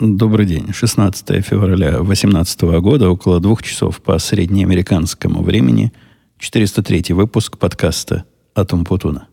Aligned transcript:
Добрый 0.00 0.44
день. 0.44 0.72
16 0.72 1.44
февраля 1.44 1.92
2018 1.92 2.62
года, 2.80 3.08
около 3.08 3.38
двух 3.38 3.62
часов 3.62 4.02
по 4.02 4.18
среднеамериканскому 4.18 5.40
времени, 5.40 5.92
403 6.40 7.14
выпуск 7.14 7.58
подкаста 7.58 8.24
«Атом 8.56 8.84
Путуна». 8.84 9.28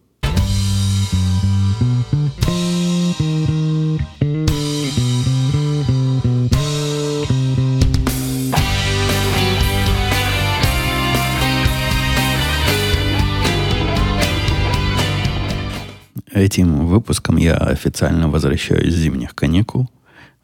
Этим 16.32 16.86
выпуском 16.86 17.38
я 17.38 17.56
официально 17.56 18.30
возвращаюсь 18.30 18.94
с 18.94 18.98
зимних 18.98 19.34
каникул. 19.34 19.90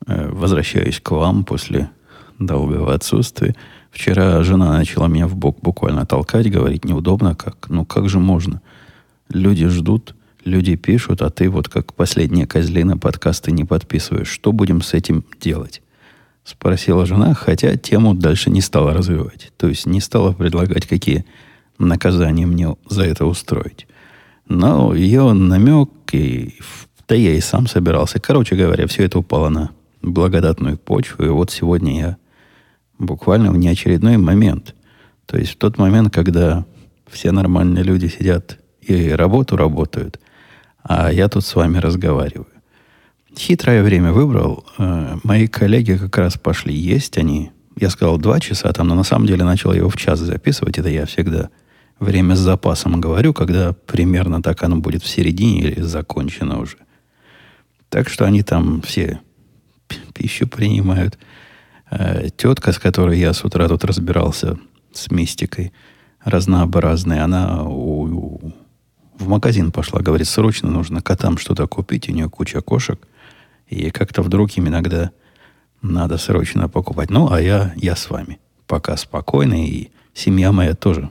Э, 0.08 0.30
возвращаюсь 0.32 1.02
к 1.02 1.12
вам 1.12 1.44
после 1.44 1.90
долгого 2.40 2.94
отсутствия. 2.94 3.56
Вчера 3.92 4.42
жена 4.44 4.78
начала 4.78 5.08
меня 5.08 5.28
в 5.28 5.36
бок 5.36 5.60
буквально 5.62 6.06
толкать, 6.06 6.50
говорить 6.50 6.86
неудобно, 6.86 7.36
как, 7.36 7.70
ну 7.70 7.84
как 7.84 8.08
же 8.10 8.20
можно? 8.20 8.62
Люди 9.30 9.68
ждут, 9.68 10.16
люди 10.46 10.76
пишут, 10.76 11.22
а 11.22 11.30
ты 11.30 11.50
вот 11.50 11.68
как 11.68 11.94
последняя 11.94 12.48
козлина 12.48 12.98
подкасты 12.98 13.52
не 13.52 13.66
подписываешь. 13.66 14.30
Что 14.30 14.54
будем 14.54 14.82
с 14.82 14.94
этим 14.94 15.26
делать? 15.42 15.82
Спросила 16.46 17.06
жена, 17.06 17.34
хотя 17.34 17.76
тему 17.76 18.14
дальше 18.14 18.50
не 18.50 18.62
стала 18.62 18.94
развивать. 18.94 19.52
То 19.58 19.68
есть 19.68 19.86
не 19.86 20.00
стала 20.00 20.32
предлагать, 20.32 20.86
какие 20.86 21.26
наказания 21.80 22.46
мне 22.46 22.78
за 22.88 23.04
это 23.04 23.26
устроить. 23.26 23.88
Но 24.48 24.96
ее 24.96 25.34
намек, 25.34 25.90
и, 26.14 26.56
да 27.10 27.16
я 27.16 27.34
и 27.34 27.42
сам 27.42 27.68
собирался. 27.68 28.22
Короче 28.22 28.56
говоря, 28.56 28.88
все 28.88 29.04
это 29.04 29.20
упало 29.20 29.50
на 29.50 29.72
благодатную 30.14 30.78
почву. 30.78 31.26
И 31.26 31.30
вот 31.30 31.52
сегодня 31.52 32.00
я 32.00 32.18
буквально 32.98 33.52
в 33.52 33.58
неочередной 33.58 34.18
момент. 34.18 34.76
То 35.26 35.38
есть 35.38 35.54
в 35.54 35.58
тот 35.58 35.78
момент, 35.78 36.14
когда 36.14 36.66
все 37.10 37.32
нормальные 37.32 37.84
люди 37.84 38.08
сидят 38.08 38.60
и 38.82 39.10
работу 39.10 39.58
работают, 39.58 40.20
а 40.84 41.12
я 41.12 41.28
тут 41.28 41.44
с 41.44 41.56
вами 41.56 41.78
разговариваю. 41.78 42.48
Хитрое 43.38 43.84
время 43.84 44.14
выбрал. 44.14 44.66
Э, 44.78 45.18
мои 45.24 45.48
коллеги 45.48 45.98
как 45.98 46.18
раз 46.18 46.38
пошли 46.38 46.74
есть. 46.74 47.18
Они, 47.18 47.52
я 47.76 47.90
сказал, 47.90 48.18
два 48.18 48.40
часа 48.40 48.72
там, 48.72 48.88
но 48.88 48.96
на 48.96 49.04
самом 49.04 49.28
деле 49.28 49.44
начал 49.44 49.74
его 49.74 49.90
в 49.90 49.98
час 49.98 50.20
записывать. 50.20 50.80
Это 50.80 50.90
я 50.90 51.06
всегда 51.06 51.50
время 52.00 52.36
с 52.36 52.40
запасом 52.40 53.00
говорю, 53.02 53.34
когда 53.34 53.74
примерно 53.74 54.42
так 54.42 54.64
оно 54.64 54.78
будет 54.78 55.04
в 55.04 55.08
середине 55.08 55.60
или 55.60 55.82
закончено 55.82 56.60
уже. 56.60 56.78
Так 57.90 58.10
что 58.10 58.26
они 58.26 58.44
там 58.44 58.82
все 58.82 59.20
пищу 60.14 60.48
принимают. 60.48 61.18
Э, 61.90 62.30
тетка, 62.36 62.72
с 62.72 62.80
которой 62.80 63.20
я 63.20 63.34
с 63.34 63.44
утра 63.44 63.68
тут 63.68 63.86
разбирался 63.86 64.58
с 64.94 65.12
мистикой, 65.12 65.72
разнообразная, 66.24 67.24
она 67.24 67.64
у, 67.64 68.08
у, 68.08 68.54
в 69.18 69.28
магазин 69.28 69.72
пошла, 69.72 70.02
говорит, 70.02 70.28
срочно 70.28 70.70
нужно 70.70 71.02
котам 71.02 71.38
что-то 71.38 71.68
купить, 71.68 72.10
у 72.10 72.12
нее 72.12 72.30
куча 72.30 72.62
кошек, 72.62 73.00
и 73.68 73.90
как-то 73.92 74.22
вдруг 74.22 74.52
им 74.58 74.68
иногда 74.68 75.12
надо 75.82 76.18
срочно 76.18 76.68
покупать. 76.70 77.10
Ну, 77.10 77.32
а 77.32 77.40
я, 77.40 77.74
я 77.76 77.96
с 77.96 78.10
вами. 78.10 78.40
Пока 78.66 78.98
спокойно, 78.98 79.66
и 79.66 79.90
семья 80.14 80.52
моя 80.52 80.74
тоже 80.74 81.10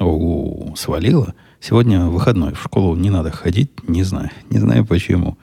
у, 0.00 0.74
свалила. 0.76 1.34
Сегодня 1.60 2.06
выходной, 2.06 2.54
в 2.54 2.62
школу 2.62 2.96
не 2.96 3.10
надо 3.10 3.30
ходить, 3.30 3.88
не 3.88 4.02
знаю, 4.02 4.30
не 4.50 4.58
знаю 4.58 4.84
почему. 4.84 5.38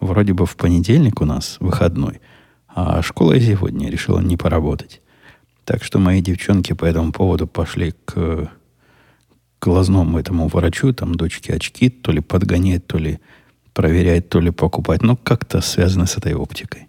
Вроде 0.00 0.32
бы 0.32 0.46
в 0.46 0.56
понедельник 0.56 1.20
у 1.20 1.24
нас 1.24 1.56
выходной, 1.60 2.20
а 2.68 3.02
школа 3.02 3.38
сегодня 3.40 3.90
решила 3.90 4.20
не 4.20 4.36
поработать. 4.36 5.00
Так 5.64 5.84
что 5.84 5.98
мои 5.98 6.22
девчонки 6.22 6.72
по 6.72 6.84
этому 6.84 7.12
поводу 7.12 7.46
пошли 7.46 7.94
к, 8.04 8.50
глазному 9.60 10.18
этому 10.18 10.48
врачу, 10.48 10.92
там 10.92 11.14
дочки 11.14 11.50
очки 11.50 11.88
то 11.88 12.12
ли 12.12 12.20
подгоняет, 12.20 12.86
то 12.86 12.98
ли 12.98 13.18
проверяет, 13.72 14.28
то 14.28 14.40
ли 14.40 14.50
покупать. 14.50 15.02
Ну, 15.02 15.16
как-то 15.16 15.60
связано 15.60 16.06
с 16.06 16.16
этой 16.16 16.34
оптикой. 16.34 16.88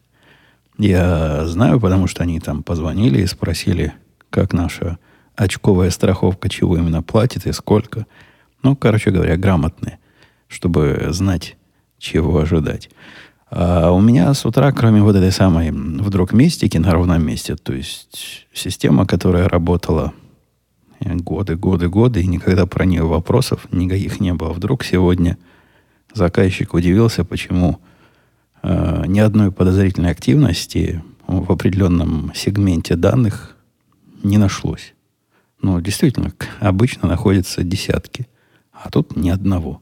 Я 0.77 1.45
знаю, 1.45 1.79
потому 1.79 2.07
что 2.07 2.23
они 2.23 2.39
там 2.39 2.63
позвонили 2.63 3.21
и 3.21 3.27
спросили, 3.27 3.93
как 4.29 4.53
наша 4.53 4.97
очковая 5.35 5.89
страховка, 5.89 6.49
чего 6.49 6.77
именно 6.77 7.03
платит 7.03 7.45
и 7.45 7.51
сколько. 7.51 8.05
Ну, 8.63 8.75
короче 8.75 9.11
говоря, 9.11 9.37
грамотные, 9.37 9.99
чтобы 10.47 11.07
знать, 11.09 11.57
чего 11.99 12.39
ожидать. 12.39 12.89
А 13.51 13.91
у 13.91 13.99
меня 13.99 14.33
с 14.33 14.45
утра, 14.45 14.71
кроме 14.71 15.01
вот 15.01 15.15
этой 15.15 15.31
самой 15.31 15.71
вдруг 15.71 16.33
мистики 16.33 16.77
на 16.77 16.91
ровном 16.91 17.25
месте, 17.25 17.55
то 17.55 17.73
есть 17.73 18.47
система, 18.53 19.05
которая 19.05 19.47
работала 19.47 20.13
годы, 20.99 21.55
годы, 21.55 21.89
годы, 21.89 22.21
и 22.21 22.27
никогда 22.27 22.65
про 22.65 22.85
нее 22.85 23.03
вопросов 23.03 23.67
никаких 23.71 24.19
не 24.19 24.33
было. 24.33 24.53
Вдруг 24.53 24.83
сегодня 24.83 25.37
заказчик 26.13 26.73
удивился, 26.73 27.23
почему 27.23 27.79
э, 28.61 29.03
ни 29.07 29.19
одной 29.19 29.51
подозрительной 29.51 30.11
активности 30.11 31.01
в 31.25 31.51
определенном 31.51 32.31
сегменте 32.35 32.95
данных 32.95 33.55
не 34.23 34.37
нашлось. 34.37 34.93
Ну, 35.61 35.79
действительно, 35.81 36.33
обычно 36.59 37.07
находятся 37.07 37.63
десятки, 37.63 38.27
а 38.71 38.89
тут 38.89 39.15
ни 39.15 39.29
одного. 39.29 39.81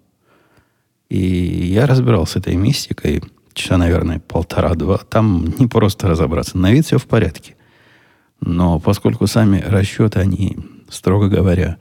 И 1.10 1.20
я 1.20 1.86
разбирался 1.86 2.34
с 2.34 2.36
этой 2.38 2.56
мистикой 2.56 3.24
часа, 3.54 3.78
наверное, 3.78 4.20
полтора-два. 4.20 4.98
Там 4.98 5.54
не 5.58 5.68
просто 5.68 6.08
разобраться. 6.08 6.58
На 6.58 6.72
вид 6.72 6.86
все 6.86 6.98
в 6.98 7.06
порядке. 7.06 7.56
Но 8.40 8.80
поскольку 8.80 9.26
сами 9.28 9.64
расчеты, 9.66 10.20
они, 10.20 10.58
строго 10.90 11.28
говоря, 11.28 11.78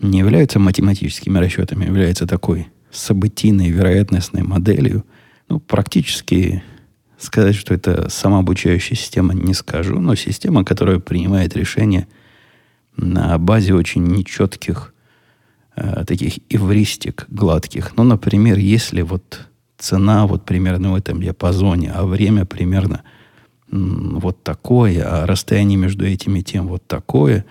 не 0.00 0.18
являются 0.18 0.58
математическими 0.58 1.38
расчетами, 1.38 1.84
являются 1.84 2.26
такой 2.26 2.68
событийной 2.90 3.70
вероятностной 3.70 4.42
моделью, 4.42 5.04
ну, 5.48 5.60
практически 5.60 6.62
сказать, 7.18 7.54
что 7.54 7.72
это 7.72 8.08
самообучающая 8.08 8.96
система, 8.96 9.32
не 9.32 9.54
скажу, 9.54 10.00
но 10.00 10.14
система, 10.16 10.64
которая 10.64 10.98
принимает 10.98 11.56
решения– 11.56 12.08
на 12.96 13.38
базе 13.38 13.74
очень 13.74 14.04
нечетких 14.04 14.91
э, 15.76 16.04
таких 16.06 16.38
эвристик 16.48 17.26
гладких. 17.28 17.96
Ну, 17.96 18.04
например, 18.04 18.58
если 18.58 19.02
вот 19.02 19.48
цена 19.78 20.26
вот 20.26 20.44
примерно 20.44 20.92
в 20.92 20.94
этом 20.94 21.20
диапазоне, 21.20 21.92
а 21.92 22.04
время 22.04 22.44
примерно 22.44 23.02
вот 23.70 24.42
такое, 24.44 25.02
а 25.04 25.26
расстояние 25.26 25.78
между 25.78 26.06
этими 26.06 26.40
тем 26.40 26.68
вот 26.68 26.86
такое, 26.86 27.44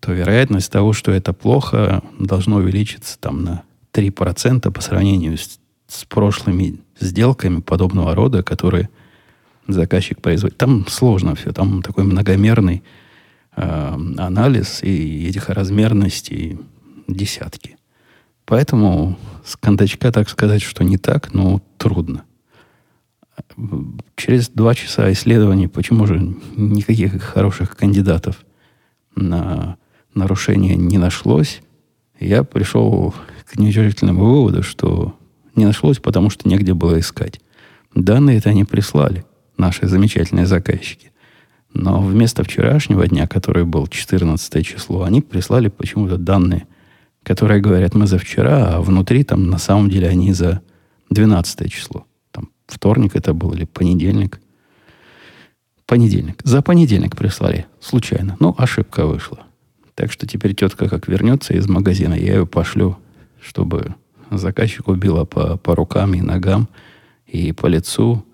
то 0.00 0.12
вероятность 0.12 0.72
того, 0.72 0.92
что 0.92 1.12
это 1.12 1.32
плохо, 1.32 2.02
должно 2.18 2.56
увеличиться 2.56 3.18
там 3.18 3.44
на 3.44 3.62
3% 3.92 4.70
по 4.70 4.80
сравнению 4.80 5.36
с, 5.36 5.58
с 5.86 6.04
прошлыми 6.04 6.80
сделками 6.98 7.60
подобного 7.60 8.14
рода, 8.14 8.42
которые 8.42 8.88
заказчик 9.66 10.20
производит. 10.20 10.56
Там 10.56 10.86
сложно 10.88 11.34
все, 11.34 11.52
там 11.52 11.82
такой 11.82 12.04
многомерный 12.04 12.82
э, 13.56 13.98
анализ 14.16 14.82
и 14.82 15.28
этих 15.28 15.48
размерностей 15.50 16.58
десятки. 17.08 17.76
Поэтому 18.44 19.18
с 19.44 19.56
кондачка 19.56 20.12
так 20.12 20.28
сказать, 20.28 20.62
что 20.62 20.84
не 20.84 20.96
так, 20.98 21.34
но 21.34 21.60
трудно. 21.76 22.24
Через 24.16 24.48
два 24.48 24.74
часа 24.74 25.10
исследований, 25.12 25.68
почему 25.68 26.06
же 26.06 26.34
никаких 26.56 27.22
хороших 27.22 27.76
кандидатов 27.76 28.44
на 29.14 29.76
нарушение 30.14 30.76
не 30.76 30.98
нашлось, 30.98 31.62
я 32.20 32.42
пришел 32.42 33.14
к 33.44 33.58
неутешительному 33.58 34.24
выводу, 34.24 34.62
что 34.62 35.14
не 35.54 35.64
нашлось, 35.64 35.98
потому 35.98 36.30
что 36.30 36.48
негде 36.48 36.74
было 36.74 36.98
искать. 36.98 37.40
Данные 37.94 38.38
это 38.38 38.50
они 38.50 38.64
прислали, 38.64 39.24
наши 39.56 39.86
замечательные 39.86 40.46
заказчики. 40.46 41.12
Но 41.74 42.00
вместо 42.00 42.44
вчерашнего 42.44 43.06
дня, 43.06 43.26
который 43.26 43.64
был 43.64 43.86
14 43.86 44.66
число, 44.66 45.02
они 45.02 45.20
прислали 45.20 45.68
почему-то 45.68 46.16
данные, 46.16 46.66
которые 47.22 47.60
говорят, 47.60 47.94
мы 47.94 48.06
за 48.06 48.18
вчера, 48.18 48.76
а 48.76 48.80
внутри 48.80 49.24
там 49.24 49.48
на 49.48 49.58
самом 49.58 49.90
деле 49.90 50.08
они 50.08 50.32
за 50.32 50.62
12 51.10 51.70
число. 51.70 52.06
Там 52.30 52.50
вторник 52.66 53.16
это 53.16 53.34
был 53.34 53.52
или 53.52 53.64
понедельник. 53.64 54.40
Понедельник. 55.86 56.40
За 56.44 56.62
понедельник 56.62 57.16
прислали. 57.16 57.66
Случайно. 57.80 58.36
Ну, 58.40 58.54
ошибка 58.58 59.06
вышла. 59.06 59.40
Так 59.94 60.12
что 60.12 60.26
теперь 60.26 60.54
тетка 60.54 60.88
как 60.88 61.08
вернется 61.08 61.54
из 61.54 61.66
магазина, 61.68 62.14
я 62.14 62.34
ее 62.34 62.46
пошлю, 62.46 62.98
чтобы 63.40 63.94
заказчик 64.30 64.88
убила 64.88 65.24
по, 65.24 65.56
по 65.56 65.74
рукам 65.74 66.14
и 66.14 66.20
ногам 66.20 66.68
и 67.26 67.52
по 67.52 67.66
лицу, 67.66 68.24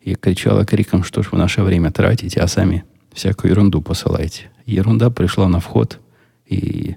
и 0.00 0.14
кричала 0.14 0.64
криком, 0.64 1.02
что 1.02 1.22
ж 1.22 1.32
вы 1.32 1.38
наше 1.38 1.62
время 1.62 1.90
тратите, 1.90 2.40
а 2.40 2.46
сами 2.46 2.84
всякую 3.12 3.50
ерунду 3.50 3.82
посылаете. 3.82 4.50
Ерунда 4.66 5.10
пришла 5.10 5.48
на 5.48 5.58
вход, 5.58 6.00
и 6.46 6.96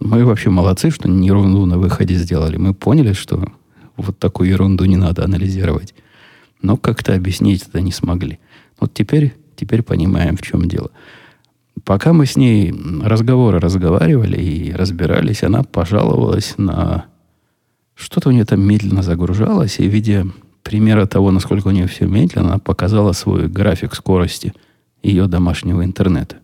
мы 0.00 0.24
вообще 0.24 0.50
молодцы, 0.50 0.90
что 0.90 1.08
не 1.08 1.26
ерунду 1.26 1.66
на 1.66 1.78
выходе 1.78 2.14
сделали. 2.14 2.56
Мы 2.56 2.74
поняли, 2.74 3.12
что 3.12 3.52
вот 3.96 4.18
такую 4.18 4.50
ерунду 4.50 4.84
не 4.84 4.96
надо 4.96 5.24
анализировать. 5.24 5.94
Но 6.62 6.76
как-то 6.76 7.14
объяснить 7.14 7.66
это 7.68 7.80
не 7.80 7.92
смогли. 7.92 8.38
Вот 8.80 8.94
теперь, 8.94 9.34
теперь 9.56 9.82
понимаем, 9.82 10.36
в 10.36 10.42
чем 10.42 10.68
дело. 10.68 10.90
Пока 11.84 12.12
мы 12.12 12.26
с 12.26 12.36
ней 12.36 12.74
разговоры 13.02 13.60
разговаривали 13.60 14.40
и 14.40 14.72
разбирались, 14.72 15.42
она 15.42 15.62
пожаловалась 15.62 16.54
на... 16.56 17.06
Что-то 17.94 18.28
у 18.28 18.32
нее 18.32 18.44
там 18.44 18.60
медленно 18.60 19.02
загружалось, 19.02 19.80
и, 19.80 19.88
видя 19.88 20.26
примера 20.62 21.06
того, 21.06 21.30
насколько 21.30 21.68
у 21.68 21.70
нее 21.72 21.88
все 21.88 22.06
медленно, 22.06 22.50
она 22.50 22.58
показала 22.58 23.12
свой 23.12 23.48
график 23.48 23.94
скорости 23.94 24.52
ее 25.02 25.26
домашнего 25.26 25.84
интернета. 25.84 26.36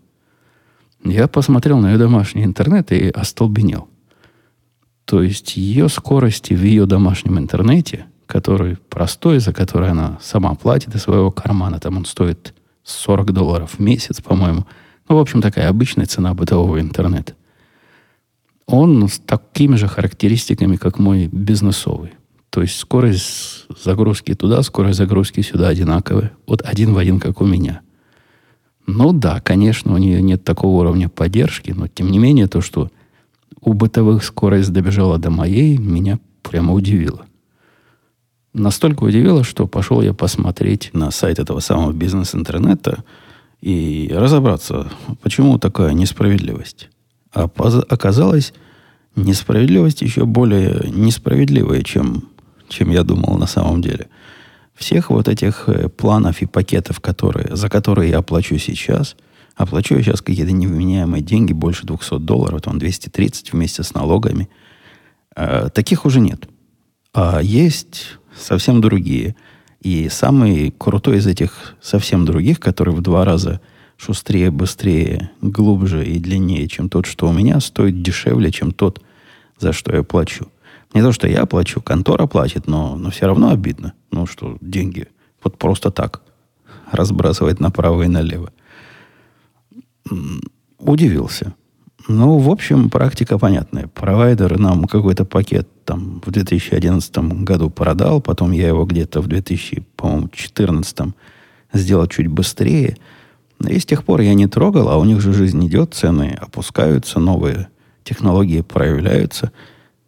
Я 1.05 1.27
посмотрел 1.27 1.77
на 1.77 1.91
ее 1.91 1.97
домашний 1.99 2.43
интернет 2.43 2.91
и 2.91 3.09
остолбенел. 3.09 3.87
То 5.05 5.21
есть 5.21 5.55
ее 5.55 5.87
скорости 5.87 6.53
в 6.53 6.63
ее 6.63 6.87
домашнем 6.87 7.37
интернете, 7.37 8.07
который 8.25 8.77
простой, 8.89 9.39
за 9.39 9.53
который 9.53 9.91
она 9.91 10.17
сама 10.19 10.55
платит 10.55 10.95
из 10.95 11.03
своего 11.03 11.31
кармана, 11.31 11.79
там 11.79 11.97
он 11.97 12.05
стоит 12.05 12.55
40 12.83 13.31
долларов 13.33 13.75
в 13.77 13.79
месяц, 13.79 14.19
по-моему. 14.19 14.65
Ну, 15.07 15.17
в 15.17 15.19
общем, 15.19 15.43
такая 15.43 15.69
обычная 15.69 16.07
цена 16.07 16.33
бытового 16.33 16.81
интернета. 16.81 17.33
Он 18.65 19.07
с 19.07 19.19
такими 19.19 19.75
же 19.75 19.87
характеристиками, 19.87 20.75
как 20.75 20.97
мой 20.97 21.27
бизнесовый. 21.27 22.13
То 22.49 22.61
есть 22.61 22.79
скорость 22.79 23.65
загрузки 23.83 24.33
туда, 24.33 24.63
скорость 24.63 24.97
загрузки 24.97 25.41
сюда 25.41 25.67
одинаковая. 25.67 26.31
Вот 26.47 26.63
один 26.63 26.95
в 26.95 26.97
один, 26.97 27.19
как 27.19 27.41
у 27.41 27.45
меня. 27.45 27.81
Ну 28.87 29.13
да, 29.13 29.39
конечно, 29.39 29.93
у 29.93 29.97
нее 29.97 30.21
нет 30.21 30.43
такого 30.43 30.81
уровня 30.81 31.09
поддержки, 31.09 31.71
но 31.71 31.87
тем 31.87 32.11
не 32.11 32.19
менее 32.19 32.47
то, 32.47 32.61
что 32.61 32.89
у 33.61 33.73
бытовых 33.73 34.23
скорость 34.23 34.71
добежала 34.71 35.17
до 35.17 35.31
моей, 35.31 35.77
меня 35.77 36.19
прямо 36.43 36.73
удивило. 36.73 37.25
Настолько 38.53 39.03
удивило, 39.03 39.43
что 39.43 39.67
пошел 39.67 40.01
я 40.01 40.13
посмотреть 40.13 40.91
на 40.93 41.11
сайт 41.11 41.39
этого 41.39 41.59
самого 41.59 41.91
бизнес-интернета 41.91 43.03
и 43.61 44.09
разобраться, 44.13 44.89
почему 45.21 45.57
такая 45.57 45.93
несправедливость. 45.93 46.89
А 47.33 47.49
оказалось, 47.89 48.53
несправедливость 49.15 50.01
еще 50.01 50.25
более 50.25 50.89
несправедливая, 50.89 51.81
чем, 51.81 52.29
чем 52.69 52.91
я 52.91 53.03
думал 53.03 53.37
на 53.37 53.47
самом 53.47 53.81
деле. 53.81 54.07
Всех 54.75 55.09
вот 55.09 55.27
этих 55.27 55.67
э, 55.67 55.89
планов 55.89 56.41
и 56.41 56.45
пакетов, 56.45 56.99
которые, 56.99 57.55
за 57.55 57.69
которые 57.69 58.11
я 58.11 58.17
оплачу 58.19 58.57
сейчас, 58.57 59.15
оплачу 59.55 59.95
я 59.95 60.03
сейчас 60.03 60.21
какие-то 60.21 60.51
невменяемые 60.51 61.23
деньги, 61.23 61.53
больше 61.53 61.85
200 61.85 62.19
долларов, 62.19 62.61
там 62.61 62.77
230 62.77 63.53
вместе 63.53 63.83
с 63.83 63.93
налогами. 63.93 64.49
Э, 65.35 65.69
таких 65.73 66.05
уже 66.05 66.19
нет. 66.19 66.47
А 67.13 67.41
есть 67.41 68.17
совсем 68.37 68.81
другие. 68.81 69.35
И 69.81 70.09
самый 70.09 70.73
крутой 70.77 71.17
из 71.17 71.27
этих 71.27 71.75
совсем 71.81 72.25
других, 72.25 72.59
который 72.59 72.93
в 72.93 73.01
два 73.01 73.23
раза 73.23 73.61
шустрее, 73.97 74.51
быстрее, 74.51 75.31
глубже 75.41 76.05
и 76.05 76.19
длиннее, 76.19 76.67
чем 76.67 76.89
тот, 76.89 77.05
что 77.05 77.29
у 77.29 77.31
меня, 77.31 77.59
стоит 77.61 78.01
дешевле, 78.01 78.51
чем 78.51 78.71
тот, 78.71 79.01
за 79.57 79.71
что 79.71 79.95
я 79.95 80.03
плачу. 80.03 80.47
Не 80.95 81.01
то, 81.01 81.11
что 81.11 81.27
я 81.27 81.45
плачу, 81.45 81.81
контора 81.81 82.25
платит, 82.25 82.67
но, 82.67 82.95
но 82.95 83.11
все 83.11 83.27
равно 83.27 83.49
обидно. 83.49 83.93
Ну, 84.11 84.25
что 84.25 84.57
деньги 84.61 85.07
вот 85.43 85.57
просто 85.57 85.91
так 85.91 86.21
разбрасывать 86.89 87.59
направо 87.59 88.03
и 88.03 88.07
налево. 88.07 88.53
Удивился. 90.79 91.53
Ну, 92.07 92.37
в 92.37 92.49
общем, 92.49 92.89
практика 92.89 93.37
понятная. 93.37 93.87
Провайдер 93.87 94.57
нам 94.57 94.85
какой-то 94.85 95.25
пакет 95.25 95.67
там 95.83 96.21
в 96.25 96.31
2011 96.31 97.17
году 97.43 97.69
продал, 97.69 98.21
потом 98.21 98.51
я 98.51 98.69
его 98.69 98.85
где-то 98.85 99.19
в 99.19 99.27
2014 99.27 100.97
сделал 101.73 102.07
чуть 102.07 102.27
быстрее. 102.27 102.95
И 103.67 103.79
с 103.79 103.85
тех 103.85 104.05
пор 104.05 104.21
я 104.21 104.33
не 104.33 104.47
трогал, 104.47 104.87
а 104.87 104.97
у 104.97 105.03
них 105.03 105.19
же 105.19 105.33
жизнь 105.33 105.65
идет, 105.67 105.93
цены 105.93 106.37
опускаются, 106.39 107.19
новые 107.19 107.67
технологии 108.05 108.61
проявляются. 108.61 109.51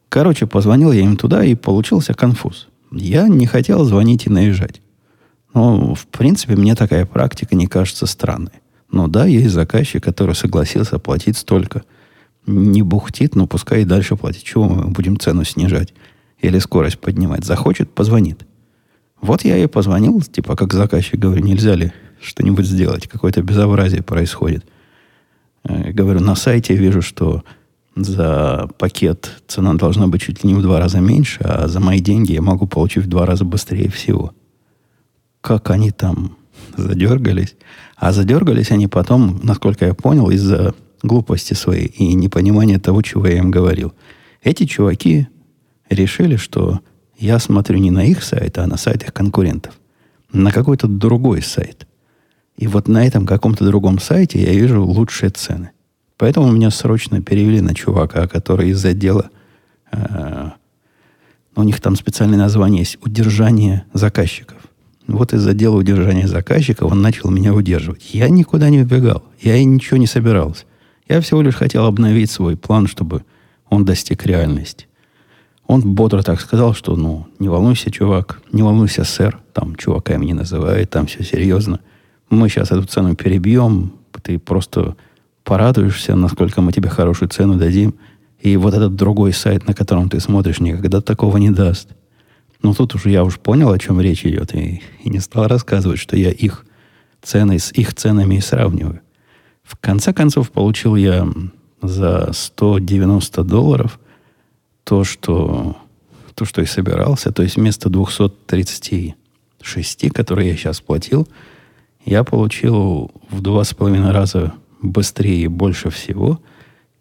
Короче, 0.09 0.47
позвонил 0.47 0.91
я 0.91 1.01
им 1.01 1.17
туда, 1.17 1.43
и 1.43 1.55
получился 1.55 2.13
конфуз. 2.13 2.67
Я 2.91 3.27
не 3.27 3.45
хотел 3.45 3.83
звонить 3.83 4.25
и 4.25 4.29
наезжать. 4.29 4.81
Но, 5.53 5.95
в 5.95 6.07
принципе, 6.07 6.55
мне 6.55 6.75
такая 6.75 7.05
практика 7.05 7.55
не 7.55 7.67
кажется 7.67 8.05
странной. 8.05 8.61
Ну 8.91 9.07
да, 9.07 9.25
есть 9.25 9.53
заказчик, 9.53 10.03
который 10.03 10.35
согласился 10.35 10.99
платить 10.99 11.37
столько. 11.37 11.83
Не 12.45 12.81
бухтит, 12.81 13.35
но 13.35 13.47
пускай 13.47 13.81
и 13.81 13.85
дальше 13.85 14.15
платит. 14.15 14.43
Чего 14.43 14.69
мы 14.69 14.85
будем 14.85 15.19
цену 15.19 15.43
снижать? 15.43 15.93
Или 16.39 16.59
скорость 16.59 16.99
поднимать? 16.99 17.43
Захочет, 17.43 17.93
позвонит. 17.93 18.45
Вот 19.19 19.43
я 19.43 19.57
и 19.57 19.67
позвонил, 19.67 20.21
типа, 20.21 20.55
как 20.55 20.73
заказчик, 20.73 21.19
говорю, 21.19 21.43
нельзя 21.43 21.75
ли 21.75 21.91
что-нибудь 22.21 22.65
сделать? 22.65 23.07
Какое-то 23.07 23.41
безобразие 23.41 24.03
происходит. 24.03 24.65
Э, 25.63 25.91
говорю, 25.91 26.21
на 26.21 26.35
сайте 26.35 26.75
вижу, 26.75 27.01
что 27.01 27.43
за 28.03 28.69
пакет 28.77 29.41
цена 29.47 29.73
должна 29.73 30.07
быть 30.07 30.21
чуть 30.21 30.43
ли 30.43 30.49
не 30.49 30.55
в 30.55 30.61
два 30.61 30.79
раза 30.79 30.99
меньше, 30.99 31.39
а 31.41 31.67
за 31.67 31.79
мои 31.79 31.99
деньги 31.99 32.33
я 32.33 32.41
могу 32.41 32.67
получить 32.67 33.05
в 33.05 33.09
два 33.09 33.25
раза 33.25 33.43
быстрее 33.43 33.89
всего. 33.89 34.33
Как 35.41 35.69
они 35.69 35.91
там 35.91 36.37
задергались. 36.75 37.55
А 37.95 38.11
задергались 38.11 38.71
они 38.71 38.87
потом, 38.87 39.39
насколько 39.43 39.85
я 39.85 39.93
понял, 39.93 40.29
из-за 40.29 40.75
глупости 41.01 41.53
своей 41.53 41.87
и 41.87 42.13
непонимания 42.13 42.79
того, 42.79 43.01
чего 43.01 43.27
я 43.27 43.37
им 43.37 43.51
говорил. 43.51 43.93
Эти 44.43 44.65
чуваки 44.65 45.27
решили, 45.89 46.35
что 46.35 46.81
я 47.17 47.39
смотрю 47.39 47.79
не 47.79 47.91
на 47.91 48.05
их 48.05 48.23
сайт, 48.23 48.57
а 48.57 48.67
на 48.67 48.77
сайт 48.77 49.03
их 49.03 49.13
конкурентов. 49.13 49.73
На 50.31 50.51
какой-то 50.51 50.87
другой 50.87 51.41
сайт. 51.41 51.87
И 52.57 52.67
вот 52.67 52.87
на 52.87 53.05
этом 53.05 53.25
каком-то 53.25 53.65
другом 53.65 53.99
сайте 53.99 54.41
я 54.41 54.53
вижу 54.53 54.83
лучшие 54.83 55.29
цены. 55.29 55.71
Поэтому 56.17 56.51
меня 56.51 56.71
срочно 56.71 57.21
перевели 57.21 57.61
на 57.61 57.73
чувака, 57.73 58.27
который 58.27 58.69
из 58.69 58.83
отдела... 58.83 59.29
Э, 59.91 60.51
у 61.55 61.63
них 61.63 61.81
там 61.81 61.95
специальное 61.95 62.37
название 62.37 62.81
есть 62.81 62.99
«Удержание 63.01 63.85
заказчиков». 63.93 64.57
Вот 65.07 65.33
из 65.33 65.47
отдела 65.47 65.77
удержания 65.77 66.27
заказчиков 66.27 66.91
он 66.91 67.01
начал 67.01 67.31
меня 67.31 67.53
удерживать. 67.53 68.13
Я 68.13 68.29
никуда 68.29 68.69
не 68.69 68.81
убегал. 68.81 69.23
Я 69.39 69.55
и 69.55 69.63
ничего 69.63 69.97
не 69.97 70.05
собирался. 70.05 70.65
Я 71.07 71.21
всего 71.21 71.41
лишь 71.41 71.55
хотел 71.55 71.85
обновить 71.85 72.29
свой 72.29 72.57
план, 72.57 72.87
чтобы 72.87 73.23
он 73.69 73.85
достиг 73.85 74.25
реальности. 74.25 74.87
Он 75.65 75.81
бодро 75.81 76.21
так 76.23 76.41
сказал, 76.41 76.73
что, 76.73 76.95
ну, 76.95 77.27
не 77.39 77.49
волнуйся, 77.49 77.89
чувак, 77.89 78.41
не 78.51 78.63
волнуйся, 78.63 79.03
сэр, 79.03 79.39
там 79.53 79.75
чувака 79.75 80.15
им 80.15 80.21
не 80.21 80.33
называет, 80.33 80.89
там 80.89 81.07
все 81.07 81.23
серьезно. 81.23 81.79
Мы 82.29 82.49
сейчас 82.49 82.71
эту 82.71 82.83
цену 82.83 83.15
перебьем, 83.15 83.93
ты 84.21 84.39
просто 84.39 84.95
порадуешься, 85.47 86.13
насколько 86.13 86.61
мы 86.61 86.73
тебе 86.73 86.89
хорошую 86.89 87.29
цену 87.29 87.55
дадим. 87.55 87.95
И 88.41 88.57
вот 88.57 88.73
этот 88.73 88.97
другой 88.97 89.31
сайт, 89.31 89.65
на 89.65 89.73
котором 89.73 90.09
ты 90.09 90.19
смотришь, 90.19 90.59
никогда 90.59 90.99
такого 90.99 91.37
не 91.37 91.51
даст. 91.51 91.87
Но 92.61 92.73
тут 92.73 92.95
уже 92.95 93.11
я 93.11 93.23
уж 93.23 93.39
понял, 93.39 93.71
о 93.71 93.79
чем 93.79 94.01
речь 94.01 94.25
идет, 94.25 94.53
и, 94.53 94.81
и 95.03 95.09
не 95.09 95.19
стал 95.19 95.47
рассказывать, 95.47 95.99
что 95.99 96.17
я 96.17 96.31
их 96.31 96.65
цены 97.21 97.59
с 97.59 97.71
их 97.71 97.95
ценами 97.95 98.35
и 98.35 98.41
сравниваю. 98.41 98.99
В 99.63 99.77
конце 99.77 100.11
концов, 100.11 100.51
получил 100.51 100.97
я 100.97 101.25
за 101.81 102.33
190 102.33 103.43
долларов 103.45 104.01
то, 104.83 105.05
что, 105.05 105.77
то, 106.35 106.43
что 106.43 106.61
и 106.61 106.65
собирался. 106.65 107.31
То 107.31 107.43
есть 107.43 107.55
вместо 107.55 107.89
236, 107.89 110.13
которые 110.13 110.49
я 110.49 110.57
сейчас 110.57 110.81
платил, 110.81 111.25
я 112.05 112.25
получил 112.25 113.11
в 113.29 113.39
два 113.39 113.63
с 113.63 113.73
половиной 113.73 114.11
раза 114.11 114.51
быстрее 114.81 115.43
и 115.43 115.47
больше 115.47 115.89
всего. 115.89 116.41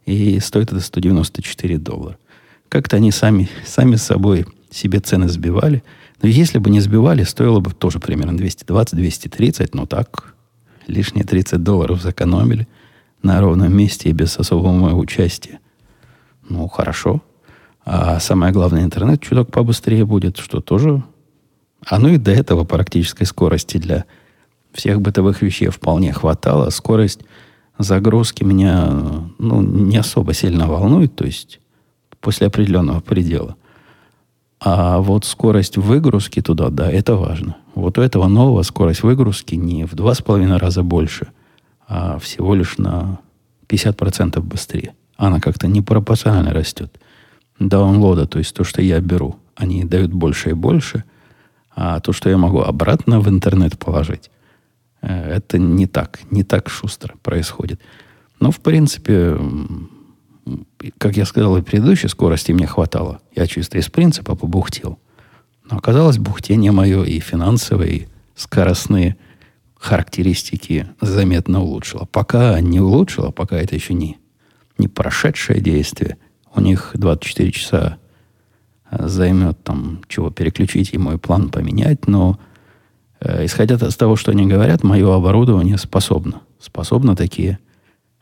И 0.05 0.39
стоит 0.41 0.73
это 0.73 0.81
194 0.81 1.79
доллара. 1.79 2.19
Как-то 2.69 2.97
они 2.97 3.11
сами, 3.11 3.49
сами 3.65 3.97
собой 3.97 4.47
себе 4.71 5.01
цены 5.01 5.29
сбивали. 5.29 5.83
Но 6.23 6.29
если 6.29 6.59
бы 6.59 6.71
не 6.71 6.81
сбивали, 6.81 7.23
стоило 7.25 7.61
бы 7.61 7.73
тоже 7.73 8.01
примерно 8.01 8.37
220-230, 8.39 9.71
но 9.73 9.87
так 9.87 10.35
лишние 10.87 11.25
30 11.25 11.63
долларов 11.63 12.03
сэкономили 12.03 12.67
на 13.23 13.41
ровном 13.41 13.77
месте 13.77 14.09
и 14.09 14.13
без 14.13 14.39
особого 14.39 14.73
моего 14.73 15.01
участия. 15.01 15.59
Ну, 16.49 16.69
хорошо. 16.69 17.23
А 17.85 18.19
самое 18.21 18.53
главное, 18.53 18.85
интернет 18.85 19.21
чуток 19.21 19.51
побыстрее 19.51 20.05
будет, 20.05 20.39
что 20.39 20.61
тоже... 20.61 21.03
А 21.85 21.99
ну 21.99 22.09
и 22.09 22.17
до 22.17 22.33
этого 22.33 22.65
практической 22.65 23.25
скорости 23.25 23.77
для 23.77 24.07
всех 24.73 25.01
бытовых 25.01 25.43
вещей 25.43 25.69
вполне 25.69 26.13
хватало. 26.13 26.71
Скорость 26.71 27.21
загрузки 27.79 28.45
меня 28.45 28.91
ну, 29.39 29.63
не 29.63 29.97
особо 29.97 30.35
сильно 30.35 30.67
волнует, 30.67 31.15
то 31.15 31.25
есть 31.25 31.61
после 32.21 32.47
определенного 32.47 33.01
предела. 33.01 33.57
А 34.59 34.99
вот 34.99 35.25
скорость 35.25 35.77
выгрузки 35.77 36.41
туда, 36.41 36.71
да, 36.71 36.91
это 36.91 37.15
важно. 37.17 37.57
Вот 37.75 37.99
у 37.99 38.03
этого 38.03 38.27
нового 38.27 38.63
скорость 38.63 39.03
выгрузки 39.03 39.55
не 39.55 39.85
в 39.85 39.95
два 39.95 40.15
с 40.15 40.23
половиной 40.23 40.57
раза 40.57 40.83
больше, 40.83 41.29
а 41.87 42.19
всего 42.19 42.55
лишь 42.55 42.79
на 42.79 43.19
50% 43.69 44.41
быстрее. 44.41 44.95
Она 45.17 45.41
как-то 45.41 45.69
непропорционально 45.69 46.53
растет. 46.53 46.99
Даунлода, 47.59 48.27
то 48.27 48.39
есть 48.39 48.55
то, 48.55 48.65
что 48.65 48.83
я 48.83 49.01
беру, 49.01 49.37
они 49.55 49.85
дают 49.85 50.13
больше 50.13 50.51
и 50.51 50.55
больше, 50.55 51.05
А 51.75 52.01
то, 52.01 52.13
что 52.13 52.31
я 52.31 52.39
могу 52.39 52.61
обратно 52.61 53.21
в 53.21 53.29
интернет 53.29 53.79
положить, 53.79 54.31
это 55.07 55.59
не 55.59 55.87
так, 55.87 56.21
не 56.31 56.43
так 56.43 56.69
шустро 56.69 57.15
происходит. 57.23 57.81
Но, 58.41 58.51
в 58.51 58.61
принципе, 58.61 59.39
как 60.99 61.17
я 61.17 61.25
сказал 61.25 61.57
и 61.57 61.63
предыдущей 61.63 62.09
скорости 62.09 62.53
мне 62.53 62.67
хватало. 62.67 63.21
Я 63.35 63.47
чисто 63.47 63.79
из 63.79 63.89
принципа 63.89 64.35
побухтел. 64.35 64.99
Но 65.71 65.79
оказалось, 65.79 66.19
бухтение 66.19 66.73
мое 66.73 67.05
и 67.05 67.21
финансовые, 67.21 67.97
и 67.97 68.09
скоростные 68.35 69.17
характеристики 69.77 70.89
заметно 71.01 71.63
улучшило. 71.63 72.07
Пока 72.07 72.61
не 72.61 72.81
улучшило, 72.81 73.31
пока 73.31 73.57
это 73.57 73.75
еще 73.75 73.95
не, 73.95 74.19
не 74.79 74.89
прошедшее 74.89 75.61
действие. 75.61 76.17
У 76.55 76.61
них 76.61 76.93
24 76.95 77.53
часа 77.53 77.99
э, 78.91 79.07
займет 79.09 79.63
там 79.63 80.03
чего 80.09 80.31
переключить 80.31 80.95
и 80.95 80.99
мой 80.99 81.19
план 81.19 81.51
поменять, 81.51 82.07
но 82.07 82.39
э, 82.41 82.56
исходя 83.45 83.77
из 83.77 83.97
того, 83.97 84.17
что 84.17 84.31
они 84.31 84.47
говорят, 84.47 84.83
мое 84.83 85.15
оборудование 85.15 85.79
способно. 85.79 86.43
Способно 86.61 87.17
такие 87.17 87.59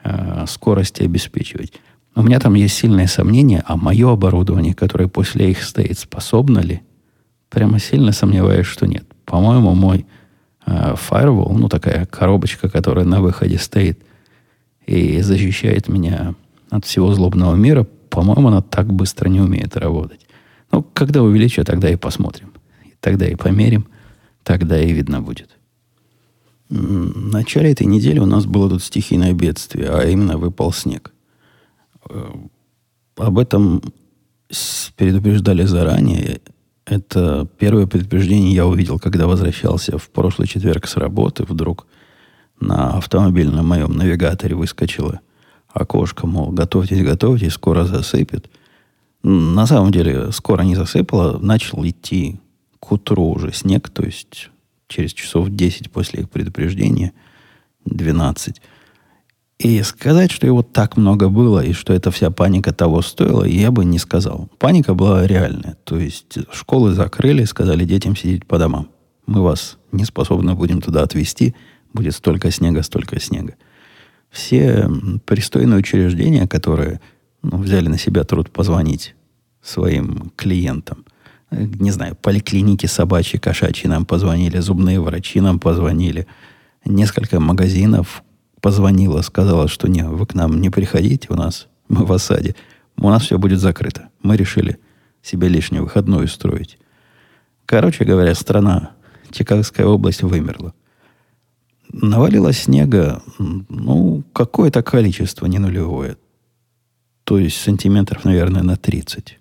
э, 0.03 0.45
скорости 0.49 1.03
обеспечивать. 1.03 1.73
У 2.17 2.23
меня 2.23 2.39
там 2.39 2.55
есть 2.55 2.77
сильное 2.77 3.07
сомнение, 3.07 3.63
а 3.67 3.77
мое 3.77 4.13
оборудование, 4.13 4.75
которое 4.75 5.09
после 5.09 5.51
их 5.51 5.63
стоит, 5.63 5.99
способно 5.99 6.61
ли? 6.61 6.83
Прямо 7.51 7.79
сильно 7.79 8.13
сомневаюсь, 8.13 8.67
что 8.67 8.87
нет. 8.87 9.05
По-моему, 9.25 9.75
мой 9.75 10.07
э, 10.67 10.95
firewall, 10.95 11.57
ну 11.57 11.69
такая 11.69 12.07
коробочка, 12.07 12.69
которая 12.69 13.05
на 13.05 13.21
выходе 13.21 13.59
стоит 13.59 13.99
и 14.87 15.21
защищает 15.21 15.89
меня 15.89 16.35
от 16.71 16.85
всего 16.85 17.13
злобного 17.15 17.55
мира, 17.55 17.87
по-моему, 18.11 18.49
она 18.49 18.63
так 18.63 18.93
быстро 18.93 19.29
не 19.29 19.41
умеет 19.41 19.77
работать. 19.77 20.21
Ну, 20.71 20.83
когда 20.83 21.23
увеличу, 21.23 21.65
тогда 21.65 21.91
и 21.91 21.97
посмотрим. 21.97 22.53
Тогда 23.01 23.27
и 23.27 23.35
померим, 23.35 23.87
тогда 24.45 24.81
и 24.81 24.93
видно 24.93 25.21
будет. 25.21 25.51
В 26.69 27.33
начале 27.33 27.73
этой 27.73 27.87
недели 27.87 28.19
у 28.21 28.27
нас 28.27 28.47
было 28.47 28.69
тут 28.71 28.83
стихийное 28.83 29.33
бедствие, 29.33 29.91
а 29.91 30.05
именно 30.05 30.39
выпал 30.39 30.73
снег. 30.73 31.13
Э, 32.09 32.33
об 33.17 33.39
этом 33.39 33.83
предупреждали 34.97 35.65
заранее. 35.65 36.41
Это 36.87 37.49
первое 37.59 37.87
предупреждение 37.87 38.55
я 38.55 38.67
увидел, 38.67 38.99
когда 38.99 39.27
возвращался 39.27 39.99
в 39.99 40.09
прошлый 40.11 40.49
четверг 40.49 40.87
с 40.87 40.97
работы. 40.97 41.45
Вдруг 41.45 41.87
на 42.61 42.99
автомобильном 42.99 43.67
моем 43.67 43.93
навигаторе 43.93 44.55
выскочило 44.55 45.21
окошко, 45.69 46.27
мол, 46.27 46.51
готовьтесь, 46.51 47.03
готовьтесь, 47.03 47.53
скоро 47.53 47.85
засыпет. 47.85 48.49
На 49.23 49.67
самом 49.67 49.91
деле, 49.93 50.33
скоро 50.33 50.63
не 50.63 50.77
засыпало, 50.77 51.39
начал 51.39 51.85
идти 51.85 52.41
к 52.85 52.93
утру 52.93 53.31
уже 53.31 53.53
снег, 53.53 53.88
то 53.88 54.05
есть 54.05 54.50
через 54.88 55.12
часов 55.12 55.50
10 55.50 55.91
после 55.91 56.21
их 56.21 56.31
предупреждения, 56.31 57.12
12. 57.87 58.61
И 59.59 59.83
сказать, 59.83 60.31
что 60.31 60.47
его 60.47 60.62
так 60.62 60.97
много 60.97 61.29
было, 61.29 61.64
и 61.64 61.73
что 61.73 61.93
эта 61.93 62.11
вся 62.11 62.31
паника 62.31 62.73
того 62.73 63.03
стоила, 63.03 63.45
я 63.45 63.71
бы 63.71 63.85
не 63.85 63.99
сказал. 63.99 64.49
Паника 64.59 64.95
была 64.95 65.26
реальная. 65.26 65.76
То 65.85 65.99
есть 65.99 66.38
школы 66.53 66.93
закрыли, 66.93 67.45
сказали 67.45 67.85
детям 67.85 68.17
сидеть 68.17 68.47
по 68.47 68.59
домам. 68.59 68.88
Мы 69.26 69.43
вас 69.43 69.79
не 69.93 70.05
способны 70.05 70.55
будем 70.55 70.81
туда 70.81 71.03
отвезти. 71.03 71.55
Будет 71.93 72.14
столько 72.14 72.50
снега, 72.50 72.83
столько 72.83 73.21
снега. 73.21 73.55
Все 74.29 74.91
пристойные 75.25 75.79
учреждения, 75.79 76.49
которые 76.49 77.00
ну, 77.43 77.59
взяли 77.59 77.88
на 77.88 77.99
себя 77.99 78.25
труд 78.25 78.50
позвонить 78.50 79.14
своим 79.62 80.33
клиентам, 80.35 81.05
не 81.55 81.91
знаю, 81.91 82.17
поликлиники 82.17 82.87
собачьи, 82.87 83.39
кошачьи 83.39 83.89
нам 83.89 84.05
позвонили, 84.05 84.59
зубные 84.59 85.01
врачи 85.01 85.41
нам 85.41 85.59
позвонили, 85.59 86.27
несколько 86.85 87.41
магазинов, 87.41 88.23
позвонила, 88.61 89.23
сказала, 89.23 89.69
что 89.69 89.89
не, 89.89 90.05
вы 90.05 90.27
к 90.27 90.35
нам 90.35 90.61
не 90.61 90.71
приходите, 90.71 91.29
у 91.31 91.35
нас 91.35 91.69
мы 91.89 92.05
в 92.05 92.13
осаде, 92.13 92.55
у 92.97 93.09
нас 93.09 93.23
все 93.23 93.39
будет 93.39 93.61
закрыто. 93.61 94.09
Мы 94.23 94.37
решили 94.37 94.79
себе 95.23 95.49
лишний 95.49 95.81
выходной 95.81 96.25
устроить. 96.25 96.79
Короче 97.67 98.05
говоря, 98.05 98.35
страна, 98.35 98.93
Чикагская 99.31 99.87
область 99.87 100.23
вымерла. 100.23 100.75
Навалилось 101.93 102.63
снега, 102.63 103.23
ну, 103.39 104.25
какое-то 104.33 104.83
количество, 104.83 105.47
не 105.47 105.59
нулевое. 105.59 106.17
То 107.25 107.39
есть 107.39 107.57
сантиметров, 107.61 108.25
наверное, 108.25 108.63
на 108.63 108.77
30. 108.77 109.39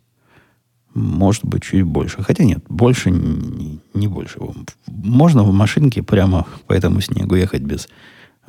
Может 0.94 1.46
быть, 1.46 1.64
чуть 1.64 1.84
больше. 1.84 2.22
Хотя 2.22 2.44
нет, 2.44 2.64
больше 2.70 3.10
не, 3.10 3.80
не 3.94 4.08
больше. 4.08 4.40
Можно 4.88 5.44
в 5.44 5.52
машинке 5.52 6.04
прямо 6.04 6.46
по 6.68 6.74
этому 6.74 7.02
снегу 7.02 7.36
ехать 7.36 7.62
без 7.62 7.88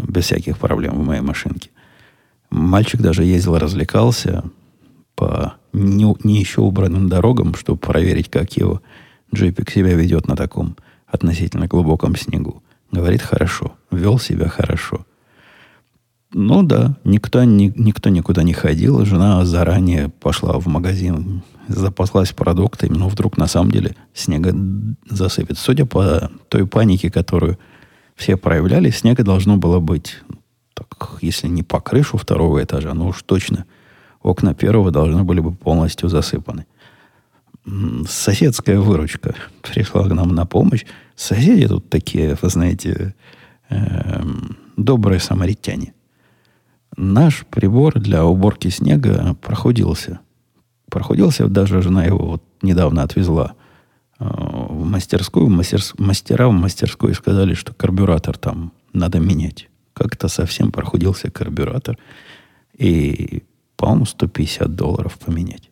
без 0.03 0.25
всяких 0.25 0.59
проблем 0.59 0.95
в 0.95 1.07
моей 1.07 1.21
машинке. 1.21 1.71
Мальчик 2.51 3.01
даже 3.01 3.25
ездил, 3.25 3.59
развлекался 3.59 4.45
по 5.15 5.55
не, 5.73 6.15
не 6.25 6.39
еще 6.39 6.61
убранным 6.61 7.09
дорогам, 7.09 7.55
чтобы 7.55 7.79
проверить, 7.79 8.31
как 8.31 8.57
его 8.57 8.83
джипик 9.35 9.71
себя 9.71 9.95
ведет 9.95 10.27
на 10.29 10.37
таком 10.37 10.77
относительно 11.07 11.67
глубоком 11.67 12.17
снегу. 12.17 12.63
Говорит, 12.91 13.23
хорошо. 13.23 13.75
Вел 13.91 14.19
себя 14.19 14.49
хорошо. 14.49 15.07
Ну 16.37 16.65
да, 16.65 16.97
никто, 17.05 17.45
ни, 17.45 17.73
никто 17.77 18.11
никуда 18.11 18.43
не 18.43 18.53
ходил. 18.53 19.05
Жена 19.05 19.45
заранее 19.45 20.09
пошла 20.09 20.59
в 20.59 20.67
магазин, 20.67 21.43
запаслась 21.69 22.33
продуктами, 22.33 22.97
но 22.97 23.09
вдруг 23.09 23.37
на 23.37 23.47
самом 23.47 23.71
деле 23.71 23.95
снега 24.15 24.53
засыпет. 25.09 25.59
Судя 25.59 25.87
по 25.87 26.29
той 26.49 26.67
панике, 26.67 27.09
которую 27.09 27.57
все 28.17 28.37
проявляли, 28.37 28.91
снега 28.91 29.23
должно 29.23 29.59
было 29.59 29.79
быть, 29.79 30.23
так, 30.75 31.19
если 31.21 31.47
не 31.47 31.63
по 31.63 31.81
крышу 31.81 32.17
второго 32.17 32.61
этажа, 32.65 32.95
но 32.95 33.07
уж 33.07 33.23
точно 33.23 33.65
окна 34.21 34.55
первого 34.55 34.91
должны 34.91 35.23
были 35.23 35.39
бы 35.39 35.53
полностью 35.53 36.09
засыпаны. 36.09 36.67
Соседская 38.09 38.81
выручка 38.81 39.37
пришла 39.63 40.09
к 40.09 40.13
нам 40.13 40.35
на 40.35 40.47
помощь. 40.47 40.85
Соседи 41.15 41.69
тут 41.69 41.89
такие, 41.91 42.37
вы 42.43 42.49
знаете, 42.49 43.15
э, 43.71 44.23
добрые 44.77 45.21
самаритяне. 45.21 45.95
Наш 46.97 47.45
прибор 47.47 47.99
для 47.99 48.25
уборки 48.25 48.69
снега 48.69 49.35
проходился. 49.41 50.21
Проходился, 50.91 51.49
даже 51.49 51.83
жена 51.83 52.05
его 52.05 52.19
вот 52.19 52.45
недавно 52.63 53.03
отвезла 53.03 53.55
в 54.19 54.85
мастерскую, 54.85 55.49
мастерс, 55.49 55.95
мастера 55.99 56.49
в 56.49 56.53
мастерской 56.53 57.15
сказали, 57.15 57.55
что 57.55 57.75
карбюратор 57.75 58.39
там 58.39 58.73
надо 58.93 59.19
менять. 59.19 59.69
Как-то 59.93 60.29
совсем 60.29 60.71
прохудился 60.71 61.31
карбюратор. 61.31 61.99
И, 62.77 63.43
по-моему, 63.77 64.07
150 64.07 64.75
долларов 64.75 65.19
поменять. 65.19 65.71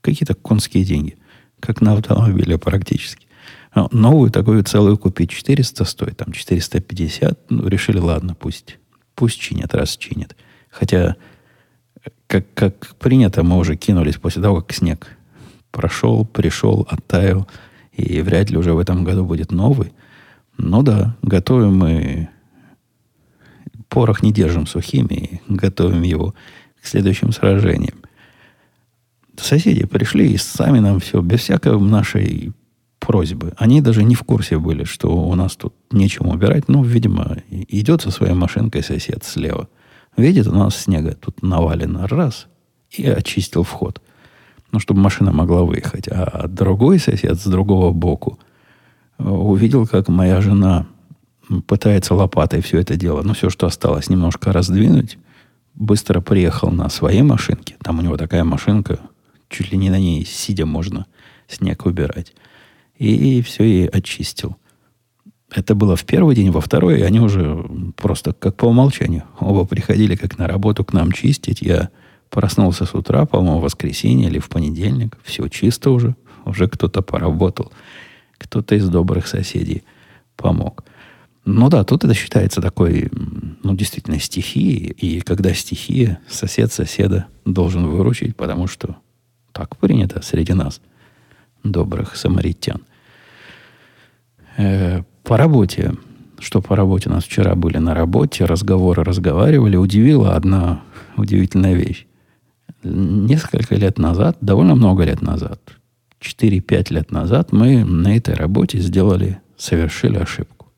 Какие-то 0.00 0.34
конские 0.34 0.84
деньги. 0.84 1.16
Как 1.60 1.80
на 1.80 1.92
автомобиле 1.92 2.58
практически. 2.58 3.26
А 3.72 3.88
новую 3.90 4.30
такую 4.30 4.62
целую 4.64 4.98
купить 4.98 5.30
400 5.30 5.84
стоит, 5.84 6.16
там 6.16 6.32
450. 6.32 7.50
Ну, 7.50 7.66
решили, 7.66 7.98
ладно, 7.98 8.34
пусть, 8.34 8.78
пусть 9.14 9.40
чинят, 9.40 9.74
раз 9.74 9.96
чинят. 9.96 10.36
Хотя, 10.74 11.16
как, 12.26 12.46
как 12.54 12.96
принято, 12.96 13.42
мы 13.42 13.56
уже 13.56 13.76
кинулись 13.76 14.16
после 14.16 14.42
того, 14.42 14.60
как 14.60 14.72
снег 14.72 15.08
прошел, 15.70 16.24
пришел, 16.24 16.86
оттаял– 16.90 17.48
и 17.96 18.20
вряд 18.22 18.50
ли 18.50 18.58
уже 18.58 18.72
в 18.72 18.78
этом 18.78 19.04
году 19.04 19.24
будет 19.24 19.52
новый. 19.52 19.92
Ну 20.58 20.82
да, 20.82 21.16
готовим 21.22 21.76
мы... 21.76 22.28
Порох 23.88 24.22
не 24.22 24.32
держим 24.32 24.66
сухим 24.66 25.06
и 25.06 25.40
готовим 25.48 26.02
его 26.02 26.34
к 26.82 26.86
следующим 26.86 27.30
сражениям. 27.30 27.98
Соседи 29.36 29.86
пришли 29.86 30.32
и 30.32 30.36
сами 30.36 30.80
нам 30.80 30.98
все, 30.98 31.20
без 31.20 31.40
всякой 31.40 31.78
нашей 31.78 32.52
просьбы. 32.98 33.52
Они 33.56 33.80
даже 33.80 34.02
не 34.02 34.16
в 34.16 34.24
курсе 34.24 34.58
были, 34.58 34.82
что 34.82 35.08
у 35.14 35.34
нас 35.36 35.54
тут 35.54 35.74
нечем 35.92 36.26
убирать. 36.26 36.68
Ну, 36.68 36.82
видимо, 36.82 37.36
идет 37.50 38.02
со 38.02 38.10
своей 38.10 38.34
машинкой 38.34 38.82
сосед 38.82 39.22
слева. 39.22 39.68
Видит, 40.16 40.46
у 40.46 40.52
нас 40.52 40.76
снега 40.76 41.14
тут 41.14 41.42
навалено. 41.42 42.06
Раз. 42.06 42.46
И 42.90 43.06
очистил 43.06 43.62
вход 43.62 44.00
ну, 44.74 44.80
чтобы 44.80 45.00
машина 45.00 45.30
могла 45.30 45.62
выехать. 45.62 46.08
А 46.08 46.48
другой 46.48 46.98
сосед 46.98 47.38
с 47.38 47.46
другого 47.46 47.92
боку 47.92 48.40
э, 49.18 49.22
увидел, 49.22 49.86
как 49.86 50.08
моя 50.08 50.40
жена 50.40 50.86
пытается 51.68 52.14
лопатой 52.14 52.60
все 52.60 52.80
это 52.80 52.96
дело, 52.96 53.22
ну, 53.22 53.34
все, 53.34 53.50
что 53.50 53.68
осталось, 53.68 54.10
немножко 54.10 54.52
раздвинуть, 54.52 55.16
быстро 55.74 56.20
приехал 56.20 56.72
на 56.72 56.88
своей 56.88 57.22
машинке. 57.22 57.76
Там 57.84 58.00
у 58.00 58.02
него 58.02 58.16
такая 58.16 58.42
машинка, 58.42 58.98
чуть 59.48 59.70
ли 59.70 59.78
не 59.78 59.90
на 59.90 59.98
ней 60.00 60.24
сидя 60.24 60.66
можно 60.66 61.06
снег 61.46 61.86
убирать. 61.86 62.34
И, 62.98 63.38
и 63.38 63.42
все, 63.42 63.62
и 63.62 63.86
очистил. 63.86 64.56
Это 65.54 65.74
было 65.74 65.94
в 65.94 66.04
первый 66.04 66.34
день, 66.34 66.50
во 66.50 66.60
второй, 66.60 67.00
и 67.00 67.02
они 67.02 67.20
уже 67.20 67.64
просто 67.96 68.32
как 68.32 68.56
по 68.56 68.66
умолчанию. 68.66 69.22
Оба 69.38 69.64
приходили 69.64 70.16
как 70.16 70.38
на 70.38 70.48
работу 70.48 70.84
к 70.84 70.92
нам 70.92 71.12
чистить. 71.12 71.62
Я 71.62 71.90
Проснулся 72.34 72.84
с 72.84 72.94
утра, 72.94 73.26
по-моему, 73.26 73.60
в 73.60 73.62
воскресенье 73.62 74.28
или 74.28 74.40
в 74.40 74.48
понедельник. 74.48 75.16
Все 75.22 75.46
чисто 75.46 75.90
уже. 75.90 76.16
Уже 76.44 76.66
кто-то 76.66 77.00
поработал. 77.00 77.72
кто-то 78.38 78.74
из 78.74 78.88
добрых 78.88 79.28
соседей 79.28 79.84
помог. 80.36 80.82
Ну 81.44 81.68
да, 81.68 81.84
тут 81.84 82.02
это 82.02 82.12
считается 82.12 82.60
такой, 82.60 83.08
ну, 83.62 83.76
действительно, 83.76 84.18
стихией. 84.18 84.90
И 84.90 85.20
когда 85.20 85.54
стихия, 85.54 86.18
сосед 86.28 86.72
соседа 86.72 87.28
должен 87.44 87.86
выручить, 87.86 88.34
потому 88.34 88.66
что 88.66 88.96
так 89.52 89.76
принято 89.76 90.20
среди 90.20 90.54
нас, 90.54 90.80
добрых 91.62 92.16
самаритян. 92.16 92.82
Э, 94.56 95.02
по 95.24 95.36
работе. 95.36 95.94
Что 96.38 96.60
по 96.60 96.76
работе? 96.76 97.08
У 97.08 97.12
нас 97.12 97.24
вчера 97.24 97.54
были 97.54 97.78
на 97.78 97.94
работе, 97.94 98.44
разговоры 98.44 99.02
разговаривали. 99.02 99.76
Удивила 99.76 100.36
одна 100.36 100.82
удивительная 101.16 101.74
вещь. 101.74 102.06
Несколько 102.82 103.74
лет 103.76 103.98
назад, 103.98 104.36
довольно 104.42 104.74
много 104.74 105.04
лет 105.04 105.22
назад, 105.22 105.60
4-5 106.20 106.92
лет 106.92 107.10
назад, 107.10 107.50
мы 107.52 107.82
на 107.82 108.14
этой 108.14 108.34
работе 108.34 108.78
сделали, 108.78 109.40
совершили 109.56 110.18
ошибку. 110.18 110.70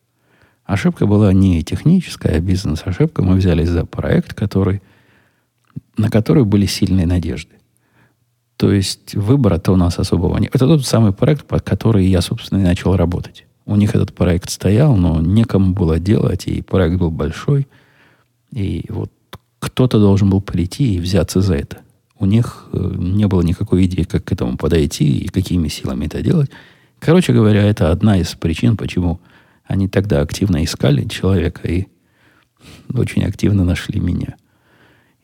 Ошибка 0.64 1.06
была 1.06 1.32
не 1.32 1.62
техническая, 1.62 2.36
а 2.36 2.40
бизнес-ошибка. 2.40 3.22
Мы 3.22 3.36
взялись 3.36 3.68
за 3.68 3.84
проект, 3.84 4.34
который, 4.34 4.82
на 5.96 6.10
который 6.10 6.44
были 6.44 6.66
сильные 6.66 7.06
надежды. 7.06 7.54
То 8.56 8.72
есть 8.72 9.14
выбора-то 9.14 9.72
у 9.72 9.76
нас 9.76 9.98
особого 9.98 10.38
нет. 10.38 10.54
Это 10.54 10.66
тот 10.66 10.86
самый 10.86 11.12
проект, 11.12 11.44
под 11.46 11.62
который 11.62 12.06
я, 12.06 12.20
собственно, 12.20 12.60
и 12.60 12.64
начал 12.64 12.96
работать. 12.96 13.45
У 13.66 13.76
них 13.76 13.94
этот 13.94 14.14
проект 14.14 14.48
стоял, 14.50 14.96
но 14.96 15.20
некому 15.20 15.74
было 15.74 15.98
делать, 15.98 16.46
и 16.46 16.62
проект 16.62 16.96
был 16.96 17.10
большой. 17.10 17.66
И 18.52 18.86
вот 18.88 19.10
кто-то 19.58 19.98
должен 19.98 20.30
был 20.30 20.40
прийти 20.40 20.94
и 20.94 21.00
взяться 21.00 21.40
за 21.40 21.56
это. 21.56 21.78
У 22.18 22.26
них 22.26 22.68
э, 22.72 22.94
не 22.96 23.26
было 23.26 23.42
никакой 23.42 23.84
идеи, 23.86 24.04
как 24.04 24.24
к 24.24 24.32
этому 24.32 24.56
подойти 24.56 25.18
и 25.18 25.28
какими 25.28 25.68
силами 25.68 26.06
это 26.06 26.22
делать. 26.22 26.50
Короче 27.00 27.32
говоря, 27.32 27.62
это 27.62 27.90
одна 27.90 28.18
из 28.18 28.34
причин, 28.34 28.76
почему 28.76 29.20
они 29.64 29.88
тогда 29.88 30.20
активно 30.20 30.64
искали 30.64 31.06
человека 31.08 31.66
и 31.68 31.88
очень 32.94 33.24
активно 33.24 33.64
нашли 33.64 34.00
меня. 34.00 34.36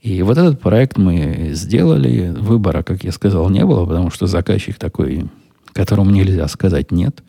И 0.01 0.21
вот 0.23 0.37
этот 0.37 0.61
проект 0.61 0.99
мы 0.99 1.51
сделали. 1.53 2.35
Выбора, 2.37 2.83
как 2.83 3.05
я 3.05 3.13
сказал, 3.13 3.49
не 3.51 3.65
было, 3.65 3.87
потому 3.87 4.11
что 4.11 4.27
заказчик 4.27 4.77
такой, 4.77 5.27
которому 5.73 6.11
нельзя 6.11 6.49
сказать 6.49 6.91
нет. 6.91 7.23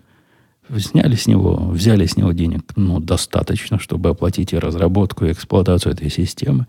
Сняли 0.78 1.16
с 1.16 1.28
него, 1.28 1.70
взяли 1.70 2.06
с 2.06 2.16
него 2.16 2.32
денег 2.32 2.62
ну, 2.76 3.00
достаточно, 3.00 3.80
чтобы 3.80 4.10
оплатить 4.10 4.54
и 4.54 4.58
разработку, 4.58 5.26
и 5.26 5.32
эксплуатацию 5.32 5.94
этой 5.94 6.10
системы. 6.10 6.68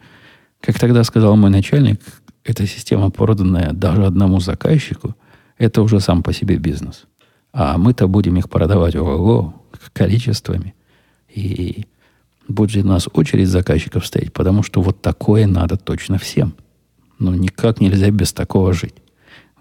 Как 0.61 0.79
тогда 0.79 1.05
сказал 1.05 1.37
мой 1.37 1.51
начальник, 1.51 2.01
эта 2.43 2.67
система, 2.67 3.11
проданная 3.11 3.73
даже 3.73 4.05
одному 4.05 4.41
заказчику, 4.41 5.15
это 5.59 5.83
уже 5.83 6.01
сам 6.01 6.23
по 6.23 6.33
себе 6.33 6.57
бизнес. 6.57 7.05
А 7.53 7.79
мы-то 7.79 8.09
будем 8.09 8.37
их 8.37 8.51
продавать 8.51 8.97
ого 8.97 9.55
количествами. 9.93 10.75
И 11.33 11.87
будет 12.49 12.85
у 12.85 12.89
нас 12.89 13.09
очередь 13.13 13.49
заказчиков 13.49 14.07
стоять, 14.07 14.33
потому 14.33 14.63
что 14.63 14.83
вот 14.83 15.01
такое 15.01 15.47
надо 15.47 15.77
точно 15.77 16.19
всем. 16.19 16.55
Но 17.19 17.35
никак 17.35 17.81
нельзя 17.81 18.11
без 18.11 18.33
такого 18.33 18.73
жить. 18.73 18.95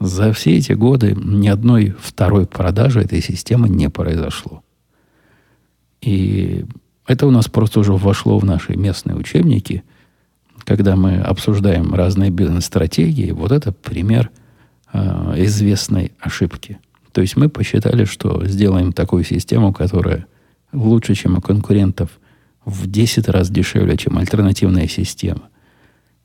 За 0.06 0.34
все 0.34 0.58
эти 0.58 0.74
годы 0.74 1.16
ни 1.16 1.48
одной 1.48 1.96
второй 2.00 2.46
продажи 2.46 3.02
этой 3.02 3.22
системы 3.22 3.70
не 3.70 3.90
произошло. 3.90 4.64
И 6.02 6.66
это 7.08 7.28
у 7.28 7.32
нас 7.32 7.48
просто 7.48 7.80
уже 7.80 7.94
вошло 7.94 8.38
в 8.38 8.46
наши 8.46 8.76
местные 8.76 9.16
учебники, 9.16 9.84
когда 10.66 10.96
мы 10.96 11.18
обсуждаем 11.18 11.94
разные 11.94 12.30
бизнес-стратегии. 12.30 13.32
Вот 13.32 13.52
это 13.52 13.72
пример 13.72 14.30
э, 14.92 15.34
известной 15.38 16.12
ошибки– 16.20 16.80
то 17.14 17.22
есть 17.22 17.38
мы 17.38 17.48
посчитали, 17.48 18.06
что 18.06 18.46
сделаем 18.46 18.92
такую 18.92 19.24
систему, 19.24 19.72
которая 19.72 20.26
лучше, 20.74 21.14
чем 21.14 21.38
у 21.38 21.42
конкурентов, 21.42 22.10
в 22.66 22.88
10 22.88 23.30
раз 23.30 23.50
дешевле, 23.50 23.96
чем 23.98 24.18
альтернативная 24.18 24.88
система. 24.88 25.44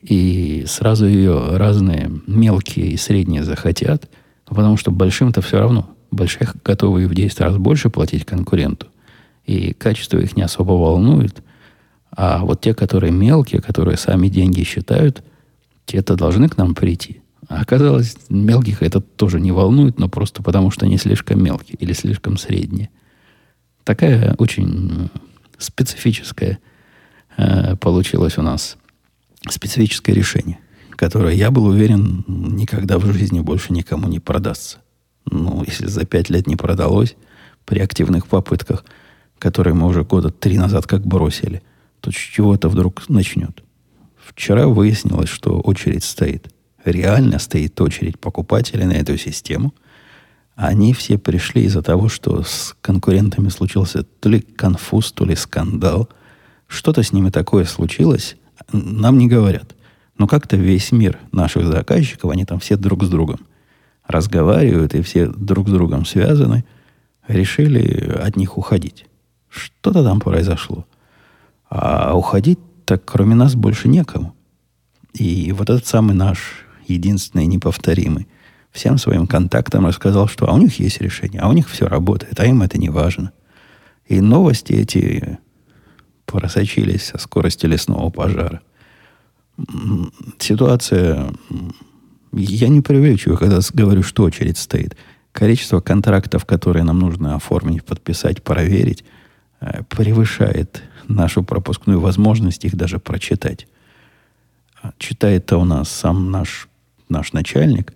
И 0.03 0.65
сразу 0.67 1.07
ее 1.07 1.57
разные 1.57 2.11
мелкие 2.27 2.89
и 2.89 2.97
средние 2.97 3.43
захотят, 3.43 4.09
потому 4.45 4.77
что 4.77 4.91
большим-то 4.91 5.41
все 5.43 5.59
равно. 5.59 5.91
Больших 6.11 6.57
готовы 6.65 7.07
в 7.07 7.15
10 7.15 7.41
раз 7.41 7.57
больше 7.57 7.91
платить 7.91 8.25
конкуренту. 8.25 8.87
И 9.45 9.73
качество 9.73 10.19
их 10.19 10.37
не 10.37 10.43
особо 10.43 10.73
волнует. 10.73 11.43
А 12.11 12.39
вот 12.39 12.61
те, 12.61 12.75
которые 12.75 13.13
мелкие, 13.13 13.61
которые 13.61 13.97
сами 13.97 14.29
деньги 14.29 14.63
считают, 14.63 15.23
те-то 15.85 16.17
должны 16.17 16.49
к 16.49 16.57
нам 16.57 16.75
прийти. 16.75 17.21
А 17.49 17.63
оказалось, 17.63 18.17
мелких 18.29 18.83
это 18.83 19.01
тоже 19.01 19.41
не 19.41 19.53
волнует, 19.53 19.99
но 19.99 20.09
просто 20.09 20.43
потому, 20.43 20.71
что 20.71 20.87
они 20.87 20.99
слишком 20.99 21.43
мелкие 21.43 21.77
или 21.81 21.93
слишком 21.93 22.37
средние. 22.37 22.91
Такая 23.85 24.35
очень 24.39 25.09
специфическая 25.57 26.59
э, 27.37 27.77
получилось 27.77 28.37
у 28.37 28.43
нас 28.43 28.77
специфическое 29.49 30.15
решение, 30.15 30.59
которое, 30.91 31.35
я 31.35 31.51
был 31.51 31.67
уверен, 31.67 32.25
никогда 32.27 32.99
в 32.99 33.13
жизни 33.13 33.41
больше 33.41 33.73
никому 33.73 34.09
не 34.09 34.21
продастся. 34.21 34.79
Ну, 35.31 35.63
если 35.67 35.87
за 35.87 36.05
пять 36.05 36.31
лет 36.31 36.47
не 36.47 36.57
продалось 36.57 37.17
при 37.65 37.81
активных 37.81 38.27
попытках, 38.27 38.85
которые 39.39 39.75
мы 39.75 39.87
уже 39.87 40.05
года 40.05 40.31
три 40.31 40.59
назад 40.59 40.87
как 40.87 41.07
бросили, 41.07 41.63
то 42.01 42.11
с 42.11 42.15
чего 42.15 42.55
это 42.55 42.69
вдруг 42.69 43.09
начнет? 43.09 43.63
Вчера 44.17 44.67
выяснилось, 44.67 45.29
что 45.29 45.61
очередь 45.61 46.05
стоит– 46.05 46.53
реально 46.85 47.39
стоит 47.39 47.81
очередь 47.81 48.19
покупателей 48.19 48.85
на 48.85 48.93
эту 48.93 49.17
систему. 49.17 49.75
Они 50.55 50.93
все 50.93 51.19
пришли 51.19 51.65
из-за 51.65 51.83
того, 51.83 52.09
что 52.09 52.43
с 52.43 52.75
конкурентами 52.81 53.49
случился 53.49 54.03
то 54.03 54.29
ли 54.29 54.41
конфуз, 54.41 55.13
то 55.13 55.25
ли 55.25 55.37
скандал. 55.37 56.09
Что-то 56.67 57.03
с 57.03 57.13
ними 57.13 57.31
такое 57.31 57.65
случилось, 57.65 58.37
нам 58.73 59.19
не 59.19 59.29
говорят. 59.29 59.75
Но 60.17 60.27
как-то 60.27 60.57
весь 60.57 60.93
мир 60.93 61.19
наших 61.33 61.67
заказчиков, 61.67 62.31
они 62.31 62.45
там 62.45 62.59
все 62.59 62.77
друг 62.77 63.05
с 63.05 63.09
другом 63.09 63.41
разговаривают, 64.07 64.95
и 64.95 65.03
все 65.03 65.27
друг 65.27 65.69
с 65.69 65.73
другом 65.73 66.05
связаны, 66.05 66.65
решили 67.29 68.11
от 68.11 68.37
них 68.37 68.59
уходить. 68.59 69.07
Что-то 69.49 70.03
там 70.03 70.19
произошло. 70.21 70.87
А 71.71 72.15
уходить 72.15 72.59
так 72.85 73.05
кроме 73.05 73.35
нас 73.35 73.55
больше 73.55 73.87
некому. 73.89 74.35
И 75.13 75.53
вот 75.53 75.69
этот 75.69 75.87
самый 75.87 76.15
наш 76.15 76.65
единственный 76.87 77.47
неповторимый. 77.47 78.27
Всем 78.71 78.99
своим 78.99 79.27
контактам 79.27 79.87
рассказал, 79.87 80.27
что 80.27 80.49
а 80.49 80.55
у 80.55 80.59
них 80.59 80.79
есть 80.79 81.01
решение, 81.01 81.41
а 81.41 81.49
у 81.49 81.53
них 81.53 81.69
все 81.69 81.87
работает, 81.87 82.41
а 82.41 82.47
им 82.47 82.63
это 82.63 82.79
не 82.79 82.89
важно. 82.89 83.33
И 84.07 84.21
новости 84.21 84.73
эти 84.73 85.39
просочились 86.29 87.07
со 87.07 87.19
скоростью 87.19 87.71
лесного 87.71 88.11
пожара. 88.11 88.61
Ситуация... 90.39 91.33
Я 92.33 92.69
не 92.69 92.83
преувеличиваю, 92.83 93.39
когда 93.39 93.61
говорю, 93.73 94.03
что 94.03 94.25
очередь 94.25 94.59
стоит. 94.59 94.97
Количество 95.33 95.81
контрактов, 95.81 96.45
которые 96.45 96.85
нам 96.85 96.99
нужно 96.99 97.37
оформить, 97.37 97.85
подписать, 97.85 98.43
проверить, 98.43 99.03
э, 99.61 99.83
превышает 99.89 100.83
нашу 101.09 101.43
пропускную 101.43 102.01
возможность 102.01 102.67
их 102.67 102.77
даже 102.77 102.99
прочитать. 102.99 103.67
Читает-то 104.99 105.57
у 105.57 105.65
нас 105.65 105.89
сам 105.89 106.31
наш 106.31 106.69
наш 107.09 107.33
начальник, 107.33 107.95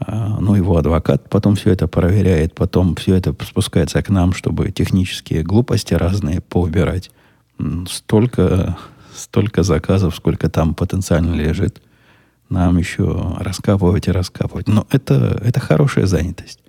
а, 0.00 0.38
ну, 0.40 0.54
его 0.54 0.76
адвокат 0.76 1.28
потом 1.28 1.56
все 1.56 1.70
это 1.70 1.86
проверяет, 1.86 2.54
потом 2.54 2.94
все 2.94 3.14
это 3.14 3.34
спускается 3.44 4.02
к 4.02 4.08
нам, 4.08 4.32
чтобы 4.32 4.70
технические 4.70 5.42
глупости 5.42 5.94
разные 5.94 6.40
поубирать. 6.40 7.10
Столько, 7.88 8.76
столько 9.14 9.62
заказов, 9.62 10.14
сколько 10.16 10.48
там 10.48 10.74
потенциально 10.74 11.34
лежит, 11.34 11.80
нам 12.48 12.78
еще 12.78 13.36
раскапывать 13.38 14.08
и 14.08 14.12
раскапывать. 14.12 14.68
Но 14.68 14.86
это, 14.90 15.40
это 15.44 15.60
хорошая 15.60 16.06
занятость. 16.06 16.60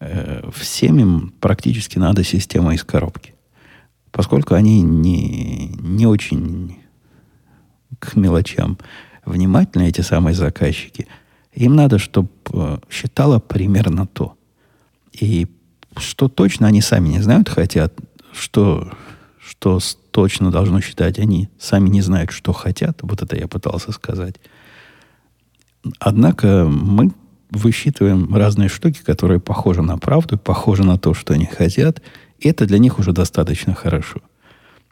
Э, 0.00 0.48
всем 0.54 0.98
им 0.98 1.34
практически 1.40 1.98
надо 1.98 2.24
система 2.24 2.74
из 2.74 2.84
коробки. 2.84 3.34
Поскольку 4.10 4.54
они 4.54 4.82
не, 4.82 5.68
не 5.78 6.06
очень 6.06 6.78
к 7.98 8.16
мелочам 8.16 8.78
внимательны, 9.24 9.88
эти 9.88 10.00
самые 10.00 10.34
заказчики, 10.34 11.06
им 11.52 11.74
надо, 11.74 11.98
чтобы 11.98 12.28
э, 12.52 12.78
считало 12.90 13.38
примерно 13.38 14.06
то. 14.06 14.36
И 15.12 15.48
что 15.96 16.28
точно 16.28 16.66
они 16.66 16.80
сами 16.80 17.08
не 17.08 17.20
знают, 17.20 17.48
хотят, 17.48 17.94
что, 18.32 18.92
что 19.46 19.78
точно 20.10 20.50
должно 20.50 20.80
считать, 20.80 21.18
они 21.18 21.48
сами 21.58 21.88
не 21.88 22.02
знают, 22.02 22.32
что 22.32 22.52
хотят. 22.52 22.98
Вот 23.02 23.22
это 23.22 23.36
я 23.36 23.46
пытался 23.46 23.92
сказать. 23.92 24.36
Однако 26.00 26.66
мы 26.68 27.12
высчитываем 27.50 28.34
разные 28.34 28.68
штуки, 28.68 29.00
которые 29.04 29.38
похожи 29.38 29.82
на 29.82 29.98
правду, 29.98 30.36
похожи 30.36 30.82
на 30.82 30.98
то, 30.98 31.14
что 31.14 31.34
они 31.34 31.46
хотят, 31.46 32.02
и 32.40 32.48
это 32.48 32.66
для 32.66 32.78
них 32.78 32.98
уже 32.98 33.12
достаточно 33.12 33.72
хорошо. 33.74 34.20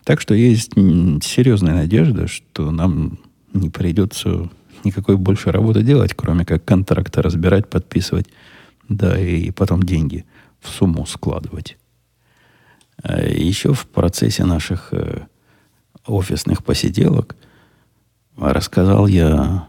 Так 0.04 0.20
что 0.20 0.34
есть 0.34 0.72
серьезная 0.74 1.74
надежда, 1.74 2.28
что 2.28 2.70
нам 2.70 3.18
не 3.52 3.70
придется 3.70 4.48
никакой 4.84 5.16
больше 5.16 5.50
работы 5.50 5.82
делать, 5.82 6.14
кроме 6.14 6.44
как 6.44 6.64
контракты 6.64 7.22
разбирать, 7.22 7.68
подписывать, 7.68 8.26
да, 8.88 9.18
и 9.18 9.50
потом 9.50 9.82
деньги 9.82 10.24
в 10.60 10.68
сумму 10.68 11.06
складывать. 11.06 11.76
Э, 13.04 13.32
Еще 13.32 13.72
в 13.72 13.86
процессе 13.86 14.44
наших 14.44 14.88
э, 14.92 15.26
офисных 16.06 16.64
посиделок 16.64 17.36
рассказал 18.36 19.06
я, 19.06 19.68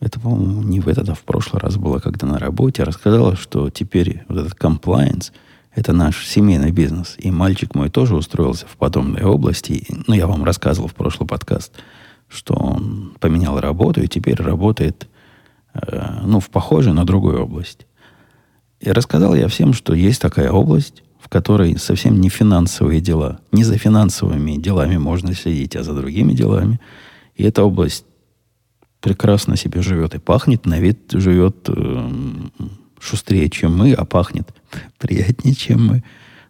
это, 0.00 0.18
по-моему, 0.18 0.62
не 0.62 0.80
в 0.80 0.88
этот, 0.88 1.08
а 1.10 1.14
в 1.14 1.22
прошлый 1.22 1.60
раз 1.60 1.76
было, 1.76 1.98
когда 1.98 2.26
на 2.26 2.38
работе, 2.38 2.84
рассказал, 2.84 3.36
что 3.36 3.68
теперь 3.68 4.24
вот 4.28 4.38
этот 4.38 4.54
compliance– 4.54 5.32
это 5.74 5.92
наш 5.92 6.26
семейный 6.26 6.72
бизнес. 6.72 7.16
И 7.18 7.30
мальчик 7.30 7.74
мой 7.74 7.90
тоже 7.90 8.16
устроился 8.16 8.66
в 8.66 8.76
подобной 8.76 9.22
области. 9.22 9.86
Ну, 10.06 10.14
я 10.14 10.26
вам 10.26 10.44
рассказывал 10.44 10.88
в 10.88 10.94
прошлый 10.94 11.28
подкаст, 11.28 11.72
что 12.28 12.54
он 12.54 13.14
поменял 13.20 13.60
работу 13.60 14.00
и 14.00 14.08
теперь 14.08 14.40
работает, 14.40 15.08
э, 15.74 16.20
ну, 16.24 16.40
в 16.40 16.48
похожей, 16.48 16.92
но 16.92 17.04
другой 17.04 17.36
области. 17.36 17.86
И 18.80 18.90
рассказал 18.90 19.34
я 19.34 19.48
всем, 19.48 19.72
что 19.72 19.94
есть 19.94 20.20
такая 20.20 20.50
область, 20.50 21.02
в 21.28 21.30
которой 21.30 21.78
совсем 21.78 22.22
не 22.22 22.30
финансовые 22.30 23.02
дела. 23.02 23.38
Не 23.52 23.62
за 23.62 23.76
финансовыми 23.76 24.56
делами 24.56 24.96
можно 24.96 25.34
следить, 25.34 25.76
а 25.76 25.82
за 25.82 25.92
другими 25.92 26.32
делами. 26.32 26.80
И 27.36 27.44
эта 27.44 27.64
область 27.64 28.06
прекрасно 29.02 29.54
себе 29.58 29.82
живет 29.82 30.14
и 30.14 30.18
пахнет, 30.18 30.64
на 30.64 30.80
вид 30.80 30.98
живет 31.12 31.68
э, 31.68 32.10
шустрее, 32.98 33.50
чем 33.50 33.76
мы, 33.76 33.92
а 33.92 34.06
пахнет 34.06 34.48
приятнее, 34.98 35.54
чем 35.54 35.86
мы. 35.86 36.04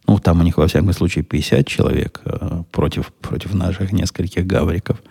Ну, 0.07 0.21
там 0.21 0.38
у 0.38 0.43
них, 0.45 0.57
во 0.57 0.69
всяком 0.69 0.93
случае, 0.93 1.25
50 1.25 1.67
человек 1.67 2.21
э, 2.25 2.62
против, 2.71 3.12
против 3.21 3.55
наших 3.55 3.91
нескольких 3.91 4.47
гавриков. 4.47 5.03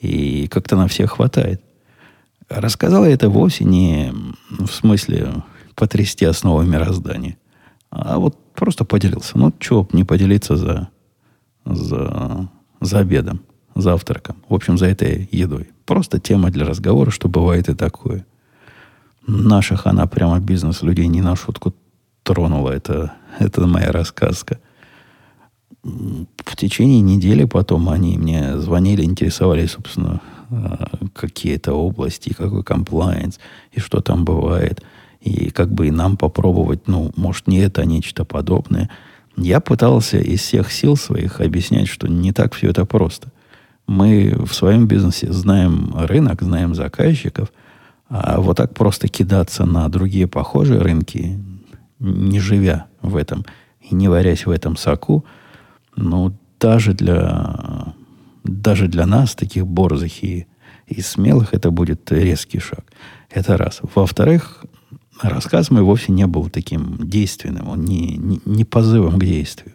И 0.00 0.48
как-то 0.48 0.76
на 0.76 0.86
всех 0.86 1.12
хватает. 1.12 1.62
Рассказала 2.50 3.06
это 3.06 3.30
вовсе 3.30 3.64
не 3.64 4.12
в 4.50 4.70
смысле 4.70 5.32
потрясти 5.76 6.26
основы 6.26 6.66
мироздания. 6.66 7.38
А 7.92 8.18
вот 8.18 8.38
просто 8.54 8.84
поделился. 8.84 9.36
Ну, 9.38 9.52
чего 9.58 9.86
не 9.92 10.04
поделиться 10.04 10.56
за, 10.56 10.88
за, 11.66 12.48
за 12.80 12.98
обедом, 12.98 13.42
завтраком. 13.74 14.36
В 14.48 14.54
общем, 14.54 14.78
за 14.78 14.86
этой 14.86 15.28
едой. 15.30 15.68
Просто 15.84 16.18
тема 16.18 16.50
для 16.50 16.64
разговора, 16.64 17.10
что 17.10 17.28
бывает 17.28 17.68
и 17.68 17.74
такое. 17.74 18.24
Наших 19.26 19.86
она 19.86 20.06
прямо 20.06 20.40
бизнес 20.40 20.82
людей 20.82 21.06
не 21.06 21.20
на 21.20 21.36
шутку 21.36 21.74
тронула. 22.22 22.70
Это, 22.70 23.12
это 23.38 23.66
моя 23.66 23.92
рассказка. 23.92 24.58
В 25.82 26.56
течение 26.56 27.02
недели 27.02 27.44
потом 27.44 27.90
они 27.90 28.16
мне 28.16 28.56
звонили, 28.58 29.04
интересовались, 29.04 29.72
собственно, 29.72 30.22
а, 30.50 30.88
какие 31.12 31.56
это 31.56 31.74
области, 31.74 32.32
какой 32.32 32.62
комплайенс, 32.62 33.38
и 33.72 33.80
что 33.80 34.00
там 34.00 34.24
бывает– 34.24 34.82
и 35.22 35.50
как 35.50 35.72
бы 35.72 35.88
и 35.88 35.90
нам 35.90 36.16
попробовать, 36.16 36.88
ну, 36.88 37.12
может, 37.16 37.46
не 37.46 37.58
это, 37.58 37.82
а 37.82 37.84
нечто 37.84 38.24
подобное. 38.24 38.90
Я 39.36 39.60
пытался 39.60 40.18
из 40.18 40.40
всех 40.40 40.72
сил 40.72 40.96
своих 40.96 41.40
объяснять, 41.40 41.88
что 41.88 42.08
не 42.08 42.32
так 42.32 42.54
все 42.54 42.70
это 42.70 42.84
просто. 42.84 43.30
Мы 43.86 44.34
в 44.44 44.52
своем 44.52 44.86
бизнесе 44.86 45.32
знаем 45.32 45.94
рынок, 45.94 46.42
знаем 46.42 46.74
заказчиков, 46.74 47.52
а 48.08 48.40
вот 48.40 48.56
так 48.58 48.74
просто 48.74 49.08
кидаться 49.08 49.64
на 49.64 49.88
другие 49.88 50.26
похожие 50.26 50.80
рынки, 50.80 51.38
не 51.98 52.40
живя 52.40 52.86
в 53.00 53.16
этом 53.16 53.44
и 53.80 53.94
не 53.94 54.08
варясь 54.08 54.46
в 54.46 54.50
этом 54.50 54.76
соку, 54.76 55.24
ну, 55.96 56.36
даже 56.60 56.94
для, 56.94 57.94
даже 58.44 58.88
для 58.88 59.06
нас, 59.06 59.34
таких 59.34 59.66
борзых 59.66 60.22
и, 60.22 60.46
и 60.86 61.00
смелых, 61.00 61.54
это 61.54 61.70
будет 61.70 62.10
резкий 62.12 62.60
шаг. 62.60 62.84
Это 63.30 63.56
раз. 63.56 63.80
Во-вторых, 63.94 64.64
рассказ 65.22 65.70
мой 65.70 65.82
вовсе 65.82 66.12
не 66.12 66.26
был 66.26 66.48
таким 66.48 66.98
действенным, 66.98 67.68
он 67.68 67.84
не, 67.84 68.16
не, 68.16 68.40
не 68.44 68.64
позывом 68.64 69.18
к 69.18 69.24
действию. 69.24 69.74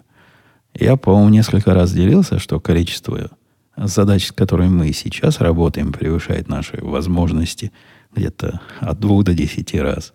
Я, 0.74 0.96
по-моему, 0.96 1.30
несколько 1.30 1.74
раз 1.74 1.92
делился, 1.92 2.40
что 2.40 2.60
количество 2.60 3.32
задач, 3.76 4.28
с 4.28 4.32
которыми 4.32 4.70
мы 4.70 4.94
сейчас 4.94 5.40
работаем, 5.40 5.92
превышает 5.92 6.50
наши 6.50 6.78
возможности 6.82 7.72
где-то 8.16 8.62
от 8.80 9.00
двух 9.00 9.24
до 9.24 9.34
десяти 9.34 9.80
раз. 9.80 10.14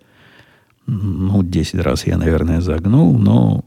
Ну, 0.87 1.43
десять 1.43 1.81
раз 1.81 2.07
я, 2.07 2.17
наверное, 2.17 2.61
загнул, 2.61 3.17
но 3.19 3.65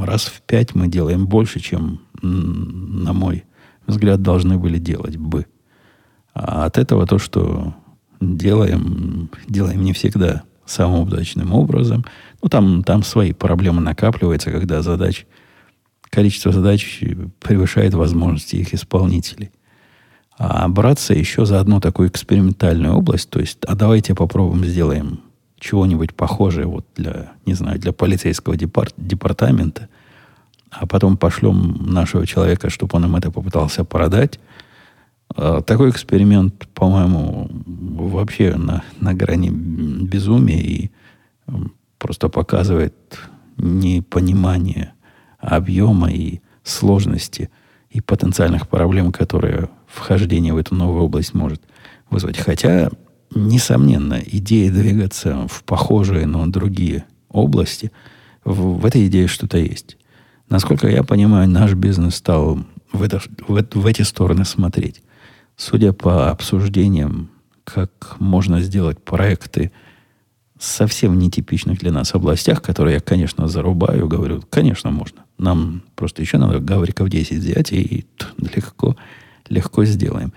раз 0.00 0.24
в 0.24 0.42
пять 0.42 0.74
мы 0.74 0.88
делаем 0.88 1.26
больше, 1.26 1.60
чем, 1.60 2.00
на 2.22 3.12
мой 3.12 3.44
взгляд, 3.86 4.22
должны 4.22 4.58
были 4.58 4.78
делать 4.78 5.16
бы. 5.16 5.46
А 6.32 6.64
от 6.64 6.78
этого 6.78 7.06
то, 7.06 7.18
что 7.18 7.74
делаем, 8.36 9.30
делаем 9.48 9.82
не 9.82 9.92
всегда 9.92 10.42
самым 10.66 11.02
удачным 11.02 11.52
образом. 11.52 12.04
Ну, 12.42 12.48
там, 12.48 12.82
там 12.82 13.02
свои 13.02 13.32
проблемы 13.32 13.80
накапливаются, 13.80 14.50
когда 14.50 14.82
задач, 14.82 15.26
количество 16.10 16.52
задач 16.52 17.00
превышает 17.40 17.94
возможности 17.94 18.56
их 18.56 18.74
исполнителей. 18.74 19.50
А 20.36 20.66
браться 20.68 21.14
еще 21.14 21.44
за 21.46 21.60
одну 21.60 21.80
такую 21.80 22.08
экспериментальную 22.08 22.94
область, 22.94 23.30
то 23.30 23.38
есть, 23.38 23.58
а 23.66 23.74
давайте 23.74 24.14
попробуем 24.14 24.64
сделаем 24.64 25.20
чего-нибудь 25.60 26.14
похожее 26.14 26.66
вот 26.66 26.86
для, 26.96 27.32
не 27.46 27.54
знаю, 27.54 27.78
для 27.78 27.92
полицейского 27.92 28.56
департ, 28.56 28.94
департамента, 28.96 29.88
а 30.70 30.86
потом 30.86 31.16
пошлем 31.16 31.86
нашего 31.86 32.26
человека, 32.26 32.68
чтобы 32.68 32.96
он 32.96 33.02
нам 33.02 33.16
это 33.16 33.30
попытался 33.30 33.84
продать– 33.84 34.40
такой 35.34 35.90
эксперимент, 35.90 36.68
по-моему, 36.74 37.50
вообще 37.66 38.54
на, 38.54 38.84
на 39.00 39.14
грани 39.14 39.50
безумия 39.50 40.60
и 40.60 40.90
просто 41.98 42.28
показывает 42.28 42.94
непонимание 43.56 44.92
объема 45.38 46.10
и 46.10 46.40
сложности 46.62 47.50
и 47.90 48.00
потенциальных 48.00 48.68
проблем, 48.68 49.12
которые 49.12 49.70
вхождение 49.86 50.52
в 50.52 50.56
эту 50.56 50.74
новую 50.74 51.02
область 51.02 51.34
может 51.34 51.62
вызвать. 52.10 52.38
Хотя, 52.38 52.90
несомненно, 53.34 54.20
идея 54.24 54.70
двигаться 54.70 55.46
в 55.48 55.64
похожие, 55.64 56.26
но 56.26 56.46
другие 56.46 57.04
области, 57.28 57.90
в, 58.44 58.78
в 58.78 58.86
этой 58.86 59.06
идее 59.06 59.26
что-то 59.26 59.58
есть. 59.58 59.96
Насколько 60.48 60.88
я 60.88 61.02
понимаю, 61.02 61.48
наш 61.48 61.74
бизнес 61.74 62.16
стал 62.16 62.58
в, 62.92 63.02
это, 63.02 63.20
в, 63.48 63.64
в 63.74 63.86
эти 63.86 64.02
стороны 64.02 64.44
смотреть 64.44 65.02
судя 65.56 65.92
по 65.92 66.30
обсуждениям, 66.30 67.30
как 67.64 68.16
можно 68.18 68.60
сделать 68.60 69.02
проекты 69.02 69.72
совсем 70.58 71.18
нетипичных 71.18 71.78
для 71.78 71.92
нас 71.92 72.14
областях, 72.14 72.62
которые 72.62 72.94
я, 72.94 73.00
конечно, 73.00 73.48
зарубаю, 73.48 74.08
говорю, 74.08 74.42
конечно, 74.48 74.90
можно. 74.90 75.24
Нам 75.38 75.82
просто 75.94 76.22
еще 76.22 76.38
надо 76.38 76.60
гавриков 76.60 77.08
10 77.08 77.38
взять 77.38 77.72
и 77.72 78.06
легко, 78.38 78.96
легко 79.48 79.84
сделаем. 79.84 80.32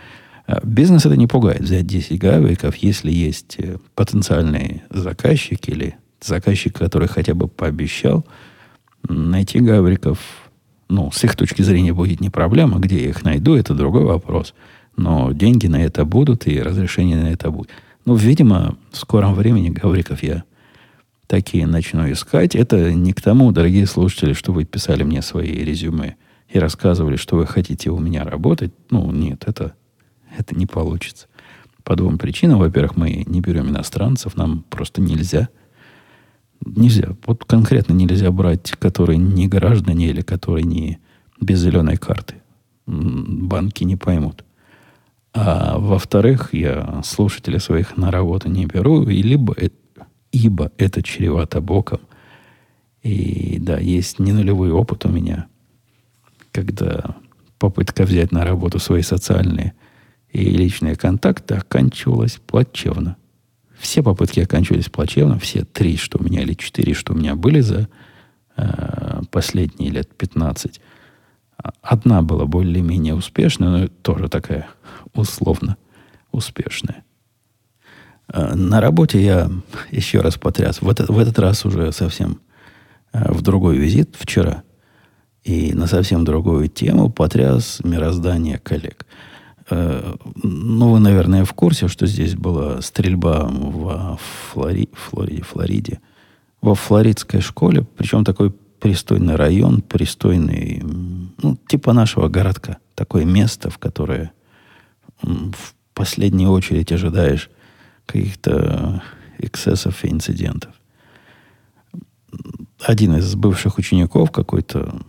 А 0.47 0.59
бизнес 0.63 1.05
это 1.05 1.15
не 1.17 1.27
пугает. 1.27 1.61
Взять 1.61 1.85
10 1.85 2.19
гавриков, 2.19 2.75
если 2.77 3.11
есть 3.11 3.57
э, 3.59 3.77
потенциальный 3.95 4.83
заказчик 4.89 5.67
или 5.69 5.97
заказчик, 6.21 6.75
который 6.75 7.07
хотя 7.07 7.33
бы 7.33 7.47
пообещал, 7.47 8.25
найти 9.07 9.59
гавриков, 9.59 10.19
ну, 10.89 11.11
с 11.11 11.23
их 11.23 11.35
точки 11.35 11.61
зрения 11.61 11.93
будет 11.93 12.21
не 12.21 12.29
проблема. 12.29 12.79
Где 12.79 13.03
я 13.03 13.09
их 13.09 13.23
найду, 13.23 13.55
это 13.55 13.73
другой 13.73 14.03
вопрос– 14.03 14.53
но 14.97 15.31
деньги 15.31 15.67
на 15.67 15.83
это 15.83 16.03
будут, 16.03 16.47
и 16.47 16.61
разрешение 16.61 17.17
на 17.17 17.27
это 17.27 17.51
будет. 17.51 17.69
Ну, 18.05 18.15
видимо, 18.15 18.77
в 18.91 18.97
скором 18.97 19.35
времени 19.35 19.69
Гавриков 19.69 20.23
я 20.23 20.43
такие 21.27 21.67
начну 21.67 22.11
искать. 22.11 22.55
Это 22.55 22.93
не 22.93 23.13
к 23.13 23.21
тому, 23.21 23.51
дорогие 23.51 23.85
слушатели, 23.85 24.33
что 24.33 24.51
вы 24.51 24.65
писали 24.65 25.03
мне 25.03 25.21
свои 25.21 25.51
резюме 25.51 26.15
и 26.49 26.57
рассказывали, 26.57 27.15
что 27.15 27.35
вы 27.35 27.45
хотите 27.45 27.89
у 27.91 27.99
меня 27.99 28.23
работать. 28.23 28.73
Ну, 28.89 29.11
нет, 29.11 29.43
это, 29.45 29.73
это 30.37 30.55
не 30.55 30.65
получится. 30.65 31.27
По 31.83 31.95
двум 31.95 32.17
причинам. 32.17 32.59
Во-первых, 32.59 32.97
мы 32.97 33.23
не 33.27 33.41
берем 33.41 33.69
иностранцев, 33.69 34.35
нам 34.35 34.63
просто 34.69 35.01
нельзя. 35.01 35.49
Нельзя. 36.65 37.09
Вот 37.25 37.45
конкретно 37.45 37.93
нельзя 37.93 38.31
брать, 38.31 38.71
которые 38.71 39.17
не 39.17 39.47
граждане 39.47 40.07
или 40.07 40.21
которые 40.21 40.63
не 40.63 40.99
без 41.39 41.59
зеленой 41.59 41.97
карты. 41.97 42.35
Банки 42.87 43.83
не 43.83 43.95
поймут. 43.95 44.43
А 45.39 45.77
во-вторых, 45.77 46.51
я 46.53 47.01
слушателей 47.03 47.59
своих 47.59 47.95
на 47.95 48.09
работу 48.09 48.49
не 48.49 48.65
беру, 48.65 49.03
и 49.03 49.21
либо, 49.21 49.55
ибо 50.31 50.71
это 50.77 51.03
чревато 51.03 51.61
боком. 51.61 51.99
И 53.03 53.59
да, 53.59 53.77
есть 53.77 54.17
не 54.17 54.31
нулевой 54.31 54.71
опыт 54.71 55.05
у 55.05 55.09
меня, 55.09 55.45
когда 56.51 57.15
попытка 57.59 58.03
взять 58.03 58.31
на 58.31 58.45
работу 58.45 58.79
свои 58.79 59.03
социальные 59.03 59.73
и 60.31 60.43
личные 60.43 60.95
контакты 60.95 61.53
оканчивалась 61.53 62.39
плачевно. 62.47 63.15
Все 63.77 64.01
попытки 64.01 64.39
оканчивались 64.39 64.89
плачевно, 64.89 65.37
все 65.37 65.65
три, 65.65 65.97
что 65.97 66.17
у 66.17 66.23
меня, 66.23 66.41
или 66.41 66.55
четыре, 66.55 66.95
что 66.95 67.13
у 67.13 67.15
меня 67.15 67.35
были 67.35 67.59
за 67.59 67.87
э, 68.55 69.21
последние 69.29 69.91
лет 69.91 70.09
15. 70.17 70.81
Одна 71.81 72.21
была 72.21 72.45
более-менее 72.45 73.15
успешная, 73.15 73.69
но 73.69 73.87
тоже 73.87 74.29
такая 74.29 74.67
условно 75.13 75.77
успешная. 76.31 77.03
А, 78.27 78.55
на 78.55 78.81
работе 78.81 79.23
я 79.23 79.49
еще 79.91 80.21
раз 80.21 80.37
потряс. 80.37 80.81
В 80.81 80.89
этот, 80.89 81.09
в 81.09 81.17
этот 81.17 81.39
раз 81.39 81.65
уже 81.65 81.91
совсем 81.91 82.41
э, 83.13 83.31
в 83.31 83.41
другой 83.41 83.77
визит 83.77 84.15
вчера 84.17 84.63
и 85.43 85.73
на 85.73 85.87
совсем 85.87 86.25
другую 86.25 86.67
тему 86.67 87.09
потряс 87.09 87.79
мироздание 87.83 88.59
коллег. 88.59 89.05
Э, 89.69 90.15
ну, 90.43 90.91
вы, 90.91 90.99
наверное, 90.99 91.45
в 91.45 91.53
курсе, 91.53 91.87
что 91.87 92.05
здесь 92.05 92.35
была 92.35 92.81
стрельба 92.81 93.47
во 93.49 94.19
Флори... 94.51 94.89
Флориде, 94.93 95.43
Флориде, 95.43 95.99
во 96.61 96.75
флоридской 96.75 97.41
школе, 97.41 97.85
причем 97.97 98.23
такой 98.23 98.53
пристойный 98.79 99.35
район, 99.35 99.81
пристойный, 99.81 100.83
ну, 101.41 101.57
типа 101.67 101.93
нашего 101.93 102.27
городка. 102.27 102.77
Такое 102.95 103.25
место, 103.25 103.69
в 103.69 103.77
которое 103.77 104.31
в 105.21 105.73
последнюю 105.93 106.51
очередь 106.51 106.91
ожидаешь 106.91 107.49
каких-то 108.05 109.03
эксцессов 109.39 110.03
и 110.03 110.09
инцидентов. 110.09 110.73
Один 112.79 113.15
из 113.15 113.35
бывших 113.35 113.77
учеников 113.77 114.31
какой-то 114.31 115.01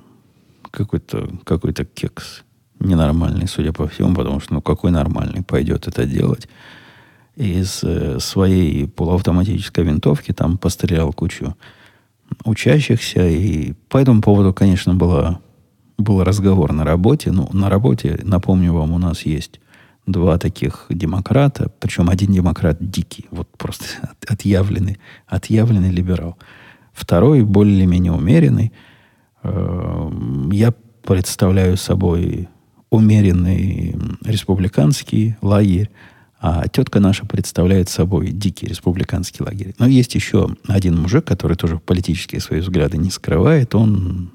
какой-то 0.71 1.31
какой-то 1.45 1.85
кекс 1.85 2.43
ненормальный, 2.81 3.49
судя 3.49 3.73
по 3.73 3.89
всему, 3.89 4.15
потому 4.15 4.41
что 4.41 4.55
ну 4.55 4.63
какой 4.63 4.91
нормальный 4.91 5.43
пойдет 5.43 5.89
это 5.89 6.05
делать. 6.05 6.49
Из 7.37 7.85
э, 7.85 8.19
своей 8.21 8.89
полуавтоматической 8.89 9.85
винтовки 9.85 10.33
там 10.33 10.59
пострелял 10.59 11.13
кучу 11.13 11.57
учащихся, 12.45 13.27
и 13.27 13.73
по 13.89 13.99
этому 13.99 14.23
поводу, 14.23 14.53
конечно, 14.53 14.95
было, 14.95 15.41
был 15.97 16.23
разговор 16.25 16.73
на 16.73 16.85
работе. 16.85 17.33
Ну, 17.33 17.49
на 17.53 17.69
работе, 17.69 18.21
напомню 18.23 18.73
вам, 18.73 18.93
у 18.93 18.99
нас 18.99 19.23
есть 19.23 19.61
два 20.07 20.39
таких 20.39 20.87
демократа, 20.89 21.71
причем 21.81 22.09
один 22.09 22.33
демократ 22.33 22.79
дикий, 22.81 23.27
вот 23.31 23.49
просто 23.57 23.85
отъявленный, 24.27 24.99
отъявленный 25.27 25.91
либерал. 25.91 26.39
Второй 26.93 27.43
более-менее 27.43 28.13
умеренный. 28.13 28.73
Эм, 29.43 30.51
я 30.51 30.73
представляю 31.05 31.77
собой 31.77 32.49
умеренный 32.91 33.97
республиканский 34.25 35.37
лагерь, 35.43 35.91
а 36.41 36.69
тетка 36.69 37.01
наша 37.01 37.27
представляет 37.27 37.89
собой 37.89 38.31
дикий 38.31 38.67
республиканский 38.67 39.45
лагерь. 39.45 39.75
Но 39.79 39.87
есть 39.87 40.15
еще 40.15 40.49
один 40.69 40.97
мужик, 40.97 41.25
который 41.25 41.57
тоже 41.57 41.79
политические 41.79 42.41
свои 42.41 42.61
взгляды 42.61 42.97
не 42.97 43.11
скрывает. 43.11 43.75
Он 43.75 44.31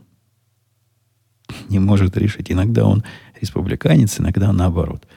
не 1.70 1.80
может 1.80 2.18
решить. 2.18 2.52
Иногда 2.52 2.86
он 2.86 3.04
республиканец, 3.40 4.20
иногда 4.20 4.52
наоборот. 4.52 5.08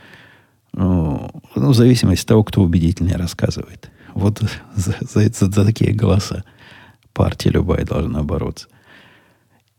Ну, 0.73 1.31
ну, 1.55 1.71
в 1.71 1.75
зависимости 1.75 2.23
от 2.23 2.29
того, 2.29 2.45
кто 2.45 2.63
убедительнее 2.63 3.17
рассказывает. 3.17 3.91
Вот 4.15 4.41
за, 4.75 4.95
за, 5.01 5.29
за, 5.33 5.51
за 5.51 5.65
такие 5.65 5.93
голоса 5.93 6.45
партия 7.13 7.51
любая 7.51 7.85
должна 7.85 8.23
бороться. 8.23 8.69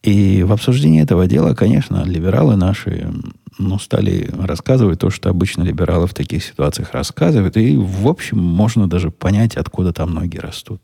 И 0.07 0.41
в 0.43 0.53
обсуждении 0.53 1.03
этого 1.03 1.27
дела, 1.27 1.53
конечно, 1.53 2.05
либералы 2.05 2.55
наши 2.55 3.11
ну, 3.59 3.77
стали 3.77 4.29
рассказывать 4.39 4.99
то, 4.99 5.09
что 5.09 5.29
обычно 5.29 5.63
либералы 5.63 6.07
в 6.07 6.13
таких 6.13 6.45
ситуациях 6.45 6.93
рассказывают. 6.93 7.57
И, 7.57 7.75
в 7.75 8.07
общем, 8.07 8.39
можно 8.39 8.87
даже 8.87 9.11
понять, 9.11 9.57
откуда 9.57 9.91
там 9.91 10.13
ноги 10.13 10.37
растут. 10.37 10.81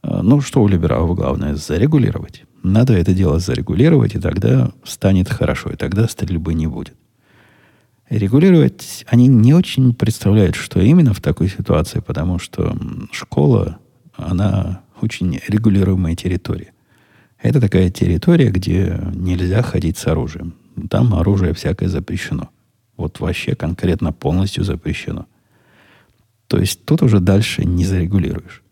А, 0.00 0.22
ну, 0.22 0.40
что 0.40 0.62
у 0.62 0.68
либералов 0.68 1.14
главное? 1.14 1.54
Зарегулировать. 1.54 2.44
Надо 2.62 2.94
это 2.94 3.12
дело 3.12 3.38
зарегулировать, 3.40 4.14
и 4.14 4.18
тогда 4.18 4.70
станет 4.84 5.28
хорошо, 5.28 5.68
и 5.68 5.76
тогда 5.76 6.08
стрельбы 6.08 6.54
не 6.54 6.66
будет. 6.66 6.94
Регулировать 8.08 9.04
они 9.06 9.26
не 9.26 9.52
очень 9.52 9.92
представляют, 9.92 10.54
что 10.54 10.80
именно 10.80 11.12
в 11.12 11.20
такой 11.20 11.50
ситуации, 11.50 12.00
потому 12.00 12.38
что 12.38 12.74
школа, 13.12 13.76
она 14.16 14.80
очень 15.02 15.42
регулируемая 15.46 16.16
территория. 16.16 16.73
Это 17.44 17.60
такая 17.60 17.90
территория, 17.90 18.48
где 18.48 18.98
нельзя 19.12 19.60
ходить 19.60 19.98
с 19.98 20.06
оружием. 20.06 20.54
Там 20.88 21.12
оружие 21.12 21.52
всякое 21.52 21.90
запрещено. 21.90 22.48
Вот 22.96 23.20
вообще 23.20 23.54
конкретно 23.54 24.14
полностью 24.14 24.64
запрещено. 24.64 25.26
То 26.46 26.58
есть 26.58 26.86
тут 26.86 27.02
уже 27.02 27.20
дальше 27.20 27.66
не 27.66 27.84
зарегулируешь. 27.84 28.62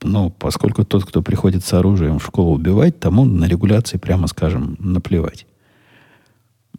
Ну, 0.00 0.30
поскольку 0.30 0.86
тот, 0.86 1.04
кто 1.04 1.20
приходит 1.20 1.66
с 1.66 1.74
оружием 1.74 2.18
в 2.18 2.24
школу 2.24 2.54
убивать, 2.54 2.98
тому 2.98 3.26
на 3.26 3.44
регуляции, 3.44 3.98
прямо 3.98 4.26
скажем, 4.26 4.76
наплевать. 4.78 5.46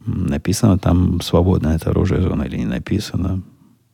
Написано 0.04 0.80
там, 0.80 1.22
свободно 1.22 1.68
это 1.68 1.92
оружие 1.92 2.24
зона 2.24 2.42
или 2.42 2.58
не 2.58 2.66
написано. 2.66 3.44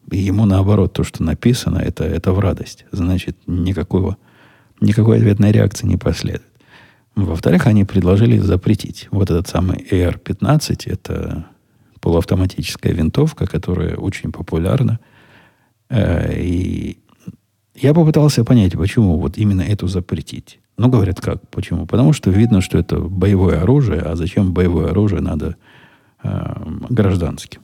И 0.09 0.19
ему 0.19 0.45
наоборот, 0.45 0.93
то, 0.93 1.03
что 1.03 1.21
написано, 1.21 1.79
это, 1.79 2.05
это 2.05 2.31
в 2.31 2.39
радость. 2.39 2.85
Значит, 2.93 3.37
никакого 3.45 4.15
никакой 4.81 5.17
ответной 5.17 5.51
реакции 5.51 5.87
не 5.87 5.97
последует. 5.97 6.43
Во-вторых, 7.15 7.67
они 7.67 7.85
предложили 7.85 8.37
запретить 8.37 9.07
вот 9.11 9.31
этот 9.31 9.47
самый 9.47 9.77
AR-15. 9.89 10.91
Это 10.91 11.45
полуавтоматическая 12.01 12.93
винтовка, 12.93 13.47
которая 13.47 13.95
очень 13.95 14.31
популярна. 14.31 14.99
Э, 15.89 16.37
и 16.37 16.99
я 17.73 17.93
попытался 17.93 18.43
понять, 18.43 18.73
почему 18.73 19.17
вот 19.17 19.37
именно 19.37 19.61
эту 19.61 19.87
запретить. 19.87 20.59
Ну, 20.77 20.89
говорят, 20.89 21.21
как? 21.21 21.47
Почему? 21.49 21.85
Потому 21.85 22.11
что 22.11 22.29
видно, 22.31 22.59
что 22.59 22.77
это 22.77 22.99
боевое 22.99 23.61
оружие, 23.61 24.01
а 24.01 24.15
зачем 24.15 24.53
боевое 24.53 24.91
оружие 24.91 25.21
надо 25.21 25.55
э, 26.21 26.53
гражданским? 26.89 27.61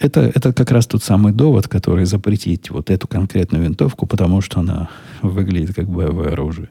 Это, 0.00 0.22
это 0.22 0.54
как 0.54 0.70
раз 0.70 0.86
тот 0.86 1.02
самый 1.02 1.34
довод, 1.34 1.68
который 1.68 2.06
запретить 2.06 2.70
вот 2.70 2.88
эту 2.88 3.06
конкретную 3.06 3.64
винтовку, 3.64 4.06
потому 4.06 4.40
что 4.40 4.60
она 4.60 4.88
выглядит 5.20 5.74
как 5.74 5.90
боевое 5.90 6.32
оружие. 6.32 6.70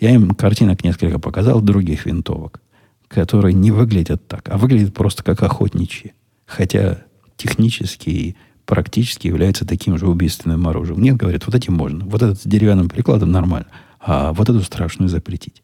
Я 0.00 0.10
им 0.10 0.30
картинок 0.30 0.82
несколько 0.82 1.18
показал 1.18 1.60
других 1.60 2.06
винтовок, 2.06 2.62
которые 3.08 3.52
не 3.52 3.70
выглядят 3.70 4.26
так, 4.26 4.48
а 4.48 4.56
выглядят 4.56 4.94
просто 4.94 5.22
как 5.22 5.42
охотничьи. 5.42 6.14
Хотя 6.46 7.02
технически 7.36 8.08
и 8.08 8.36
практически 8.64 9.26
являются 9.26 9.66
таким 9.66 9.98
же 9.98 10.08
убийственным 10.08 10.66
оружием. 10.66 11.02
Нет, 11.02 11.16
говорят, 11.16 11.44
вот 11.44 11.54
эти 11.54 11.68
можно. 11.68 12.06
Вот 12.06 12.22
этот 12.22 12.40
с 12.40 12.44
деревянным 12.44 12.88
прикладом 12.88 13.30
нормально. 13.30 13.68
А 14.00 14.32
вот 14.32 14.48
эту 14.48 14.62
страшную 14.62 15.10
запретить. 15.10 15.62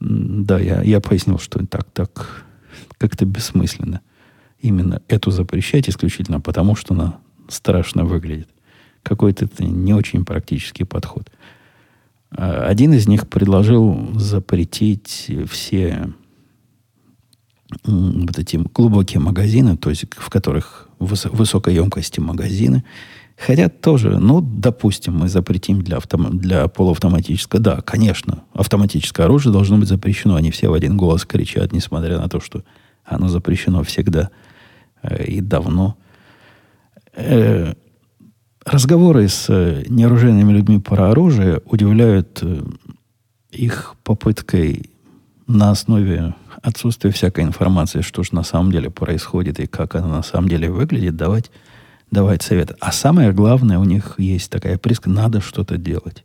Да, 0.00 0.58
я, 0.58 0.80
я 0.80 1.00
пояснил, 1.00 1.38
что 1.38 1.64
так, 1.66 1.84
так 1.92 2.44
как-то 2.96 3.26
бессмысленно 3.26 4.00
именно 4.64 5.02
эту 5.08 5.30
запрещать 5.30 5.90
исключительно 5.90 6.40
потому, 6.40 6.74
что 6.74 6.94
она 6.94 7.18
страшно 7.48 8.04
выглядит. 8.04 8.48
Какой-то 9.02 9.46
не 9.62 9.92
очень 9.92 10.24
практический 10.24 10.84
подход. 10.84 11.30
А, 12.30 12.66
один 12.66 12.94
из 12.94 13.06
них 13.06 13.28
предложил 13.28 14.18
запретить 14.18 15.30
все 15.50 16.08
вот 17.84 18.38
эти 18.38 18.56
глубокие 18.56 19.20
магазины, 19.20 19.76
то 19.76 19.90
есть 19.90 20.06
в 20.16 20.30
которых 20.30 20.88
выс- 20.98 21.28
высокой 21.28 21.74
емкости 21.74 22.20
магазины. 22.20 22.84
Хотя 23.36 23.68
тоже, 23.68 24.18
ну, 24.18 24.40
допустим, 24.40 25.18
мы 25.18 25.28
запретим 25.28 25.82
для, 25.82 25.98
автом- 25.98 26.38
для 26.38 26.68
полуавтоматического. 26.68 27.60
Да, 27.60 27.80
конечно, 27.82 28.44
автоматическое 28.54 29.26
оружие 29.26 29.52
должно 29.52 29.76
быть 29.76 29.88
запрещено. 29.88 30.36
Они 30.36 30.50
все 30.50 30.68
в 30.68 30.72
один 30.72 30.96
голос 30.96 31.26
кричат, 31.26 31.72
несмотря 31.72 32.18
на 32.18 32.28
то, 32.28 32.40
что 32.40 32.62
оно 33.04 33.28
запрещено 33.28 33.82
всегда– 33.82 34.30
и 35.26 35.40
давно. 35.40 35.96
Э, 37.14 37.74
разговоры 38.64 39.28
с 39.28 39.46
э, 39.48 39.84
неоружейными 39.88 40.52
людьми 40.52 40.80
про 40.80 41.10
оружие 41.10 41.60
удивляют 41.66 42.42
их 43.50 43.94
попыткой 44.02 44.90
на 45.46 45.70
основе 45.70 46.34
отсутствия 46.62 47.10
всякой 47.10 47.44
информации, 47.44 48.00
что 48.00 48.22
же 48.22 48.34
на 48.34 48.42
самом 48.42 48.72
деле 48.72 48.90
происходит 48.90 49.60
и 49.60 49.66
как 49.66 49.94
она 49.94 50.08
на 50.08 50.22
самом 50.22 50.48
деле 50.48 50.70
выглядит, 50.70 51.16
давать, 51.16 51.50
давать 52.10 52.42
советы. 52.42 52.74
А 52.80 52.92
самое 52.92 53.32
главное, 53.32 53.78
у 53.78 53.84
них 53.84 54.14
есть 54.18 54.50
такая 54.50 54.78
приска, 54.78 55.10
надо 55.10 55.40
что-то 55.40 55.76
делать. 55.76 56.24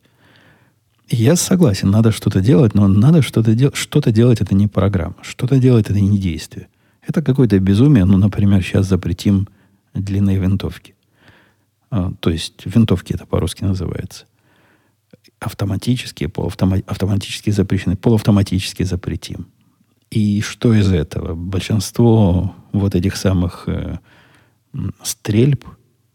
Я 1.10 1.36
согласен, 1.36 1.90
надо 1.90 2.12
что-то 2.12 2.40
делать, 2.40 2.76
но 2.76 2.88
надо 2.88 3.22
что-то 3.22 3.56
делать. 3.56 3.76
Что-то 3.76 4.12
делать 4.12 4.42
это 4.42 4.54
не 4.54 4.68
программа. 4.68 5.16
Что-то 5.22 5.58
делать 5.58 5.90
это 5.90 6.00
не 6.00 6.20
действие. 6.20 6.68
Это 7.02 7.22
какое-то 7.22 7.60
безумие. 7.60 8.06
Ну, 8.06 8.18
например, 8.18 8.64
сейчас 8.64 8.88
запретим 8.88 9.48
длинные 9.94 10.38
винтовки. 10.38 10.96
А, 11.92 12.12
то 12.20 12.30
есть 12.30 12.66
винтовки 12.66 13.14
это 13.14 13.26
по-русски 13.26 13.64
называется. 13.64 14.26
Автоматические, 15.40 16.30
полуавтома- 16.30 16.84
автоматически 16.86 17.50
запрещены, 17.50 17.96
полуавтоматически 17.96 18.84
запретим. 18.84 19.48
И 20.12 20.42
что 20.42 20.74
из 20.74 20.92
этого? 20.92 21.36
Большинство 21.36 22.56
вот 22.72 22.96
этих 22.96 23.16
самых 23.16 23.64
э, 23.68 24.00
стрельб 25.04 25.66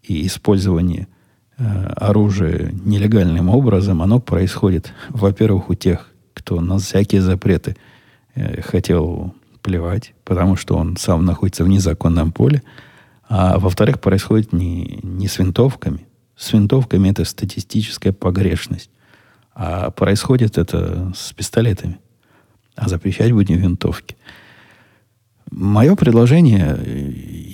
и 0.03 0.27
использования 0.27 1.09
э, 1.57 1.65
оружия 1.97 2.73
нелегальным 2.85 3.49
образом, 3.49 4.03
оно 4.03 4.21
происходит, 4.21 4.93
во-первых, 5.11 5.71
у 5.71 5.75
тех, 5.75 6.11
кто 6.35 6.61
на 6.61 6.79
всякие 6.79 7.23
запреты 7.23 7.77
э, 8.35 8.61
хотел 8.63 9.35
плевать, 9.65 10.15
потому 10.25 10.57
что 10.57 10.77
он 10.77 10.97
сам 10.99 11.25
находится 11.25 11.65
в 11.65 11.69
незаконном 11.69 12.31
поле. 12.31 12.63
А 13.29 13.59
во-вторых, 13.59 14.01
происходит 14.01 14.53
не, 14.53 15.01
не 15.03 15.27
с 15.27 15.39
винтовками. 15.39 16.07
С 16.37 16.53
винтовками 16.53 17.09
это 17.09 17.25
статистическая 17.25 18.13
погрешность. 18.13 18.91
А 19.55 19.91
происходит 19.91 20.59
это 20.59 21.13
с 21.17 21.33
пистолетами. 21.33 21.99
А 22.77 22.89
запрещать 22.89 23.33
будем 23.33 23.57
винтовки. 23.57 24.17
Мое 25.51 25.97
предложение, 25.97 26.79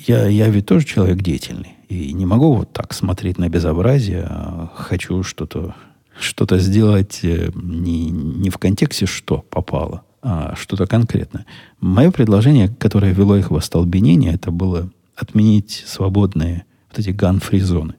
я, 0.07 0.27
я 0.27 0.49
ведь 0.49 0.67
тоже 0.67 0.85
человек 0.87 1.19
деятельный. 1.19 1.77
И 1.89 2.13
не 2.13 2.27
могу 2.27 2.57
вот 2.57 2.73
так 2.73 2.93
смотреть 2.93 3.39
на 3.39 3.49
безобразие, 3.49 4.27
а 4.29 4.71
хочу 4.75 5.23
что-то 5.23 5.75
что 6.19 6.47
сделать 6.59 7.21
э, 7.23 7.51
не, 7.55 8.11
не 8.11 8.51
в 8.51 8.59
контексте, 8.59 9.07
что 9.07 9.39
попало, 9.39 10.03
а 10.23 10.55
что-то 10.57 10.87
конкретное. 10.87 11.47
Мое 11.81 12.11
предложение, 12.11 12.69
которое 12.69 13.13
вело 13.13 13.37
их 13.37 13.51
в 13.51 13.57
остолбенение, 13.57 14.35
это 14.35 14.51
было 14.51 14.91
отменить 15.17 15.85
свободные 15.87 16.65
вот 16.91 16.99
эти 16.99 17.11
ган-фри 17.11 17.61
зоны. 17.61 17.95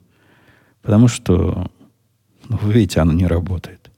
Потому 0.82 1.08
что, 1.08 1.70
ну, 2.48 2.58
вы 2.62 2.72
видите, 2.72 3.00
оно 3.00 3.12
не 3.12 3.26
работает. 3.26 3.90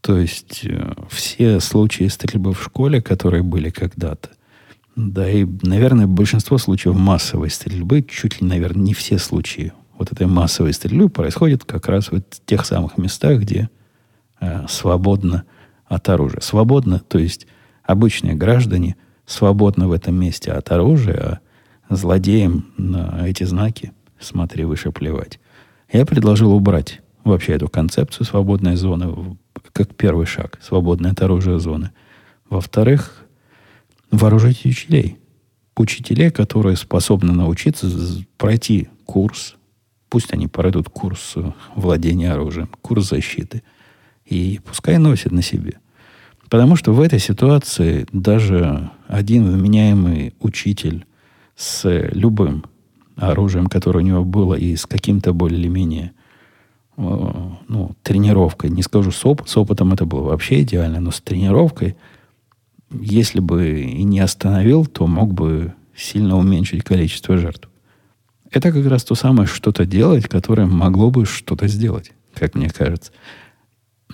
То 0.00 0.18
есть 0.18 0.64
э, 0.64 0.94
все 1.10 1.60
случаи 1.60 2.08
стрельбы 2.08 2.52
в 2.52 2.62
школе, 2.62 3.00
которые 3.00 3.42
были 3.42 3.70
когда-то, 3.70 4.30
да 4.96 5.28
и, 5.28 5.46
наверное, 5.62 6.06
большинство 6.06 6.58
случаев 6.58 6.94
массовой 6.94 7.50
стрельбы, 7.50 8.02
чуть 8.02 8.40
ли, 8.40 8.46
наверное, 8.46 8.82
не 8.82 8.94
все 8.94 9.18
случаи 9.18 9.72
вот 9.98 10.12
этой 10.12 10.26
массовой 10.26 10.72
стрельбы 10.72 11.08
происходят 11.08 11.64
как 11.64 11.88
раз 11.88 12.10
в 12.10 12.20
тех 12.44 12.64
самых 12.64 12.98
местах, 12.98 13.40
где 13.40 13.70
э, 14.40 14.66
свободно 14.68 15.44
от 15.94 16.08
оружия. 16.08 16.40
Свободно, 16.40 16.98
то 17.00 17.18
есть 17.18 17.46
обычные 17.82 18.34
граждане 18.34 18.96
свободно 19.26 19.88
в 19.88 19.92
этом 19.92 20.14
месте 20.14 20.52
от 20.52 20.70
оружия, 20.70 21.40
а 21.88 21.96
злодеям 21.96 22.66
на 22.76 23.26
эти 23.26 23.44
знаки 23.44 23.92
смотри 24.18 24.64
выше 24.64 24.90
плевать. 24.90 25.38
Я 25.92 26.06
предложил 26.06 26.52
убрать 26.52 27.00
вообще 27.24 27.52
эту 27.52 27.68
концепцию 27.68 28.26
свободной 28.26 28.76
зоны 28.76 29.36
как 29.72 29.94
первый 29.94 30.26
шаг, 30.26 30.58
свободное 30.62 31.12
от 31.12 31.22
оружия 31.22 31.58
зоны. 31.58 31.90
Во-вторых, 32.48 33.24
вооружить 34.10 34.64
учителей. 34.64 35.18
Учителей, 35.76 36.30
которые 36.30 36.76
способны 36.76 37.32
научиться 37.32 37.88
пройти 38.36 38.88
курс, 39.04 39.56
пусть 40.08 40.32
они 40.32 40.46
пройдут 40.46 40.88
курс 40.88 41.34
владения 41.74 42.32
оружием, 42.32 42.68
курс 42.80 43.08
защиты, 43.08 43.62
и 44.24 44.60
пускай 44.64 44.98
носят 44.98 45.32
на 45.32 45.42
себе. 45.42 45.80
Потому 46.54 46.76
что 46.76 46.92
в 46.92 47.00
этой 47.00 47.18
ситуации 47.18 48.06
даже 48.12 48.88
один 49.08 49.50
вменяемый 49.50 50.34
учитель 50.38 51.04
с 51.56 51.82
любым 52.12 52.64
оружием, 53.16 53.66
которое 53.66 53.98
у 53.98 54.06
него 54.06 54.24
было, 54.24 54.54
и 54.54 54.76
с 54.76 54.86
каким-то 54.86 55.32
более-менее 55.32 56.12
ну, 56.96 57.96
тренировкой, 58.04 58.70
не 58.70 58.82
скажу 58.82 59.10
с, 59.10 59.26
оп- 59.26 59.48
с 59.48 59.56
опытом 59.56 59.94
это 59.94 60.06
было 60.06 60.28
вообще 60.28 60.62
идеально, 60.62 61.00
но 61.00 61.10
с 61.10 61.20
тренировкой, 61.20 61.96
если 62.88 63.40
бы 63.40 63.80
и 63.80 64.04
не 64.04 64.20
остановил, 64.20 64.86
то 64.86 65.08
мог 65.08 65.34
бы 65.34 65.74
сильно 65.96 66.38
уменьшить 66.38 66.84
количество 66.84 67.36
жертв. 67.36 67.68
Это 68.52 68.70
как 68.70 68.86
раз 68.86 69.02
то 69.02 69.16
самое 69.16 69.48
что-то 69.48 69.86
делать, 69.86 70.28
которое 70.28 70.68
могло 70.68 71.10
бы 71.10 71.26
что-то 71.26 71.66
сделать, 71.66 72.12
как 72.32 72.54
мне 72.54 72.70
кажется. 72.70 73.10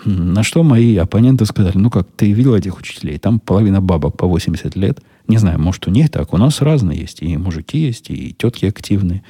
На 0.04 0.42
что 0.42 0.62
мои 0.62 0.96
оппоненты 0.96 1.44
сказали, 1.44 1.76
ну 1.76 1.90
как, 1.90 2.08
ты 2.16 2.32
видел 2.32 2.54
этих 2.54 2.78
учителей? 2.78 3.18
Там 3.18 3.40
половина 3.40 3.80
бабок 3.80 4.16
по 4.16 4.26
80 4.26 4.76
лет. 4.76 5.00
Не 5.28 5.38
знаю, 5.38 5.60
может, 5.60 5.86
у 5.86 5.90
них 5.90 6.10
так. 6.10 6.32
У 6.32 6.36
нас 6.36 6.60
разные 6.60 7.00
есть. 7.00 7.22
И 7.22 7.36
мужики 7.36 7.78
есть, 7.78 8.10
и 8.10 8.34
тетки 8.36 8.66
активные. 8.66 9.22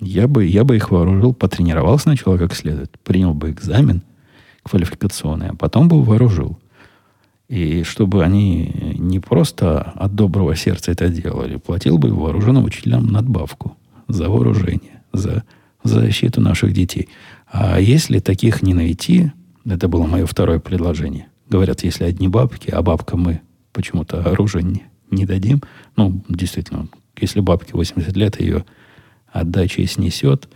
Я 0.00 0.28
бы, 0.28 0.44
я 0.44 0.64
бы 0.64 0.76
их 0.76 0.90
вооружил, 0.90 1.32
потренировал 1.32 1.98
сначала 1.98 2.36
как 2.36 2.54
следует. 2.54 2.98
Принял 3.02 3.34
бы 3.34 3.50
экзамен 3.50 4.02
квалификационный, 4.62 5.48
а 5.50 5.54
потом 5.54 5.88
бы 5.88 6.02
вооружил. 6.02 6.58
И 7.48 7.82
чтобы 7.82 8.24
они 8.24 8.94
не 8.98 9.20
просто 9.20 9.80
от 9.80 10.14
доброго 10.14 10.56
сердца 10.56 10.92
это 10.92 11.08
делали, 11.08 11.56
платил 11.56 11.98
бы 11.98 12.08
вооруженным 12.08 12.64
учителям 12.64 13.06
надбавку 13.06 13.76
за 14.08 14.28
вооружение, 14.28 15.02
за, 15.12 15.44
за 15.82 16.00
защиту 16.00 16.40
наших 16.40 16.72
детей. 16.72 17.08
А 17.46 17.78
если 17.78 18.18
таких 18.18 18.62
не 18.62 18.72
найти, 18.72 19.30
это 19.64 19.88
было 19.88 20.06
мое 20.06 20.26
второе 20.26 20.58
предложение. 20.58 21.28
Говорят, 21.48 21.82
если 21.84 22.04
одни 22.04 22.28
бабки, 22.28 22.70
а 22.70 22.82
бабкам 22.82 23.20
мы 23.20 23.40
почему-то 23.72 24.20
оружие 24.20 24.62
не, 24.62 24.84
не 25.10 25.26
дадим. 25.26 25.62
Ну, 25.96 26.22
действительно, 26.28 26.88
если 27.18 27.40
бабке 27.40 27.72
80 27.74 28.16
лет, 28.16 28.40
ее 28.40 28.64
отдача 29.30 29.82
и 29.82 29.86
снесет, 29.86 30.48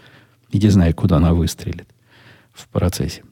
иди 0.50 0.68
знай, 0.68 0.92
куда 0.92 1.16
она 1.16 1.34
выстрелит 1.34 1.88
в 2.52 2.68
процессе. 2.68 3.22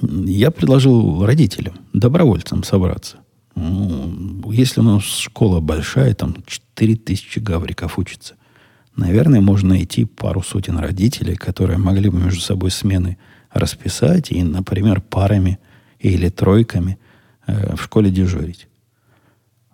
Я 0.00 0.50
предложил 0.50 1.24
родителям, 1.24 1.74
добровольцам 1.92 2.64
собраться. 2.64 3.18
Ну, 3.54 4.50
если 4.50 4.80
у 4.80 4.84
нас 4.84 5.02
школа 5.02 5.60
большая, 5.60 6.14
там 6.14 6.36
4000 6.46 7.38
гавриков 7.40 7.98
учатся, 7.98 8.34
наверное, 8.96 9.40
можно 9.40 9.70
найти 9.70 10.04
пару 10.06 10.42
сотен 10.42 10.78
родителей, 10.78 11.36
которые 11.36 11.78
могли 11.78 12.08
бы 12.08 12.18
между 12.18 12.40
собой 12.40 12.70
смены 12.70 13.18
расписать 13.52 14.30
и, 14.30 14.42
например, 14.42 15.00
парами 15.00 15.58
или 15.98 16.28
тройками 16.28 16.98
э, 17.46 17.76
в 17.76 17.82
школе 17.82 18.10
дежурить. 18.10 18.68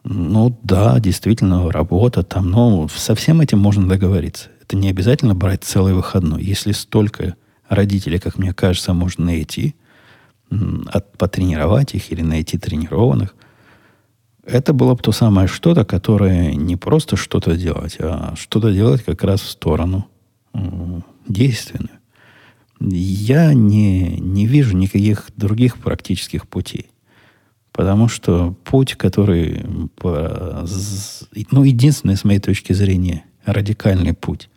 Ну 0.04 0.58
да, 0.62 0.98
действительно, 1.00 1.70
работа 1.70 2.22
там, 2.22 2.50
но 2.50 2.88
со 2.88 3.14
всем 3.14 3.40
этим 3.40 3.58
можно 3.58 3.88
договориться. 3.88 4.48
Это 4.62 4.76
не 4.76 4.88
обязательно 4.88 5.34
брать 5.34 5.64
целый 5.64 5.94
выходной. 5.94 6.42
Если 6.42 6.72
столько 6.72 7.36
родителей, 7.68 8.18
как 8.18 8.38
мне 8.38 8.52
кажется, 8.54 8.94
можно 8.94 9.26
найти, 9.26 9.74
от, 10.50 11.16
потренировать 11.18 11.94
их 11.94 12.10
или 12.10 12.22
найти 12.22 12.58
тренированных, 12.58 13.34
это 14.44 14.72
было 14.72 14.94
бы 14.94 15.02
то 15.02 15.12
самое 15.12 15.46
что-то, 15.46 15.84
которое 15.84 16.54
не 16.54 16.76
просто 16.76 17.16
что-то 17.16 17.54
делать, 17.54 17.96
а 18.00 18.34
что-то 18.36 18.72
делать 18.72 19.04
как 19.04 19.22
раз 19.24 19.42
в 19.42 19.50
сторону 19.50 20.08
действенную. 21.28 21.97
Я 22.80 23.54
не, 23.54 24.18
не 24.18 24.46
вижу 24.46 24.76
никаких 24.76 25.30
других 25.36 25.78
практических 25.78 26.46
путей. 26.46 26.90
Потому 27.72 28.08
что 28.08 28.56
путь, 28.64 28.94
который, 28.94 29.64
ну, 30.02 31.62
единственный, 31.62 32.16
с 32.16 32.24
моей 32.24 32.40
точки 32.40 32.72
зрения, 32.72 33.24
радикальный 33.44 34.14
путь, 34.14 34.50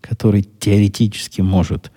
который 0.00 0.42
теоретически 0.42 1.40
может 1.40 1.90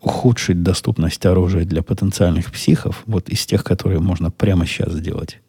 ухудшить 0.00 0.62
доступность 0.62 1.24
оружия 1.26 1.64
для 1.64 1.82
потенциальных 1.82 2.52
психов, 2.52 3.02
вот 3.06 3.28
из 3.28 3.44
тех, 3.46 3.64
которые 3.64 4.00
можно 4.00 4.30
прямо 4.30 4.66
сейчас 4.66 4.92
сделать, 4.92 5.40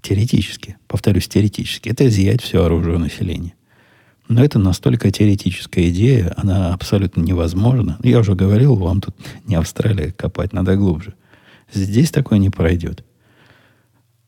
теоретически, 0.00 0.76
повторюсь, 0.86 1.28
теоретически, 1.28 1.88
это 1.88 2.06
изъять 2.08 2.42
все 2.42 2.64
оружие 2.64 2.96
у 2.96 2.98
населения. 2.98 3.54
Но 4.28 4.42
это 4.42 4.58
настолько 4.58 5.10
теоретическая 5.10 5.88
идея, 5.90 6.32
она 6.36 6.74
абсолютно 6.74 7.20
невозможна. 7.20 7.98
Я 8.02 8.18
уже 8.18 8.34
говорил, 8.34 8.74
вам 8.74 9.00
тут 9.00 9.14
не 9.46 9.54
Австралия 9.54 10.10
копать, 10.10 10.52
надо 10.52 10.76
глубже. 10.76 11.14
Здесь 11.72 12.10
такое 12.10 12.38
не 12.38 12.50
пройдет. 12.50 13.04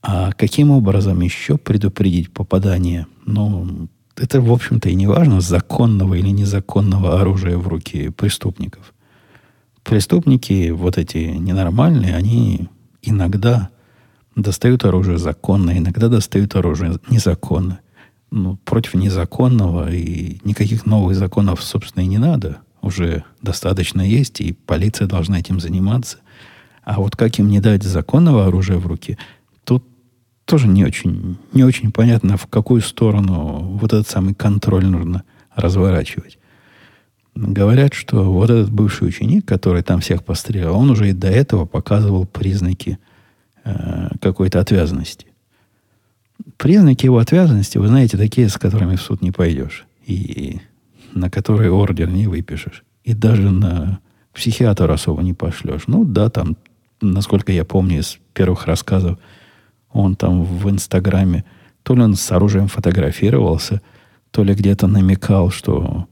А 0.00 0.30
каким 0.32 0.70
образом 0.70 1.20
еще 1.20 1.58
предупредить 1.58 2.32
попадание? 2.32 3.06
Ну, 3.26 3.88
это, 4.16 4.40
в 4.40 4.52
общем-то, 4.52 4.88
и 4.88 4.94
не 4.94 5.08
важно, 5.08 5.40
законного 5.40 6.14
или 6.14 6.28
незаконного 6.28 7.20
оружия 7.20 7.56
в 7.56 7.66
руки 7.66 8.10
преступников. 8.10 8.94
Преступники, 9.82 10.70
вот 10.70 10.96
эти 10.96 11.18
ненормальные, 11.18 12.14
они 12.14 12.68
иногда 13.02 13.70
достают 14.36 14.84
оружие 14.84 15.18
законно, 15.18 15.76
иногда 15.76 16.08
достают 16.08 16.54
оружие 16.54 16.98
незаконно 17.10 17.80
ну, 18.30 18.56
против 18.64 18.94
незаконного, 18.94 19.92
и 19.92 20.38
никаких 20.44 20.86
новых 20.86 21.16
законов, 21.16 21.62
собственно, 21.62 22.02
и 22.04 22.08
не 22.08 22.18
надо. 22.18 22.58
Уже 22.82 23.24
достаточно 23.42 24.02
есть, 24.02 24.40
и 24.40 24.52
полиция 24.52 25.06
должна 25.06 25.38
этим 25.38 25.60
заниматься. 25.60 26.18
А 26.84 27.00
вот 27.00 27.16
как 27.16 27.38
им 27.38 27.48
не 27.48 27.60
дать 27.60 27.82
законного 27.82 28.46
оружия 28.46 28.78
в 28.78 28.86
руки, 28.86 29.18
тут 29.64 29.84
тоже 30.44 30.68
не 30.68 30.84
очень, 30.84 31.36
не 31.52 31.64
очень 31.64 31.92
понятно, 31.92 32.36
в 32.36 32.46
какую 32.46 32.80
сторону 32.80 33.78
вот 33.80 33.92
этот 33.92 34.08
самый 34.08 34.34
контроль 34.34 34.86
нужно 34.86 35.24
разворачивать. 35.54 36.38
Говорят, 37.34 37.94
что 37.94 38.32
вот 38.32 38.50
этот 38.50 38.70
бывший 38.70 39.08
ученик, 39.08 39.46
который 39.46 39.82
там 39.82 40.00
всех 40.00 40.24
пострелял, 40.24 40.76
он 40.76 40.90
уже 40.90 41.10
и 41.10 41.12
до 41.12 41.28
этого 41.28 41.66
показывал 41.66 42.26
признаки 42.26 42.98
э, 43.64 44.08
какой-то 44.20 44.58
отвязанности. 44.58 45.27
Признаки 46.56 47.06
его 47.06 47.18
отвязанности, 47.18 47.78
вы 47.78 47.88
знаете, 47.88 48.16
такие, 48.16 48.48
с 48.48 48.58
которыми 48.58 48.96
в 48.96 49.02
суд 49.02 49.22
не 49.22 49.30
пойдешь. 49.30 49.86
И 50.06 50.60
на 51.14 51.30
которые 51.30 51.70
ордер 51.70 52.08
не 52.08 52.26
выпишешь. 52.26 52.84
И 53.04 53.14
даже 53.14 53.50
на 53.50 54.00
психиатра 54.32 54.92
особо 54.92 55.22
не 55.22 55.34
пошлешь. 55.34 55.84
Ну 55.86 56.04
да, 56.04 56.30
там, 56.30 56.56
насколько 57.00 57.52
я 57.52 57.64
помню 57.64 58.00
из 58.00 58.18
первых 58.34 58.66
рассказов, 58.66 59.18
он 59.90 60.16
там 60.16 60.44
в 60.44 60.70
Инстаграме, 60.70 61.44
то 61.82 61.94
ли 61.94 62.02
он 62.02 62.14
с 62.14 62.30
оружием 62.30 62.68
фотографировался, 62.68 63.80
то 64.30 64.44
ли 64.44 64.54
где-то 64.54 64.86
намекал, 64.86 65.50
что 65.50 66.06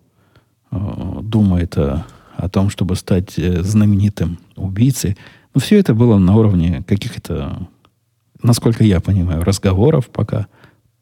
э, 0.70 0.76
думает 1.22 1.76
о, 1.76 2.06
о 2.36 2.48
том, 2.48 2.70
чтобы 2.70 2.96
стать 2.96 3.38
э, 3.38 3.62
знаменитым 3.62 4.38
убийцей. 4.56 5.16
Но 5.54 5.60
все 5.60 5.78
это 5.78 5.94
было 5.94 6.18
на 6.18 6.34
уровне 6.34 6.82
каких-то, 6.86 7.68
насколько 8.42 8.84
я 8.84 9.00
понимаю, 9.00 9.44
разговоров 9.44 10.08
пока, 10.08 10.46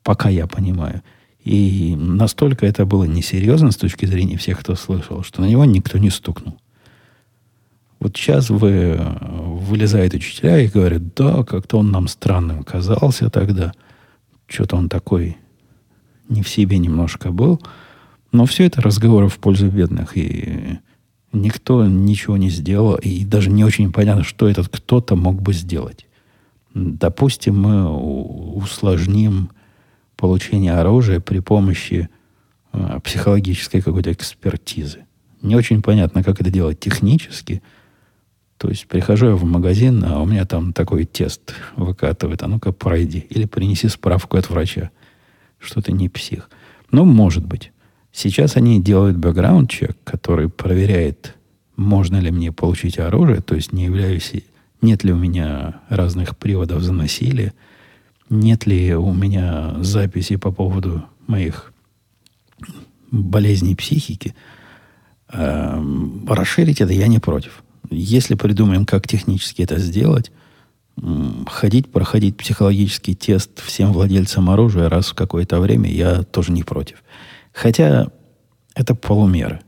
пока 0.03 0.29
я 0.29 0.47
понимаю. 0.47 1.03
И 1.45 1.95
настолько 1.97 2.67
это 2.67 2.87
было 2.87 3.05
несерьезно 3.05 3.71
с 3.71 3.77
точки 3.77 4.07
зрения 4.07 4.39
всех, 4.39 4.61
кто 4.61 4.75
слышал, 4.75 5.23
что 5.23 5.43
на 5.43 5.47
него 5.47 5.65
никто 5.65 5.99
не 5.99 6.11
стукнул. 6.11 6.59
Вот 8.01 8.17
сейчас 8.17 8.51
вы, 8.51 8.99
вылезают 8.99 10.15
учителя 10.15 10.59
и 10.59 10.69
говорят, 10.69 11.15
да, 11.15 11.43
как-то 11.45 11.79
он 11.79 11.91
нам 11.91 12.09
странным 12.09 12.63
казался 12.63 13.31
тогда. 13.31 13.73
Что-то 14.47 14.77
он 14.77 14.89
такой 14.89 15.37
не 16.29 16.43
в 16.43 16.49
себе 16.49 16.79
немножко 16.79 17.31
был. 17.31 17.61
Но 18.33 18.47
все 18.47 18.65
это 18.65 18.83
разговоры 18.83 19.29
в 19.29 19.39
пользу 19.39 19.69
бедных. 19.69 20.17
И 20.17 20.79
никто 21.33 21.87
ничего 21.87 22.37
не 22.37 22.51
сделал. 22.51 22.97
И 22.97 23.25
даже 23.25 23.51
не 23.51 23.65
очень 23.65 23.93
понятно, 23.93 24.25
что 24.25 24.49
этот 24.49 24.69
кто-то 24.69 25.17
мог 25.17 25.41
бы 25.41 25.53
сделать. 25.53 26.07
Допустим, 26.75 27.61
мы 27.61 27.89
усложним 27.89 29.51
получение 30.17 30.75
оружия 30.75 31.21
при 31.21 31.39
помощи 31.39 32.09
э, 32.73 33.01
психологической 33.03 33.81
какой-то 33.81 34.13
экспертизы. 34.13 35.05
Не 35.41 35.55
очень 35.55 35.83
понятно, 35.83 36.25
как 36.25 36.41
это 36.41 36.51
делать 36.51 36.81
технически. 36.81 37.63
То 38.59 38.69
есть 38.69 38.89
прихожу 38.89 39.27
я 39.29 39.35
в 39.37 39.45
магазин, 39.45 40.05
а 40.05 40.21
у 40.21 40.27
меня 40.27 40.47
там 40.47 40.73
такой 40.73 41.05
тест 41.05 41.55
выкатывает. 41.77 42.43
А 42.43 42.49
ну-ка 42.49 42.73
пройди. 42.73 43.21
Или 43.31 43.45
принеси 43.45 43.89
справку 43.89 44.37
от 44.37 44.51
врача, 44.51 44.91
что 45.59 45.81
ты 45.81 45.93
не 45.93 46.09
псих. 46.09 46.51
Ну, 46.91 47.05
может 47.05 47.47
быть. 47.47 47.73
Сейчас 48.11 48.57
они 48.57 48.81
делают 48.81 49.17
бэкграунд-чек, 49.17 49.97
который 50.05 50.49
проверяет, 50.49 51.37
можно 51.77 52.17
ли 52.19 52.31
мне 52.31 52.53
получить 52.53 52.99
оружие, 52.99 53.41
то 53.41 53.55
есть 53.57 53.73
не 53.73 53.85
являюсь, 53.85 54.33
нет 54.85 55.03
ли 55.03 55.13
у 55.13 55.17
меня 55.17 55.81
разных 55.89 56.37
приводов 56.37 56.83
за 56.83 56.93
насилие, 56.93 57.53
нет 58.31 58.67
ли 58.67 58.95
у 58.95 59.13
меня 59.13 59.75
записи 59.81 60.37
по 60.37 60.53
поводу 60.53 61.05
моих 61.27 61.73
болезней 63.11 63.75
психики. 63.75 64.35
Эм, 65.33 66.27
расширить 66.29 66.81
это 66.81 66.93
я 66.93 67.07
не 67.07 67.19
против. 67.19 67.63
Если 67.91 68.35
придумаем, 68.35 68.87
как 68.87 69.07
технически 69.07 69.63
это 69.63 69.79
сделать, 69.79 70.31
ходить, 71.47 71.91
проходить 71.91 72.37
психологический 72.37 73.15
тест 73.15 73.61
всем 73.61 73.93
владельцам 73.93 74.49
оружия 74.51 74.89
раз 74.89 75.09
в 75.09 75.15
какое-то 75.15 75.61
время, 75.61 75.91
я 75.91 76.23
тоже 76.23 76.53
не 76.53 76.63
против. 76.63 77.03
Хотя 77.53 78.09
это 78.75 78.95
полумеры. 78.95 79.61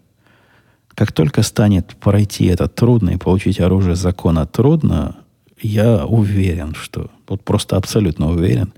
Как 0.97 1.12
только 1.12 1.42
станет 1.42 1.94
пройти 1.97 2.47
это 2.47 2.68
трудно 2.68 3.11
и 3.11 3.18
получить 3.18 3.61
оружие 3.61 3.97
закона 3.97 4.47
трудно, 4.47 5.16
я 5.61 6.07
уверен, 6.07 6.74
что, 6.74 7.11
вот 7.28 7.44
просто 7.44 7.76
абсолютно 7.76 8.30
уверен, 8.30 8.72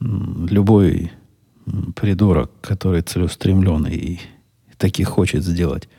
любой 0.00 1.12
придурок, 1.94 2.50
который 2.62 3.02
целеустремленный 3.02 3.94
и 3.94 4.20
таки 4.78 5.04
хочет 5.04 5.44
сделать 5.44 5.90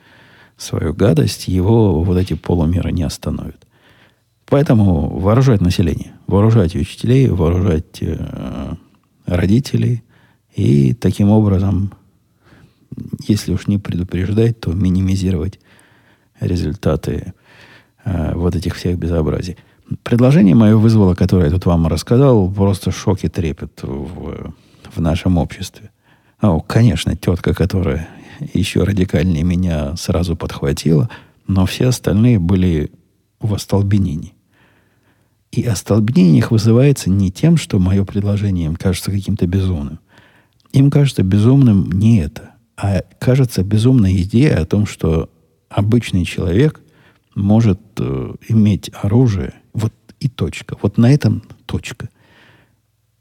свою 0.58 0.96
гадость, 0.96 1.48
его 1.48 2.04
вот 2.04 2.18
эти 2.18 2.34
полумеры 2.34 2.92
не 2.92 3.04
остановят. 3.04 3.68
Поэтому 4.48 5.20
вооружать 5.20 5.62
население, 5.62 6.14
вооружать 6.26 6.76
учителей, 6.76 7.30
вооружать 7.30 8.02
э, 8.02 8.74
родителей 9.28 10.02
и 10.56 10.96
таким 10.96 11.30
образом 11.30 11.94
если 13.28 13.54
уж 13.54 13.68
не 13.68 13.78
предупреждать, 13.78 14.60
то 14.60 14.74
минимизировать 14.74 15.60
результаты 16.40 17.34
э, 18.06 18.34
вот 18.36 18.56
этих 18.56 18.76
всех 18.76 18.98
безобразий. 18.98 19.58
Предложение 20.04 20.56
мое 20.56 20.78
вызвало, 20.78 21.16
которое 21.16 21.46
я 21.46 21.52
тут 21.52 21.66
вам 21.66 21.88
рассказал, 21.88 22.50
просто 22.52 22.92
шок 22.92 23.24
и 23.24 23.28
трепет 23.28 23.82
в, 23.82 24.54
в 24.94 25.02
нашем 25.02 25.38
обществе. 25.38 25.92
Ну, 26.42 26.62
конечно, 26.62 27.16
тетка, 27.16 27.54
которая 27.54 28.08
еще 28.54 28.84
радикальнее 28.84 29.44
меня 29.44 29.96
сразу 29.98 30.36
подхватила, 30.36 31.10
но 31.48 31.66
все 31.66 31.88
остальные 31.88 32.40
были 32.40 32.92
в 33.40 33.54
остолбенении. 33.54 34.34
И 35.52 35.64
остолбенение 35.64 36.38
их 36.38 36.52
вызывается 36.52 37.10
не 37.10 37.32
тем, 37.32 37.58
что 37.58 37.80
мое 37.80 38.06
предложение 38.06 38.68
им 38.68 38.76
кажется 38.76 39.12
каким-то 39.12 39.48
безумным. 39.48 40.00
Им 40.72 40.92
кажется 40.92 41.24
безумным 41.24 41.92
не 41.92 42.20
это, 42.20 42.52
а 42.82 43.04
кажется 43.20 43.64
безумная 43.64 44.14
идея 44.14 44.62
о 44.62 44.66
том, 44.66 44.86
что 44.86 45.30
обычный 45.70 46.24
человек 46.24 46.80
может 47.36 47.80
э, 47.98 48.36
иметь 48.48 48.90
оружие, 49.02 49.54
вот 49.74 49.94
и 50.20 50.30
точка. 50.30 50.78
Вот 50.82 50.98
на 50.98 51.12
этом 51.12 51.44
точка. 51.66 52.10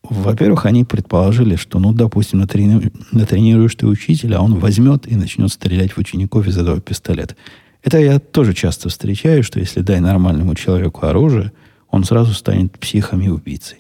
Во-первых, 0.03 0.65
они 0.65 0.85
предположили, 0.85 1.57
что, 1.57 1.81
ну, 1.81 1.93
допустим, 1.93 2.39
натрени... 2.39 2.93
натренируешь 3.13 3.75
ты 3.75 3.87
учителя, 3.87 4.39
а 4.39 4.43
он 4.43 4.55
возьмет 4.55 5.11
и 5.11 5.17
начнет 5.17 5.51
стрелять 5.51 5.93
в 5.93 5.99
учеников 5.99 6.47
из 6.47 6.57
этого 6.57 6.81
пистолета. 6.81 7.35
Это 7.83 7.99
я 7.99 8.19
тоже 8.21 8.55
часто 8.55 8.89
встречаю, 8.89 9.43
что 9.43 9.59
если 9.59 9.81
дай 9.81 10.01
нормальному 10.01 10.55
человеку 10.55 11.07
оружие, 11.07 11.53
он 11.91 12.05
сразу 12.05 12.33
станет 12.33 12.79
психом 12.79 13.21
и 13.23 13.29
убийцей. 13.29 13.79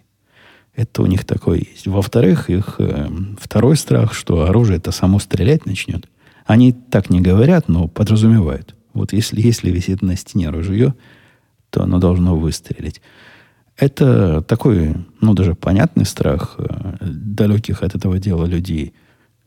Это 0.78 1.02
у 1.02 1.06
них 1.06 1.24
такое 1.24 1.58
есть. 1.58 1.88
Во-вторых, 1.88 2.48
их 2.48 2.76
э, 2.78 3.08
второй 3.40 3.76
страх, 3.76 4.14
что 4.14 4.44
оружие 4.44 4.76
это 4.76 4.92
само 4.92 5.18
стрелять 5.18 5.66
начнет. 5.66 6.08
Они 6.46 6.72
так 6.72 7.10
не 7.10 7.20
говорят, 7.20 7.68
но 7.68 7.88
подразумевают. 7.88 8.76
Вот 8.94 9.12
если, 9.12 9.40
если 9.40 9.72
висит 9.72 10.02
на 10.02 10.16
стене 10.16 10.50
ружье, 10.50 10.94
то 11.70 11.82
оно 11.82 11.98
должно 11.98 12.36
выстрелить. 12.36 13.02
Это 13.76 14.40
такой, 14.42 14.94
ну, 15.20 15.34
даже 15.34 15.56
понятный 15.56 16.04
страх 16.04 16.54
э, 16.58 16.96
далеких 17.00 17.82
от 17.82 17.96
этого 17.96 18.20
дела 18.20 18.44
людей, 18.44 18.94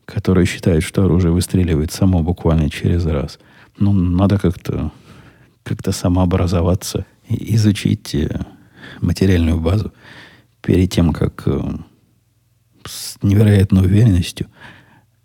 которые 0.04 0.44
считают, 0.44 0.84
что 0.84 1.04
оружие 1.04 1.32
выстреливает 1.32 1.92
само 1.92 2.22
буквально 2.22 2.68
через 2.68 3.06
раз. 3.06 3.38
Ну, 3.78 3.94
надо 3.94 4.38
как-то 4.38 4.92
как 5.62 5.78
самообразоваться, 5.94 7.06
изучить 7.26 8.14
э, 8.14 8.44
материальную 9.00 9.58
базу 9.58 9.94
перед 10.62 10.90
тем, 10.90 11.12
как 11.12 11.42
э, 11.46 11.60
с 12.86 13.16
невероятной 13.22 13.82
уверенностью 13.82 14.46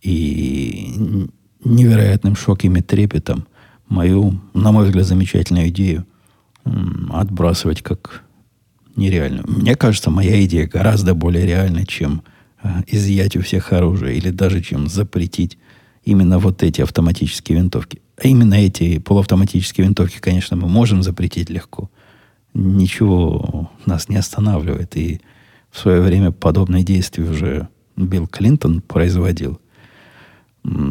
и 0.02 1.28
невероятным 1.64 2.36
шоком 2.36 2.76
и 2.76 2.82
трепетом 2.82 3.48
мою, 3.88 4.40
на 4.54 4.72
мой 4.72 4.86
взгляд, 4.86 5.06
замечательную 5.06 5.70
идею 5.70 6.06
отбрасывать 7.10 7.82
как 7.82 8.24
нереальную. 8.96 9.46
Мне 9.48 9.76
кажется, 9.76 10.10
моя 10.10 10.44
идея 10.46 10.68
гораздо 10.68 11.14
более 11.14 11.46
реальна, 11.46 11.86
чем 11.86 12.24
э, 12.62 12.82
изъять 12.88 13.38
у 13.38 13.42
всех 13.42 13.72
оружие 13.72 14.18
или 14.18 14.32
даже 14.32 14.62
чем 14.62 14.88
запретить 14.88 15.58
именно 16.04 16.40
вот 16.40 16.64
эти 16.64 16.82
автоматические 16.82 17.60
винтовки. 17.60 18.02
А 18.22 18.28
именно 18.28 18.56
эти 18.56 18.98
полуавтоматические 18.98 19.86
винтовки, 19.86 20.20
конечно, 20.20 20.58
мы 20.58 20.68
можем 20.68 21.04
запретить 21.04 21.50
легко 21.50 21.90
ничего 22.58 23.72
нас 23.86 24.10
не 24.10 24.18
останавливает. 24.18 24.95
И 24.97 25.22
в 25.70 25.80
свое 25.80 26.01
время 26.01 26.32
подобные 26.32 26.84
действия 26.84 27.24
уже 27.24 27.68
Билл 27.95 28.28
Клинтон 28.28 28.82
производил. 28.82 29.60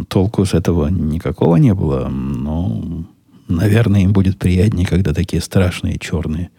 Толку 0.09 0.45
с 0.45 0.55
этого 0.55 0.89
никакого 0.89 1.57
не 1.57 1.75
было, 1.75 2.09
но, 2.09 3.05
наверное, 3.49 4.03
им 4.03 4.13
будет 4.13 4.39
приятнее, 4.39 4.87
когда 4.87 5.13
такие 5.13 5.43
страшные 5.43 5.99
черные 5.99 6.51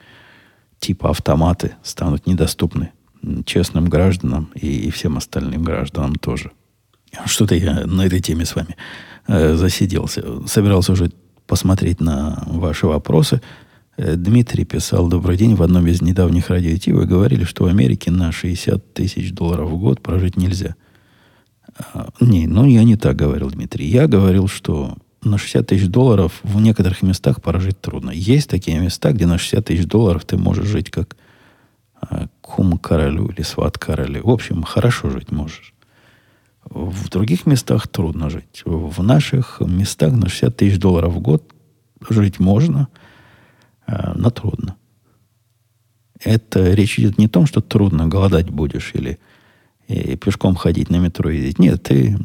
типа 0.79 1.09
автоматы 1.09 1.73
станут 1.81 2.27
недоступны 2.27 2.91
честным 3.45 3.85
гражданам 3.85 4.51
и, 4.53 4.67
и 4.67 4.91
всем 4.91 5.17
остальным 5.17 5.63
гражданам 5.63 6.15
тоже. 6.15 6.51
Что-то 7.25 7.55
я 7.55 7.85
на 7.85 8.05
этой 8.05 8.19
теме 8.19 8.45
с 8.45 8.55
вами 8.55 8.75
э, 9.27 9.55
засиделся. 9.55 10.23
Собирался 10.47 10.91
уже 10.91 11.11
посмотреть 11.47 11.99
на 11.99 12.43
ваши 12.45 12.85
вопросы. 12.85 13.41
Э, 13.97 14.15
Дмитрий 14.15 14.63
писал, 14.63 15.09
добрый 15.09 15.37
день, 15.37 15.55
в 15.55 15.63
одном 15.63 15.87
из 15.87 16.01
недавних 16.01 16.49
радио 16.49 16.95
вы 16.95 17.05
говорили, 17.05 17.43
что 17.43 17.63
в 17.63 17.67
Америке 17.67 18.11
на 18.11 18.31
60 18.31 18.93
тысяч 18.93 19.33
долларов 19.33 19.71
в 19.71 19.77
год 19.77 20.01
прожить 20.01 20.37
нельзя. 20.37 20.75
А, 21.93 22.09
не, 22.21 22.45
ну 22.45 22.65
я 22.65 22.83
не 22.83 22.95
так 22.95 23.15
говорил, 23.15 23.49
Дмитрий. 23.49 23.87
Я 23.87 24.07
говорил, 24.07 24.47
что 24.47 24.97
на 25.23 25.39
60 25.39 25.65
тысяч 25.65 25.87
долларов 25.87 26.39
в 26.43 26.61
некоторых 26.61 27.01
местах 27.01 27.41
прожить 27.41 27.81
трудно. 27.81 28.11
Есть 28.11 28.49
такие 28.51 28.79
места, 28.79 29.11
где 29.11 29.25
на 29.25 29.39
60 29.39 29.65
тысяч 29.65 29.85
долларов 29.87 30.25
ты 30.25 30.37
можешь 30.37 30.67
жить 30.67 30.91
как 30.91 31.17
а, 31.99 32.27
кум 32.41 32.77
королю 32.77 33.29
или 33.29 33.41
сват 33.41 33.79
королю. 33.79 34.21
В 34.27 34.29
общем, 34.29 34.61
хорошо 34.61 35.09
жить 35.09 35.31
можешь. 35.31 35.73
В 36.65 37.09
других 37.09 37.47
местах 37.47 37.87
трудно 37.87 38.29
жить. 38.29 38.61
В 38.63 39.01
наших 39.01 39.59
местах 39.61 40.13
на 40.13 40.29
60 40.29 40.55
тысяч 40.55 40.77
долларов 40.77 41.13
в 41.13 41.19
год 41.19 41.51
жить 42.11 42.39
можно– 42.39 42.89
но 43.87 44.29
трудно. 44.29 44.75
Это 46.23 46.73
речь 46.73 46.99
идет 46.99 47.17
не 47.17 47.27
о 47.27 47.29
том, 47.29 47.45
что 47.45 47.61
трудно 47.61 48.07
голодать 48.07 48.49
будешь 48.49 48.91
или 48.93 49.19
и 49.87 50.15
пешком 50.17 50.55
ходить 50.55 50.89
на 50.89 50.97
метро 50.97 51.29
ездить. 51.29 51.59
Нет, 51.59 51.83
ты 51.83 52.17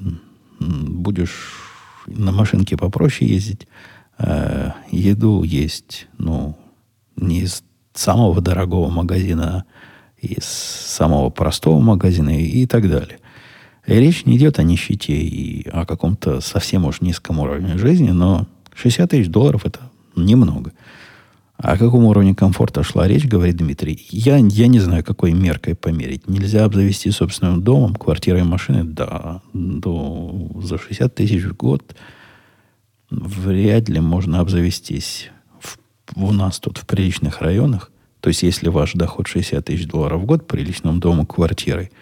будешь 0.58 1.52
на 2.06 2.32
машинке 2.32 2.76
попроще 2.76 3.30
ездить, 3.30 3.68
э, 4.18 4.70
еду 4.90 5.42
есть, 5.42 6.08
ну, 6.18 6.56
Не 7.16 7.42
из 7.42 7.62
самого 7.94 8.40
дорогого 8.40 8.90
магазина, 8.90 9.64
а 9.64 10.26
из 10.26 10.44
самого 10.44 11.30
простого 11.30 11.80
магазина 11.80 12.36
и, 12.36 12.62
и 12.62 12.66
так 12.66 12.88
далее. 12.88 13.18
И 13.86 13.94
речь 13.94 14.24
не 14.24 14.36
идет 14.36 14.58
о 14.58 14.62
нищете 14.62 15.12
и 15.12 15.68
о 15.68 15.84
каком-то 15.84 16.40
совсем 16.40 16.84
уж 16.84 17.00
низком 17.00 17.40
уровне 17.40 17.76
жизни, 17.76 18.10
но 18.10 18.46
60 18.74 19.10
тысяч 19.10 19.28
долларов 19.28 19.66
это 19.66 19.80
немного. 20.14 20.72
О 21.62 21.78
каком 21.78 22.06
уровне 22.06 22.34
комфорта 22.34 22.82
шла 22.82 23.06
речь, 23.06 23.24
говорит 23.24 23.56
Дмитрий. 23.56 24.04
Я, 24.10 24.36
я 24.36 24.66
не 24.66 24.80
знаю, 24.80 25.04
какой 25.04 25.32
меркой 25.32 25.76
померить. 25.76 26.28
Нельзя 26.28 26.64
обзавести 26.64 27.10
собственным 27.10 27.62
домом, 27.62 27.94
квартирой 27.94 28.42
машиной. 28.42 28.82
Да, 28.82 29.42
до, 29.52 30.50
за 30.60 30.76
60 30.76 31.14
тысяч 31.14 31.44
в 31.44 31.54
год 31.54 31.94
вряд 33.10 33.88
ли 33.88 34.00
можно 34.00 34.40
обзавестись 34.40 35.30
в, 35.60 35.78
у 36.16 36.32
нас 36.32 36.58
тут 36.58 36.78
в 36.78 36.86
приличных 36.86 37.40
районах. 37.40 37.92
То 38.18 38.28
есть, 38.28 38.42
если 38.42 38.68
ваш 38.68 38.94
доход 38.94 39.28
60 39.28 39.64
тысяч 39.64 39.86
долларов 39.86 40.22
в 40.22 40.24
год, 40.26 40.48
приличным 40.48 40.98
дому, 40.98 41.26
квартирой, 41.26 41.92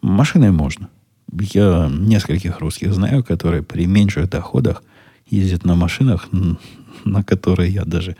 машиной 0.00 0.50
можно. 0.50 0.88
Я 1.30 1.90
нескольких 1.92 2.58
русских 2.60 2.94
знаю, 2.94 3.22
которые 3.22 3.62
при 3.62 3.84
меньших 3.84 4.30
доходах 4.30 4.82
ездят 5.26 5.66
на 5.66 5.74
машинах, 5.74 6.28
на 7.04 7.22
которые 7.22 7.70
я 7.70 7.84
даже 7.84 8.16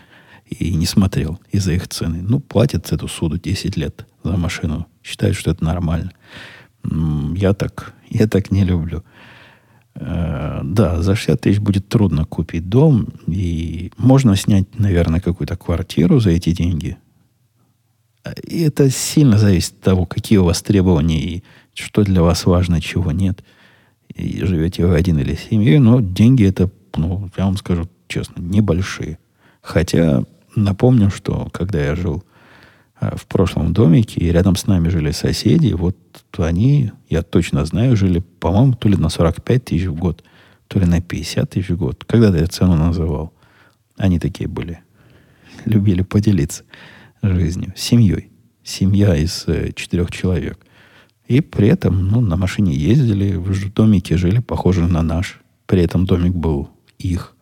и 0.46 0.74
не 0.74 0.86
смотрел 0.86 1.40
из-за 1.50 1.72
их 1.72 1.88
цены. 1.88 2.22
Ну, 2.22 2.40
платят 2.40 2.92
эту 2.92 3.08
суду 3.08 3.38
10 3.38 3.76
лет 3.76 4.06
за 4.22 4.36
машину. 4.36 4.86
Считают, 5.02 5.36
что 5.36 5.50
это 5.50 5.64
нормально. 5.64 6.12
Я 7.36 7.54
так, 7.54 7.94
я 8.10 8.26
так 8.26 8.50
не 8.50 8.64
люблю. 8.64 9.02
Э, 9.94 10.60
да, 10.64 11.02
за 11.02 11.14
60 11.14 11.40
тысяч 11.40 11.58
будет 11.60 11.88
трудно 11.88 12.24
купить 12.24 12.68
дом. 12.68 13.08
И 13.26 13.92
можно 13.96 14.36
снять, 14.36 14.78
наверное, 14.78 15.20
какую-то 15.20 15.56
квартиру 15.56 16.20
за 16.20 16.30
эти 16.30 16.52
деньги. 16.52 16.96
И 18.46 18.62
это 18.62 18.90
сильно 18.90 19.36
зависит 19.38 19.74
от 19.74 19.80
того, 19.80 20.06
какие 20.06 20.38
у 20.38 20.44
вас 20.44 20.62
требования 20.62 21.20
и 21.20 21.44
что 21.74 22.04
для 22.04 22.22
вас 22.22 22.46
важно, 22.46 22.80
чего 22.80 23.12
нет. 23.12 23.44
И 24.14 24.44
живете 24.44 24.86
вы 24.86 24.96
один 24.96 25.18
или 25.18 25.34
семьей, 25.34 25.78
но 25.78 26.00
деньги 26.00 26.46
это, 26.46 26.70
ну, 26.96 27.28
я 27.36 27.44
вам 27.44 27.56
скажу 27.56 27.88
честно, 28.06 28.40
небольшие. 28.40 29.18
Хотя 29.64 30.22
Напомню, 30.56 31.10
что 31.10 31.48
когда 31.52 31.82
я 31.84 31.94
жил 31.94 32.24
а, 33.00 33.16
в 33.16 33.26
прошлом 33.26 33.72
домике, 33.72 34.20
и 34.20 34.30
рядом 34.30 34.56
с 34.56 34.66
нами 34.66 34.88
жили 34.88 35.10
соседи, 35.10 35.72
вот 35.72 35.96
они, 36.38 36.92
я 37.08 37.22
точно 37.22 37.64
знаю, 37.64 37.96
жили, 37.96 38.20
по-моему, 38.20 38.74
то 38.74 38.88
ли 38.88 38.96
на 38.96 39.08
45 39.08 39.64
тысяч 39.64 39.86
в 39.86 39.94
год, 39.94 40.22
то 40.68 40.78
ли 40.78 40.86
на 40.86 41.00
50 41.00 41.50
тысяч 41.50 41.70
в 41.70 41.76
год. 41.76 42.04
Когда-то 42.04 42.38
я 42.38 42.46
цену 42.46 42.76
называл. 42.76 43.32
Они 43.96 44.18
такие 44.18 44.48
были. 44.48 44.80
Любили 45.64 46.02
поделиться 46.02 46.64
жизнью, 47.22 47.72
семьей. 47.76 48.30
Семья 48.62 49.14
из 49.14 49.44
э, 49.46 49.72
четырех 49.74 50.10
человек. 50.10 50.58
И 51.26 51.40
при 51.40 51.68
этом 51.68 52.08
ну, 52.08 52.20
на 52.20 52.36
машине 52.36 52.74
ездили, 52.74 53.34
в 53.36 53.72
домике 53.72 54.16
жили, 54.16 54.38
похоже 54.38 54.86
на 54.86 55.02
наш. 55.02 55.40
При 55.66 55.82
этом 55.82 56.06
домик 56.06 56.34
был 56.34 56.70
их. 56.98 57.34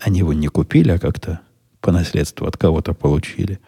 Они 0.00 0.20
его 0.20 0.32
не 0.32 0.48
купили, 0.48 0.90
а 0.90 0.98
как-то 0.98 1.40
по 1.80 1.92
наследству 1.92 2.46
от 2.46 2.56
кого-то 2.56 2.94
получили. 2.94 3.58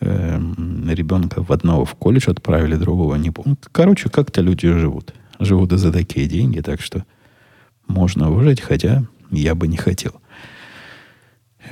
Эм, 0.00 0.88
ребенка 0.90 1.42
в 1.42 1.52
одного 1.52 1.84
в 1.84 1.94
колледж 1.94 2.28
отправили, 2.28 2.76
другого 2.76 3.14
не 3.16 3.30
помню. 3.30 3.56
Короче, 3.72 4.08
как-то 4.08 4.40
люди 4.40 4.70
живут. 4.70 5.14
Живут 5.40 5.72
и 5.72 5.76
за 5.76 5.92
такие 5.92 6.26
деньги, 6.26 6.60
так 6.60 6.80
что 6.80 7.04
можно 7.86 8.30
выжить, 8.30 8.60
хотя 8.60 9.04
я 9.30 9.54
бы 9.54 9.66
не 9.66 9.76
хотел. 9.76 10.20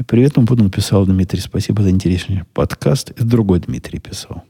Привет, 0.06 0.38
он 0.38 0.46
потом 0.46 0.70
писал 0.70 1.04
Дмитрий, 1.04 1.40
спасибо 1.40 1.82
за 1.82 1.90
интересный 1.90 2.44
подкаст. 2.54 3.10
Это 3.10 3.24
другой 3.24 3.60
Дмитрий 3.60 3.98
писал. 3.98 4.44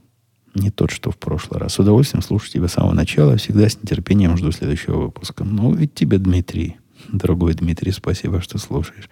Не 0.54 0.70
тот, 0.70 0.90
что 0.90 1.10
в 1.10 1.16
прошлый 1.16 1.60
раз. 1.60 1.74
С 1.74 1.78
удовольствием 1.78 2.22
слушаю 2.22 2.52
тебя 2.52 2.68
с 2.68 2.74
самого 2.74 2.92
начала. 2.92 3.36
Всегда 3.36 3.68
с 3.68 3.76
нетерпением 3.82 4.36
жду 4.36 4.52
следующего 4.52 5.04
выпуска. 5.04 5.44
Ну, 5.44 5.74
и 5.74 5.88
тебе, 5.88 6.18
Дмитрий. 6.18 6.76
Дорогой 7.10 7.54
Дмитрий, 7.54 7.90
спасибо, 7.90 8.40
что 8.40 8.58
слушаешь. 8.58 9.08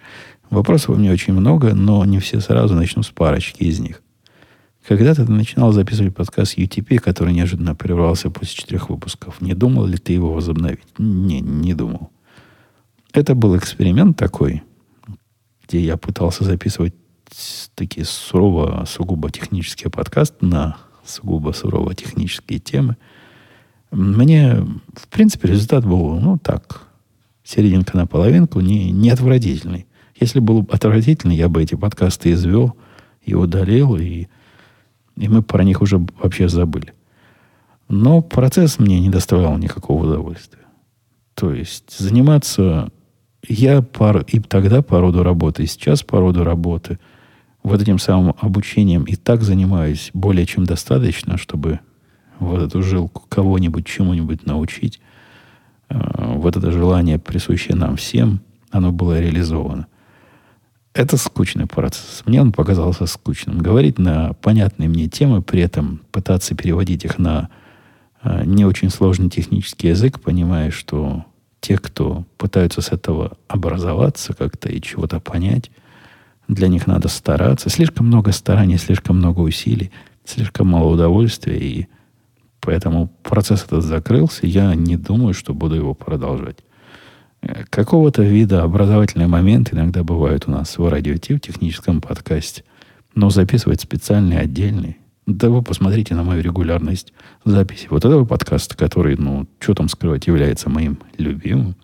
Вопросов 0.51 0.89
у 0.89 0.95
меня 0.95 1.13
очень 1.13 1.33
много, 1.33 1.73
но 1.73 2.03
не 2.03 2.19
все 2.19 2.41
сразу. 2.41 2.75
Начну 2.75 3.03
с 3.03 3.09
парочки 3.09 3.63
из 3.63 3.79
них. 3.79 4.03
Когда-то 4.85 5.25
ты 5.25 5.31
начинал 5.31 5.71
записывать 5.71 6.13
подкаст 6.13 6.57
UTP, 6.57 6.97
который 6.97 7.33
неожиданно 7.33 7.73
прервался 7.73 8.29
после 8.29 8.57
четырех 8.57 8.89
выпусков. 8.89 9.39
Не 9.39 9.53
думал 9.53 9.85
ли 9.85 9.97
ты 9.97 10.11
его 10.11 10.33
возобновить? 10.33 10.83
Не, 10.97 11.39
не 11.39 11.73
думал. 11.73 12.11
Это 13.13 13.33
был 13.33 13.57
эксперимент 13.57 14.17
такой, 14.17 14.61
где 15.65 15.79
я 15.79 15.95
пытался 15.95 16.43
записывать 16.43 16.95
такие 17.75 18.05
сурово, 18.05 18.83
сугубо 18.85 19.31
технические 19.31 19.89
подкасты 19.89 20.45
на 20.45 20.75
сугубо 21.05 21.53
сурово 21.53 21.95
технические 21.95 22.59
темы. 22.59 22.97
Мне, 23.89 24.55
в 24.95 25.07
принципе, 25.07 25.47
результат 25.47 25.85
был, 25.85 26.19
ну, 26.19 26.37
так, 26.37 26.89
серединка 27.41 27.95
на 27.95 28.05
половинку, 28.05 28.59
не, 28.59 28.91
не 28.91 29.11
отвратительный. 29.11 29.85
Если 30.21 30.39
был 30.39 30.61
бы 30.61 30.71
отвратительно, 30.71 31.31
я 31.31 31.49
бы 31.49 31.63
эти 31.63 31.73
подкасты 31.73 32.31
извел 32.31 32.75
и 33.23 33.33
удалил, 33.33 33.97
и, 33.97 34.27
и 35.17 35.27
мы 35.27 35.41
про 35.41 35.63
них 35.63 35.81
уже 35.81 35.97
вообще 36.21 36.47
забыли. 36.47 36.93
Но 37.89 38.21
процесс 38.21 38.77
мне 38.77 38.99
не 38.99 39.09
доставлял 39.09 39.57
никакого 39.57 40.05
удовольствия. 40.05 40.61
То 41.33 41.53
есть 41.53 41.97
заниматься... 41.97 42.89
Я 43.47 43.81
пар, 43.81 44.23
и 44.27 44.39
тогда 44.39 44.83
по 44.83 45.01
роду 45.01 45.23
работы, 45.23 45.63
и 45.63 45.65
сейчас 45.65 46.03
по 46.03 46.19
роду 46.19 46.43
работы 46.43 46.99
вот 47.63 47.81
этим 47.81 47.97
самым 47.97 48.35
обучением 48.39 49.05
и 49.05 49.15
так 49.15 49.41
занимаюсь 49.41 50.11
более 50.13 50.45
чем 50.45 50.65
достаточно, 50.65 51.37
чтобы 51.37 51.79
вот 52.37 52.61
эту 52.61 52.83
жилку 52.83 53.23
кого-нибудь 53.27 53.87
чему-нибудь 53.87 54.45
научить. 54.45 54.99
Э, 55.89 56.35
вот 56.35 56.55
это 56.55 56.71
желание, 56.71 57.17
присущее 57.17 57.75
нам 57.75 57.95
всем, 57.95 58.41
оно 58.69 58.91
было 58.91 59.19
реализовано. 59.19 59.87
Это 60.93 61.15
скучный 61.15 61.67
процесс. 61.67 62.23
Мне 62.25 62.41
он 62.41 62.51
показался 62.51 63.05
скучным. 63.05 63.59
Говорить 63.59 63.97
на 63.97 64.33
понятные 64.33 64.89
мне 64.89 65.07
темы, 65.07 65.41
при 65.41 65.61
этом 65.61 66.01
пытаться 66.11 66.53
переводить 66.53 67.05
их 67.05 67.17
на 67.17 67.49
э, 68.23 68.43
не 68.45 68.65
очень 68.65 68.89
сложный 68.89 69.29
технический 69.29 69.87
язык, 69.87 70.19
понимая, 70.19 70.69
что 70.69 71.23
те, 71.61 71.77
кто 71.77 72.25
пытаются 72.37 72.81
с 72.81 72.89
этого 72.89 73.37
образоваться 73.47 74.33
как-то 74.33 74.67
и 74.67 74.81
чего-то 74.81 75.21
понять, 75.21 75.71
для 76.49 76.67
них 76.67 76.87
надо 76.87 77.07
стараться. 77.07 77.69
Слишком 77.69 78.07
много 78.07 78.33
стараний, 78.33 78.77
слишком 78.77 79.17
много 79.17 79.39
усилий, 79.39 79.91
слишком 80.25 80.67
мало 80.67 80.91
удовольствия, 80.91 81.57
и 81.57 81.87
поэтому 82.59 83.07
процесс 83.23 83.63
этот 83.63 83.85
закрылся. 83.85 84.45
Я 84.45 84.75
не 84.75 84.97
думаю, 84.97 85.33
что 85.33 85.53
буду 85.53 85.75
его 85.75 85.93
продолжать. 85.93 86.57
Какого-то 87.69 88.21
вида 88.21 88.63
образовательные 88.63 89.27
моменты 89.27 89.75
иногда 89.75 90.03
бывают 90.03 90.47
у 90.47 90.51
нас 90.51 90.77
в 90.77 90.87
радиоте, 90.87 91.35
в 91.35 91.41
техническом 91.41 91.99
подкасте. 91.99 92.63
Но 93.15 93.29
записывать 93.29 93.81
специальный, 93.81 94.39
отдельный. 94.39 94.97
Да 95.25 95.49
вы 95.49 95.63
посмотрите 95.63 96.13
на 96.13 96.23
мою 96.23 96.41
регулярность 96.41 97.13
записи 97.43 97.87
вот 97.89 98.05
этого 98.05 98.25
подкаста, 98.25 98.77
который, 98.77 99.15
ну, 99.17 99.47
что 99.59 99.73
там 99.73 99.89
скрывать, 99.89 100.27
является 100.27 100.69
моим 100.69 100.99
любимым. 101.17 101.75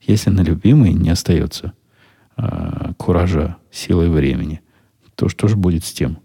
Если 0.00 0.30
на 0.30 0.42
любимый 0.42 0.92
не 0.92 1.10
остается 1.10 1.72
э, 2.36 2.92
куража, 2.96 3.56
силы 3.70 4.10
времени, 4.10 4.60
то 5.16 5.28
что 5.28 5.48
же 5.48 5.56
будет 5.56 5.84
с 5.84 5.92
тем, 5.92 6.18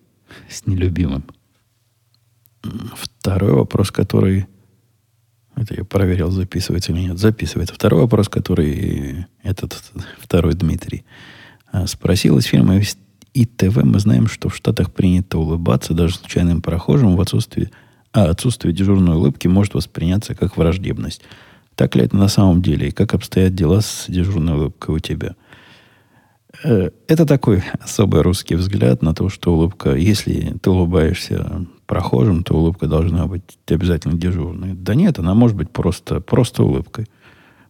с 0.48 0.66
нелюбимым? 0.66 1.24
Второй 2.96 3.54
вопрос, 3.54 3.92
который 3.92 4.48
это 5.62 5.76
я 5.76 5.84
проверял, 5.84 6.32
записывается 6.32 6.92
или 6.92 7.02
нет. 7.02 7.18
Записывается. 7.18 7.76
Второй 7.76 8.02
вопрос, 8.02 8.30
который 8.30 9.26
этот 9.44 9.92
второй 10.20 10.54
Дмитрий 10.54 11.04
а, 11.72 11.88
спросил 11.88 12.38
из 12.38 12.46
фильма 12.46 12.82
ИТВ. 13.34 13.84
Мы 13.84 14.00
знаем, 14.00 14.28
что 14.28 14.50
в 14.50 14.56
Штатах 14.56 14.92
принято 14.92 15.38
улыбаться 15.38 15.94
даже 15.94 16.16
случайным 16.16 16.62
прохожим 16.62 17.16
в 17.16 17.22
отсутствии, 17.22 17.70
а 18.12 18.26
отсутствие 18.26 18.74
дежурной 18.74 19.16
улыбки 19.16 19.48
может 19.48 19.74
восприняться 19.74 20.36
как 20.36 20.58
враждебность. 20.58 21.22
Так 21.76 21.96
ли 21.96 22.04
это 22.04 22.18
на 22.18 22.28
самом 22.28 22.62
деле? 22.62 22.90
И 22.90 22.92
как 22.92 23.14
обстоят 23.14 23.56
дела 23.56 23.82
с 23.82 24.06
дежурной 24.08 24.56
улыбкой 24.56 24.96
у 24.96 25.00
тебя? 25.00 25.36
Э, 26.64 26.90
это 27.08 27.26
такой 27.26 27.64
особый 27.80 28.22
русский 28.22 28.56
взгляд 28.56 29.02
на 29.02 29.14
то, 29.14 29.30
что 29.30 29.54
улыбка, 29.54 29.96
если 29.96 30.58
ты 30.62 30.70
улыбаешься 30.70 31.66
прохожим, 31.90 32.44
то 32.44 32.54
улыбка 32.54 32.86
должна 32.86 33.26
быть 33.26 33.58
обязательно 33.68 34.14
дежурной. 34.14 34.74
Да 34.74 34.94
нет, 34.94 35.18
она 35.18 35.34
может 35.34 35.58
быть 35.58 35.72
просто, 35.72 36.22
просто 36.22 36.64
улыбкой. 36.64 37.08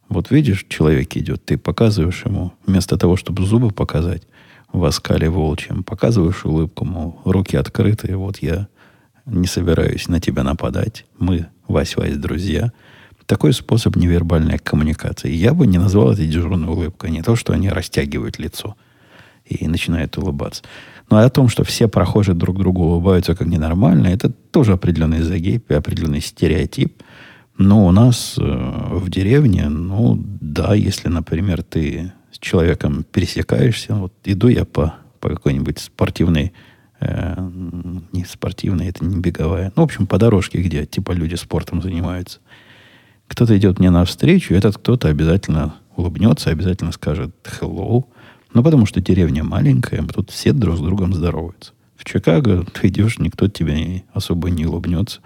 Вот 0.09 0.29
видишь, 0.29 0.65
человек 0.67 1.15
идет, 1.15 1.45
ты 1.45 1.57
показываешь 1.57 2.25
ему, 2.25 2.51
вместо 2.65 2.97
того, 2.97 3.15
чтобы 3.15 3.45
зубы 3.45 3.71
показать 3.71 4.23
в 4.73 4.83
оскале 4.83 5.29
волчьем, 5.29 5.83
показываешь 5.83 6.43
улыбку, 6.43 6.83
мол, 6.83 7.21
руки 7.23 7.55
открытые, 7.55 8.17
вот 8.17 8.39
я 8.39 8.67
не 9.25 9.47
собираюсь 9.47 10.09
на 10.09 10.19
тебя 10.19 10.43
нападать, 10.43 11.05
мы, 11.17 11.47
Вась-Вась, 11.69 12.15
друзья. 12.15 12.73
Такой 13.25 13.53
способ 13.53 13.95
невербальной 13.95 14.57
коммуникации. 14.57 15.31
Я 15.31 15.53
бы 15.53 15.65
не 15.65 15.77
назвал 15.77 16.11
это 16.11 16.25
дежурной 16.25 16.67
улыбкой, 16.67 17.11
не 17.11 17.21
то, 17.21 17.37
что 17.37 17.53
они 17.53 17.69
растягивают 17.69 18.37
лицо. 18.37 18.75
и 19.45 19.67
начинает 19.67 20.17
улыбаться. 20.17 20.61
Но 21.09 21.17
о 21.17 21.29
том, 21.29 21.49
что 21.49 21.63
все 21.63 21.87
прохожие 21.87 22.35
друг 22.35 22.57
другу 22.59 22.83
улыбаются 22.83 23.35
как 23.35 23.47
ненормально, 23.47 24.07
это 24.07 24.29
тоже 24.29 24.73
определенный 24.73 25.21
загиб 25.21 25.71
и 25.71 25.73
определенный 25.73 26.21
стереотип. 26.21 27.01
Но 27.57 27.85
у 27.85 27.91
нас 27.91 28.35
э, 28.37 28.41
в 28.41 29.09
деревне, 29.09 29.67
ну 29.67 30.17
да, 30.17 30.75
если, 30.75 31.09
например, 31.09 31.63
ты 31.63 32.13
с 32.31 32.37
человеком 32.39 33.05
пересекаешься, 33.11 33.95
вот 33.95 34.13
иду 34.23 34.47
я 34.47 34.65
по, 34.65 34.95
по 35.19 35.29
какой-нибудь 35.29 35.79
спортивной, 35.79 36.53
э, 37.01 37.49
не 38.13 38.23
спортивной, 38.23 38.87
это 38.87 39.03
не 39.03 39.19
беговая, 39.19 39.73
ну, 39.75 39.81
в 39.81 39.85
общем, 39.85 40.07
по 40.07 40.17
дорожке, 40.17 40.61
где 40.61 40.85
типа 40.85 41.11
люди 41.11 41.35
спортом 41.35 41.81
занимаются. 41.81 42.39
Кто-то 43.27 43.57
идет 43.57 43.79
мне 43.79 43.89
навстречу, 43.89 44.53
этот 44.53 44.77
кто-то 44.77 45.09
обязательно 45.09 45.75
улыбнется, 45.95 46.51
обязательно 46.51 46.91
скажет 46.91 47.35
hello, 47.59 48.05
ну, 48.53 48.63
потому 48.63 48.85
что 48.85 48.99
деревня 48.99 49.43
маленькая, 49.43 50.03
тут 50.03 50.31
все 50.31 50.53
друг 50.53 50.77
с 50.77 50.79
другом 50.79 51.13
здороваются. 51.13 51.73
В 51.95 52.05
Чикаго 52.05 52.65
ты 52.65 52.87
идешь, 52.87 53.19
никто 53.19 53.47
тебе 53.47 54.03
особо 54.13 54.49
не 54.49 54.65
улыбнется 54.65 55.19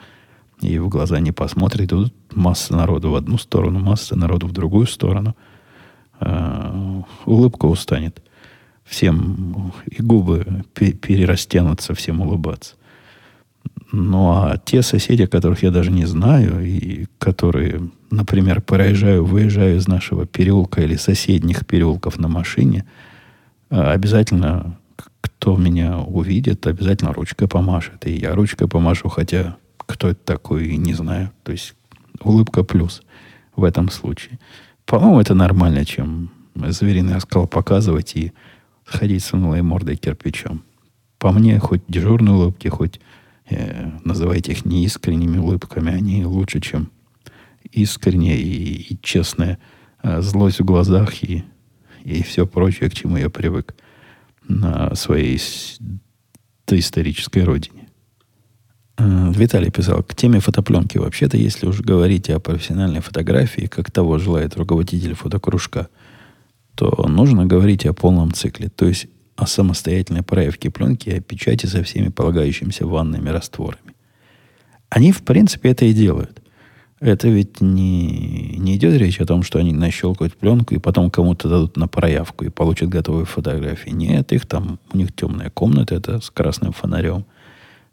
и 0.60 0.78
в 0.80 0.90
глаза 0.90 1.20
не 1.20 1.32
посмотрит. 1.32 1.90
Тут 1.90 2.14
масса 2.34 2.76
народу 2.76 3.12
в 3.12 3.16
одну 3.16 3.38
сторону, 3.38 3.80
масса 3.80 4.16
народу 4.16 4.48
в 4.48 4.52
другую 4.52 4.88
сторону. 4.88 5.36
А, 6.20 7.04
улыбка 7.26 7.66
устанет. 7.66 8.22
Всем 8.84 9.72
и 9.86 10.02
губы 10.02 10.66
перерастянутся, 10.74 11.94
всем 11.94 12.22
улыбаться. 12.22 12.76
Ну, 13.92 14.32
а 14.32 14.58
те 14.58 14.82
соседи, 14.82 15.26
которых 15.26 15.64
я 15.64 15.72
даже 15.72 15.92
не 15.92 16.06
знаю, 16.06 16.66
и 16.66 17.06
которые, 17.20 17.90
например, 18.12 18.62
проезжаю, 18.62 19.24
выезжаю 19.24 19.78
из 19.78 19.88
нашего 19.88 20.26
переулка 20.26 20.82
или 20.82 20.96
соседних 20.96 21.66
переулков 21.66 22.20
на 22.20 22.28
машине– 22.28 22.86
обязательно, 23.82 24.78
кто 25.22 25.56
меня 25.56 26.00
увидит, 26.00 26.68
обязательно 26.68 27.14
ручкой 27.14 27.48
помашет. 27.48 28.06
И 28.06 28.14
я 28.14 28.36
ручкой 28.36 28.68
помашу, 28.68 29.10
хотя 29.10 29.58
кто 29.78 30.10
это 30.10 30.24
такой, 30.24 30.78
не 30.78 30.94
знаю. 30.94 31.32
То 31.44 31.52
есть 31.52 31.76
улыбка 32.22 32.64
плюс 32.64 33.02
в 33.56 33.64
этом 33.64 33.90
случае. 33.90 34.40
По-моему, 34.86 35.20
это 35.20 35.34
нормально, 35.34 35.86
чем 35.86 36.32
звериный 36.56 37.16
оскал 37.16 37.48
показывать 37.48 38.16
и 38.16 38.34
ходить 38.86 39.24
с 39.24 39.34
унылой 39.34 39.62
мордой 39.62 39.96
кирпичом. 39.96 40.64
По 41.18 41.32
мне, 41.32 41.58
хоть 41.60 41.82
дежурные 41.88 42.36
улыбки, 42.36 42.68
хоть 42.68 43.00
э, 43.50 43.92
называйте 44.04 44.52
их 44.52 44.66
неискренними 44.66 45.38
улыбками, 45.38 45.94
они 45.94 46.26
лучше, 46.26 46.60
чем 46.60 46.92
искренняя 47.72 48.36
и, 48.36 48.94
и 48.94 49.00
честная 49.02 49.58
э, 50.04 50.22
злость 50.22 50.60
в 50.60 50.66
глазах 50.66 51.24
и 51.24 51.44
и 52.04 52.22
все 52.24 52.46
прочее, 52.46 52.90
к 52.90 52.94
чему 52.94 53.18
я 53.18 53.30
привык 53.30 53.76
на 54.48 54.94
своей 54.96 55.40
доисторической 56.68 57.44
родине. 57.44 57.88
Э, 58.98 59.32
Виталий 59.34 59.72
писал, 59.72 60.04
к 60.04 60.16
теме 60.16 60.40
фотопленки. 60.40 60.98
Вообще-то, 60.98 61.38
если 61.38 61.66
уж 61.66 61.82
говорить 61.82 62.30
о 62.30 62.40
профессиональной 62.40 63.02
фотографии, 63.02 63.68
как 63.68 63.92
того 63.92 64.18
желает 64.18 64.56
руководитель 64.56 65.16
фотокружка, 65.16 65.88
то 66.76 67.08
нужно 67.08 67.46
говорить 67.46 67.86
о 67.86 67.94
полном 67.94 68.32
цикле, 68.34 68.70
то 68.70 68.86
есть 68.86 69.08
о 69.36 69.48
самостоятельной 69.48 70.24
проявке 70.24 70.70
пленки 70.70 71.10
и 71.10 71.18
о 71.18 71.22
печати 71.22 71.66
со 71.66 71.84
всеми 71.84 72.10
полагающимися 72.10 72.86
ванными 72.86 73.30
растворами. 73.30 73.94
Они, 74.90 75.12
в 75.12 75.24
принципе, 75.24 75.70
это 75.70 75.86
и 75.86 75.94
делают. 75.94 76.43
Это 77.04 77.28
ведь 77.28 77.60
не, 77.60 78.56
не 78.58 78.78
идет 78.78 78.96
речь 78.96 79.20
о 79.20 79.26
том, 79.26 79.44
что 79.44 79.60
они 79.60 79.74
нащелкают 79.74 80.38
пленку 80.38 80.74
и 80.74 80.78
потом 80.78 81.12
кому-то 81.12 81.50
дадут 81.50 81.76
на 81.76 81.90
проявку 81.90 82.46
и 82.46 82.50
получат 82.50 82.88
готовые 82.88 83.26
фотографии. 83.26 83.90
Нет, 83.90 84.32
их 84.32 84.46
там, 84.46 84.80
у 84.94 84.98
них 84.98 85.14
темная 85.14 85.50
комната, 85.50 85.96
это 85.96 86.22
с 86.22 86.30
красным 86.30 86.72
фонарем. 86.72 87.26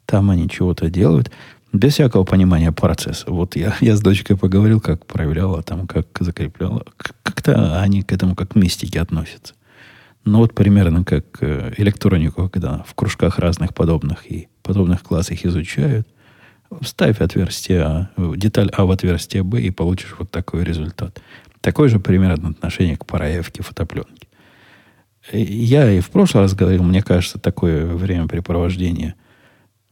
Там 0.07 0.31
они 0.31 0.49
чего-то 0.49 0.89
делают 0.91 1.33
без 1.73 1.95
всякого 1.95 2.23
понимания 2.23 2.71
процесса. 2.71 3.33
Вот 3.33 3.57
я, 3.57 3.75
я 3.81 3.97
с 3.97 4.01
дочкой 4.01 4.37
поговорил, 4.37 4.81
как 4.81 5.05
проверяла, 5.07 5.65
там, 5.65 5.89
как 5.89 6.07
закрепляла. 6.21 6.85
Как-то 7.25 7.81
они 7.81 8.03
к 8.03 8.13
этому 8.13 8.37
как 8.37 8.51
к 8.51 8.55
мистике 8.55 9.01
относятся. 9.01 9.55
Ну, 10.25 10.39
вот 10.39 10.55
примерно 10.55 11.03
как 11.03 11.25
э, 11.41 11.75
электронику, 11.79 12.49
когда 12.49 12.85
в 12.87 12.95
кружках 12.95 13.41
разных 13.41 13.75
подобных 13.75 14.31
и 14.31 14.47
подобных 14.63 15.03
классах 15.03 15.45
изучают– 15.45 16.07
Вставь 16.81 17.21
отверстие 17.21 17.83
А, 17.83 18.11
деталь 18.37 18.71
А 18.73 18.85
в 18.85 18.91
отверстие 18.91 19.43
Б 19.43 19.61
и 19.61 19.71
получишь 19.71 20.15
вот 20.19 20.31
такой 20.31 20.65
результат. 20.65 21.21
Такое 21.61 21.89
же 21.89 21.99
примерно 21.99 22.51
отношение 22.51 22.97
к 22.97 23.07
проявке 23.07 23.63
фотопленки. 23.63 24.29
Я 25.33 25.91
и 25.91 26.01
в 26.01 26.11
прошлый 26.11 26.45
раз 26.45 26.55
говорил, 26.55 26.83
мне 26.83 27.03
кажется, 27.03 27.39
такое 27.39 27.87
времяпрепровождение 27.87 29.15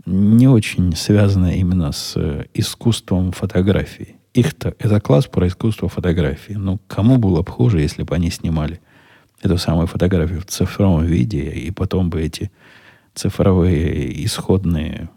не 0.07 0.49
очень 0.49 0.97
связано 0.97 1.55
именно 1.55 1.93
с 1.93 2.15
э, 2.17 2.47
искусством 2.55 3.33
фотографии. 3.33 4.17
Их-то, 4.33 4.75
это 4.79 5.01
класс 5.01 5.27
про 5.27 5.47
искусство 5.47 5.89
фотографии. 5.89 6.55
Ну, 6.55 6.81
кому 6.87 7.19
было 7.19 7.43
бы 7.43 7.53
хуже, 7.53 7.81
если 7.81 8.05
бы 8.05 8.15
они 8.15 8.31
снимали 8.31 8.81
эту 9.43 9.59
самую 9.59 9.87
фотографию 9.87 10.41
в 10.41 10.47
цифровом 10.47 11.05
виде, 11.05 11.51
и 11.51 11.71
потом 11.71 12.09
бы 12.09 12.23
эти 12.23 12.51
цифровые 13.15 14.25
исходные 14.25 15.11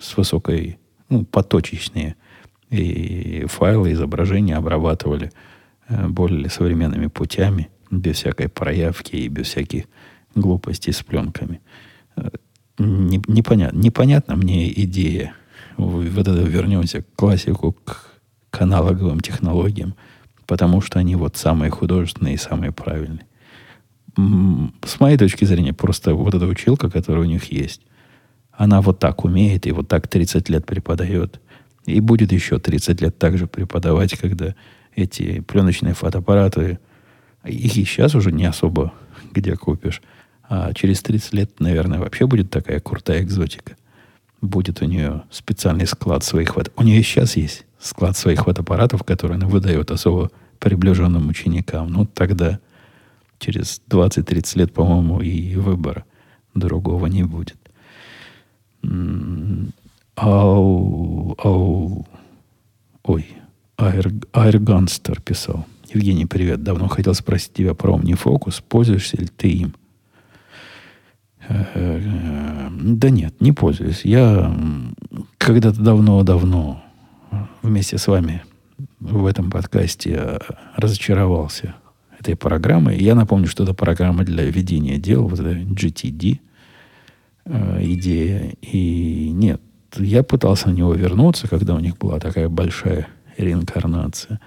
с 0.00 0.16
высокой 0.16 0.78
ну, 1.12 1.24
поточечные 1.24 2.16
и 2.70 3.44
файлы, 3.48 3.92
изображения 3.92 4.56
обрабатывали 4.56 5.30
э, 5.88 6.08
более 6.08 6.48
современными 6.48 7.06
путями, 7.06 7.68
без 7.90 8.16
всякой 8.16 8.48
проявки 8.48 9.16
и 9.16 9.28
без 9.28 9.48
всяких 9.48 9.84
глупостей 10.34 10.92
с 10.92 11.02
пленками. 11.02 11.60
Э, 12.16 12.30
непонятно, 12.78 13.78
непонятна 13.78 14.36
мне 14.36 14.72
идея. 14.84 15.34
Вот 15.76 16.06
это 16.06 16.32
вернемся 16.32 17.02
к 17.02 17.14
классику, 17.14 17.72
к, 17.72 18.10
к 18.50 18.62
аналоговым 18.62 19.20
технологиям, 19.20 19.94
потому 20.46 20.80
что 20.80 20.98
они 20.98 21.14
вот 21.16 21.36
самые 21.36 21.70
художественные 21.70 22.34
и 22.34 22.38
самые 22.38 22.72
правильные. 22.72 23.26
С 24.84 25.00
моей 25.00 25.16
точки 25.16 25.44
зрения, 25.44 25.72
просто 25.72 26.14
вот 26.14 26.34
эта 26.34 26.46
училка, 26.46 26.90
которая 26.90 27.24
у 27.24 27.28
них 27.28 27.52
есть, 27.52 27.82
она 28.52 28.80
вот 28.80 28.98
так 28.98 29.24
умеет 29.24 29.66
и 29.66 29.72
вот 29.72 29.88
так 29.88 30.08
30 30.08 30.48
лет 30.48 30.66
преподает. 30.66 31.40
И 31.86 32.00
будет 32.00 32.32
еще 32.32 32.58
30 32.58 33.00
лет 33.00 33.18
также 33.18 33.46
преподавать, 33.46 34.16
когда 34.16 34.54
эти 34.94 35.40
пленочные 35.40 35.94
фотоаппараты, 35.94 36.78
их 37.44 37.76
и 37.76 37.84
сейчас 37.84 38.14
уже 38.14 38.30
не 38.30 38.44
особо 38.44 38.92
где 39.32 39.56
купишь. 39.56 40.02
А 40.48 40.72
через 40.74 41.02
30 41.02 41.32
лет, 41.32 41.60
наверное, 41.60 41.98
вообще 41.98 42.26
будет 42.26 42.50
такая 42.50 42.78
крутая 42.78 43.22
экзотика. 43.22 43.76
Будет 44.40 44.82
у 44.82 44.84
нее 44.84 45.22
специальный 45.30 45.86
склад 45.86 46.24
своих 46.24 46.54
фото... 46.54 46.70
У 46.76 46.82
нее 46.82 47.02
сейчас 47.02 47.36
есть 47.36 47.64
склад 47.78 48.16
своих 48.16 48.44
фотоаппаратов, 48.44 49.02
которые 49.02 49.36
она 49.36 49.46
выдает 49.46 49.90
особо 49.90 50.30
приближенным 50.58 51.28
ученикам. 51.28 51.88
Ну, 51.88 52.06
тогда 52.06 52.60
через 53.38 53.80
20-30 53.88 54.58
лет, 54.58 54.72
по-моему, 54.72 55.20
и 55.20 55.56
выбора 55.56 56.04
другого 56.54 57.06
не 57.06 57.24
будет. 57.24 57.56
Ау, 60.14 61.34
ау, 61.38 62.06
ой, 63.04 63.26
Айр, 63.76 64.12
Айрганстер 64.32 65.20
писал. 65.20 65.66
Евгений, 65.92 66.26
привет. 66.26 66.62
Давно 66.62 66.88
хотел 66.88 67.14
спросить 67.14 67.52
тебя 67.52 67.74
про 67.74 67.96
OmniFocus. 67.96 68.62
Пользуешься 68.68 69.16
ли 69.16 69.26
ты 69.26 69.48
им? 69.48 69.74
Э, 71.48 72.68
да 72.70 73.10
нет, 73.10 73.40
не 73.40 73.52
пользуюсь. 73.52 74.04
Я 74.04 74.54
когда-то 75.38 75.80
давно-давно 75.80 76.82
вместе 77.62 77.98
с 77.98 78.06
вами 78.06 78.42
в 79.00 79.26
этом 79.26 79.50
подкасте 79.50 80.38
разочаровался 80.76 81.74
этой 82.18 82.36
программой. 82.36 82.98
Я 82.98 83.14
напомню, 83.14 83.46
что 83.46 83.64
это 83.64 83.74
программа 83.74 84.24
для 84.24 84.44
ведения 84.44 84.98
дел, 84.98 85.28
вот 85.28 85.40
это 85.40 85.52
GTD– 85.52 86.40
э, 87.44 87.78
идея. 87.82 88.54
И 88.62 89.30
нет, 89.32 89.60
я 89.96 90.22
пытался 90.22 90.68
на 90.68 90.74
него 90.74 90.94
вернуться, 90.94 91.48
когда 91.48 91.74
у 91.74 91.80
них 91.80 91.98
была 91.98 92.18
такая 92.18 92.48
большая 92.48 93.08
реинкарнация. 93.36 94.40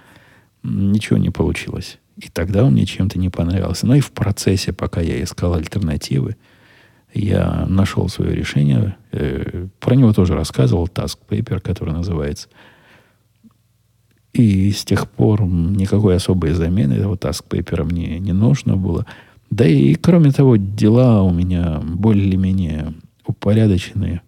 Ничего 0.62 1.18
не 1.18 1.30
получилось. 1.30 1.98
И 2.16 2.28
тогда 2.28 2.64
он 2.64 2.72
мне 2.72 2.86
чем-то 2.86 3.18
не 3.18 3.28
понравился. 3.28 3.86
Но 3.86 3.94
и 3.94 4.00
в 4.00 4.10
процессе, 4.12 4.72
пока 4.72 5.00
я 5.00 5.22
искал 5.22 5.54
альтернативы, 5.54 6.36
я 7.12 7.66
нашел 7.68 8.08
свое 8.08 8.34
решение. 8.34 8.96
Э, 9.12 9.68
про 9.80 9.94
него 9.94 10.12
тоже 10.12 10.34
рассказывал, 10.34 10.86
Task 10.86 11.18
Paper, 11.28 11.60
который 11.60 11.92
называется. 11.92 12.48
И 14.32 14.70
с 14.70 14.84
тех 14.84 15.08
пор 15.08 15.42
никакой 15.42 16.16
особой 16.16 16.52
замены 16.52 16.94
этого 16.94 17.16
Task 17.16 17.44
Paper 17.48 17.84
мне 17.84 18.18
не 18.18 18.32
нужно 18.32 18.76
было. 18.76 19.06
Да 19.50 19.66
и, 19.66 19.94
кроме 19.94 20.32
того, 20.32 20.56
дела 20.56 21.22
у 21.22 21.30
меня 21.30 21.80
более-менее 21.82 22.94
упорядоченные 23.26 24.22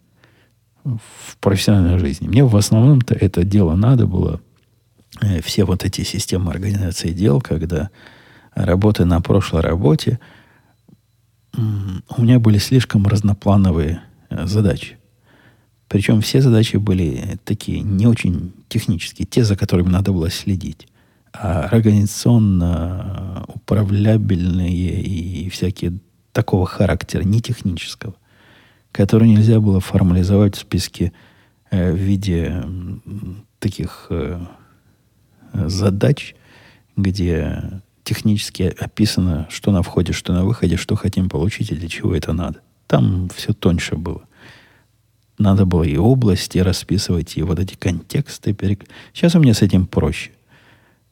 в 0.84 1.36
профессиональной 1.38 1.98
жизни. 1.98 2.28
Мне 2.28 2.44
в 2.44 2.56
основном-то 2.56 3.14
это 3.14 3.44
дело 3.44 3.74
надо 3.74 4.06
было. 4.06 4.40
Э, 5.20 5.40
все 5.42 5.64
вот 5.64 5.84
эти 5.84 6.02
системы 6.02 6.50
организации 6.50 7.12
дел, 7.12 7.40
когда 7.40 7.90
работы 8.54 9.04
на 9.04 9.20
прошлой 9.20 9.62
работе 9.62 10.18
у 11.56 12.22
меня 12.22 12.38
были 12.38 12.58
слишком 12.58 13.06
разноплановые 13.06 14.02
э, 14.30 14.46
задачи. 14.46 14.98
Причем 15.88 16.20
все 16.20 16.40
задачи 16.40 16.76
были 16.76 17.38
такие 17.44 17.80
не 17.80 18.06
очень 18.06 18.52
технические, 18.68 19.26
те, 19.26 19.42
за 19.42 19.56
которыми 19.56 19.88
надо 19.88 20.12
было 20.12 20.30
следить. 20.30 20.87
Организационно 21.32 23.44
управлябельные 23.48 25.02
и 25.02 25.48
всякие 25.50 25.98
такого 26.32 26.66
характера, 26.66 27.22
не 27.22 27.40
технического, 27.40 28.14
которые 28.92 29.30
нельзя 29.30 29.60
было 29.60 29.80
формализовать 29.80 30.56
в 30.56 30.60
списке 30.60 31.12
э, 31.70 31.92
в 31.92 31.96
виде 31.96 32.62
таких 33.58 34.06
э, 34.10 34.40
задач, 35.52 36.34
где 36.96 37.82
технически 38.04 38.74
описано, 38.78 39.46
что 39.50 39.70
на 39.70 39.82
входе, 39.82 40.12
что 40.12 40.32
на 40.32 40.44
выходе, 40.44 40.76
что 40.76 40.96
хотим 40.96 41.28
получить 41.28 41.70
и 41.70 41.74
для 41.74 41.88
чего 41.88 42.14
это 42.14 42.32
надо. 42.32 42.60
Там 42.86 43.28
все 43.34 43.52
тоньше 43.52 43.96
было. 43.96 44.22
Надо 45.38 45.66
было 45.66 45.84
и 45.84 45.96
области 45.96 46.58
расписывать, 46.58 47.36
и 47.36 47.42
вот 47.42 47.58
эти 47.58 47.74
контексты. 47.74 48.54
Перек... 48.54 48.84
Сейчас 49.12 49.34
у 49.34 49.40
меня 49.40 49.54
с 49.54 49.62
этим 49.62 49.86
проще. 49.86 50.32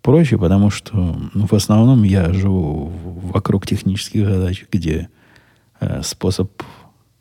Проще, 0.07 0.39
потому 0.39 0.71
что 0.71 1.21
ну, 1.35 1.49
в 1.49 1.53
основном 1.53 2.05
я 2.05 2.33
живу 2.33 2.93
вокруг 2.95 3.67
технических 3.67 4.25
задач, 4.25 4.65
где 4.71 5.09
э, 5.81 6.01
способ 6.05 6.63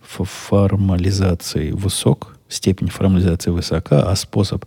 формализации 0.03 1.71
высок, 1.71 2.37
степень 2.47 2.89
формализации 2.89 3.49
высока, 3.49 4.03
а 4.03 4.15
способ 4.15 4.65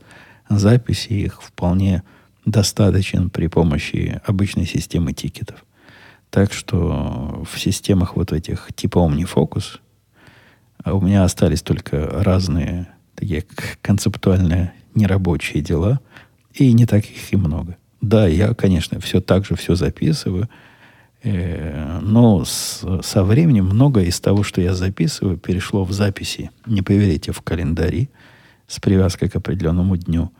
записи 0.49 1.12
их 1.12 1.41
вполне 1.41 2.03
достаточен 2.45 3.31
при 3.31 3.47
помощи 3.47 4.21
обычной 4.27 4.66
системы 4.66 5.12
тикетов. 5.12 5.64
Так 6.31 6.53
что 6.53 7.47
в 7.49 7.57
системах 7.57 8.16
вот 8.16 8.33
этих 8.33 8.71
типа 8.75 8.99
OmniFocus 8.99 9.79
а 10.83 10.95
у 10.95 11.01
меня 11.01 11.23
остались 11.23 11.62
только 11.62 12.05
разные 12.25 12.89
такие 13.14 13.45
концептуальные 13.81 14.73
нерабочие 14.97 15.62
дела, 15.62 16.01
и 16.53 16.73
не 16.73 16.85
так 16.85 17.05
их 17.05 17.33
и 17.33 17.37
много. 17.37 17.77
Да, 18.01 18.26
я, 18.26 18.55
конечно, 18.55 19.01
все 19.01 19.20
так 19.20 19.44
же 19.44 19.57
все 19.57 19.74
записываю, 19.74 20.49
э, 21.22 21.99
но 22.01 22.44
с, 22.44 22.84
со 23.03 23.24
временем 23.24 23.66
многое 23.66 24.05
из 24.05 24.20
того, 24.20 24.42
что 24.42 24.61
я 24.61 24.74
записываю, 24.74 25.36
перешло 25.36 25.84
в 25.84 25.92
записи, 25.92 26.51
не 26.66 26.82
поверите, 26.82 27.32
в 27.32 27.42
календари 27.42 28.09
с 28.66 28.78
привязкой 28.78 29.28
к 29.28 29.36
определенному 29.36 29.96
дню. 29.96 30.30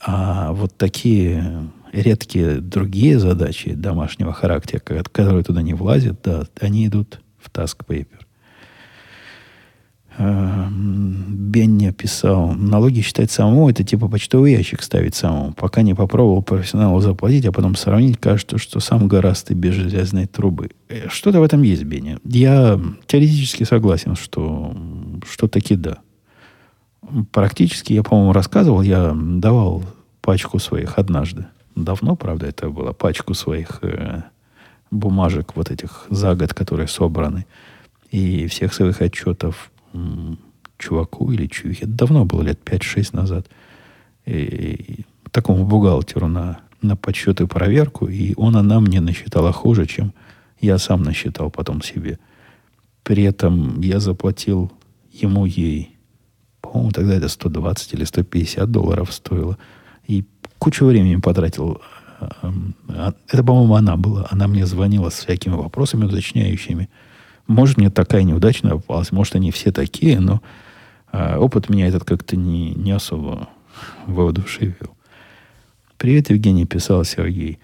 А 0.00 0.52
вот 0.52 0.76
такие 0.78 1.68
редкие 1.92 2.60
другие 2.60 3.18
задачи 3.18 3.74
домашнего 3.74 4.32
характера, 4.32 4.80
которые 4.80 5.44
туда 5.44 5.60
не 5.60 5.74
влазят, 5.74 6.22
да, 6.22 6.46
они 6.60 6.86
идут 6.86 7.20
в 7.38 7.50
task 7.50 7.84
paper. 7.86 8.20
Бенни 10.18 11.90
писал, 11.92 12.52
налоги 12.52 13.00
считать 13.00 13.30
самому, 13.30 13.70
это 13.70 13.84
типа 13.84 14.08
почтовый 14.08 14.52
ящик 14.52 14.82
ставить 14.82 15.14
самому. 15.14 15.52
Пока 15.52 15.82
не 15.82 15.94
попробовал 15.94 16.42
профессионалу 16.42 17.00
заплатить, 17.00 17.46
а 17.46 17.52
потом 17.52 17.74
сравнить, 17.76 18.18
кажется, 18.18 18.58
что 18.58 18.80
сам 18.80 19.08
гораздо 19.08 19.54
без 19.54 19.74
железной 19.74 20.26
трубы. 20.26 20.70
Э, 20.88 21.08
что-то 21.08 21.40
в 21.40 21.42
этом 21.42 21.62
есть, 21.62 21.84
Бенни. 21.84 22.18
Я 22.24 22.78
теоретически 23.06 23.64
согласен, 23.64 24.16
что, 24.16 24.76
что 25.28 25.48
таки 25.48 25.76
да. 25.76 25.98
Практически, 27.32 27.92
я, 27.92 28.02
по-моему, 28.02 28.32
рассказывал, 28.32 28.82
я 28.82 29.14
давал 29.14 29.84
пачку 30.20 30.58
своих 30.58 30.98
однажды. 30.98 31.46
Давно, 31.76 32.16
правда, 32.16 32.46
это 32.46 32.68
было. 32.68 32.92
Пачку 32.92 33.34
своих 33.34 33.78
э, 33.82 34.22
бумажек 34.90 35.56
вот 35.56 35.70
этих 35.70 36.06
за 36.10 36.34
год, 36.34 36.52
которые 36.52 36.88
собраны. 36.88 37.46
И 38.10 38.48
всех 38.48 38.74
своих 38.74 39.00
отчетов 39.00 39.70
чуваку 40.78 41.30
или 41.32 41.46
чувихе. 41.46 41.86
Давно 41.86 42.24
было, 42.24 42.42
лет 42.42 42.60
5-6 42.64 43.16
назад. 43.16 43.46
И, 44.26 45.04
такому 45.30 45.64
бухгалтеру 45.64 46.28
на, 46.28 46.60
на 46.82 46.96
подсчет 46.96 47.40
и 47.40 47.46
проверку. 47.46 48.06
И 48.06 48.34
он 48.36 48.56
она 48.56 48.80
мне 48.80 49.00
насчитала 49.00 49.52
хуже, 49.52 49.86
чем 49.86 50.12
я 50.60 50.78
сам 50.78 51.02
насчитал 51.02 51.50
потом 51.50 51.82
себе. 51.82 52.18
При 53.02 53.22
этом 53.24 53.80
я 53.80 54.00
заплатил 54.00 54.72
ему 55.12 55.46
ей, 55.46 55.96
по-моему, 56.60 56.92
тогда 56.92 57.14
это 57.14 57.28
120 57.28 57.94
или 57.94 58.04
150 58.04 58.70
долларов 58.70 59.12
стоило. 59.12 59.58
И 60.06 60.24
кучу 60.58 60.84
времени 60.84 61.16
потратил. 61.16 61.80
А, 62.20 63.14
это, 63.28 63.42
по-моему, 63.42 63.74
она 63.74 63.96
была. 63.96 64.26
Она 64.30 64.48
мне 64.48 64.66
звонила 64.66 65.10
с 65.10 65.14
всякими 65.14 65.54
вопросами 65.54 66.04
уточняющими. 66.04 66.88
Может, 67.50 67.78
мне 67.78 67.90
такая 67.90 68.22
неудачная 68.22 68.76
попалась, 68.76 69.10
может, 69.10 69.34
они 69.34 69.50
все 69.50 69.72
такие, 69.72 70.20
но 70.20 70.40
э, 71.10 71.36
опыт 71.36 71.68
меня 71.68 71.88
этот 71.88 72.04
как-то 72.04 72.36
не, 72.36 72.70
не 72.76 72.92
особо 72.92 73.48
воодушевил. 74.06 74.96
Привет, 75.96 76.30
Евгений, 76.30 76.64
писал 76.64 77.02
Сергей. 77.02 77.58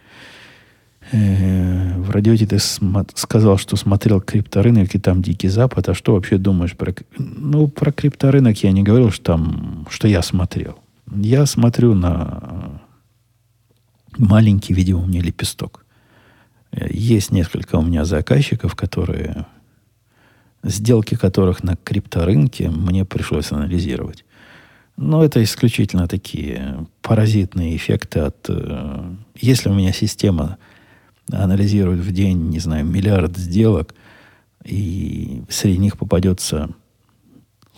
Э, 1.13 1.97
в 1.99 2.11
радиоте 2.11 2.49
ты 2.49 2.59
сказал, 2.59 3.59
что 3.59 3.77
смотрел 3.77 4.21
крипторынок 4.21 4.93
и 4.93 4.99
там 4.99 5.23
Дикий 5.23 5.47
Запад. 5.47 5.89
А 5.89 5.95
что 5.95 6.15
вообще 6.15 6.37
думаешь 6.37 6.77
про... 6.77 6.93
Ну, 7.17 7.69
про 7.69 7.93
крипторынок 7.93 8.65
я 8.65 8.73
не 8.73 8.83
говорил, 8.83 9.13
что 9.13 9.23
там, 9.23 9.87
что 9.89 10.09
я 10.09 10.23
смотрел. 10.23 10.81
Я 11.15 11.47
смотрю 11.47 11.95
на 11.95 12.81
маленький, 14.19 14.75
видимо, 14.75 15.03
у 15.03 15.07
меня 15.07 15.23
лепесток. 15.23 15.87
Э, 16.73 16.89
есть 16.91 17.31
несколько 17.31 17.77
у 17.77 17.83
меня 17.83 18.05
заказчиков, 18.05 18.75
которые 18.75 19.47
сделки 20.69 21.15
которых 21.15 21.63
на 21.63 21.77
крипторынке 21.77 22.71
мне 22.71 23.05
пришлось 23.05 23.53
анализировать. 23.53 24.25
Но 24.97 25.23
это 25.23 25.43
исключительно 25.43 26.09
такие 26.09 26.87
паразитные 27.03 27.77
эффекты 27.77 28.21
от... 28.21 28.47
Э, 28.49 29.15
если 29.35 29.69
у 29.69 29.75
меня 29.75 29.93
система 29.93 30.59
анализирует 31.31 32.01
в 32.01 32.13
день, 32.13 32.49
не 32.49 32.59
знаю, 32.59 32.87
миллиард 32.87 33.37
сделок, 33.37 33.95
и 34.65 35.43
среди 35.49 35.79
них 35.79 35.99
попадется 35.99 36.71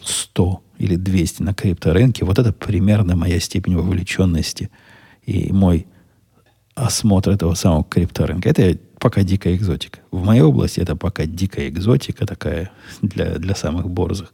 100 0.02 0.62
или 0.78 0.96
200 0.96 1.42
на 1.42 1.54
крипторынке, 1.54 2.24
вот 2.24 2.38
это 2.38 2.52
примерно 2.52 3.16
моя 3.16 3.40
степень 3.40 3.76
вовлеченности 3.76 4.70
и 5.26 5.52
мой 5.52 5.86
осмотр 6.74 7.30
этого 7.30 7.54
самого 7.54 7.84
крипторынка. 7.84 8.48
Это 8.48 8.78
пока 8.98 9.22
дикая 9.22 9.54
экзотика. 9.56 10.00
В 10.10 10.24
моей 10.24 10.42
области 10.42 10.80
это 10.80 10.96
пока 10.96 11.26
дикая 11.26 11.68
экзотика 11.68 12.26
такая 12.26 12.70
для, 13.02 13.38
для 13.38 13.54
самых 13.54 13.88
борзых 13.88 14.32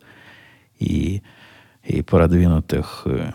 и, 0.79 1.23
и 1.85 2.03
продвинутых. 2.03 3.03
Э, 3.07 3.33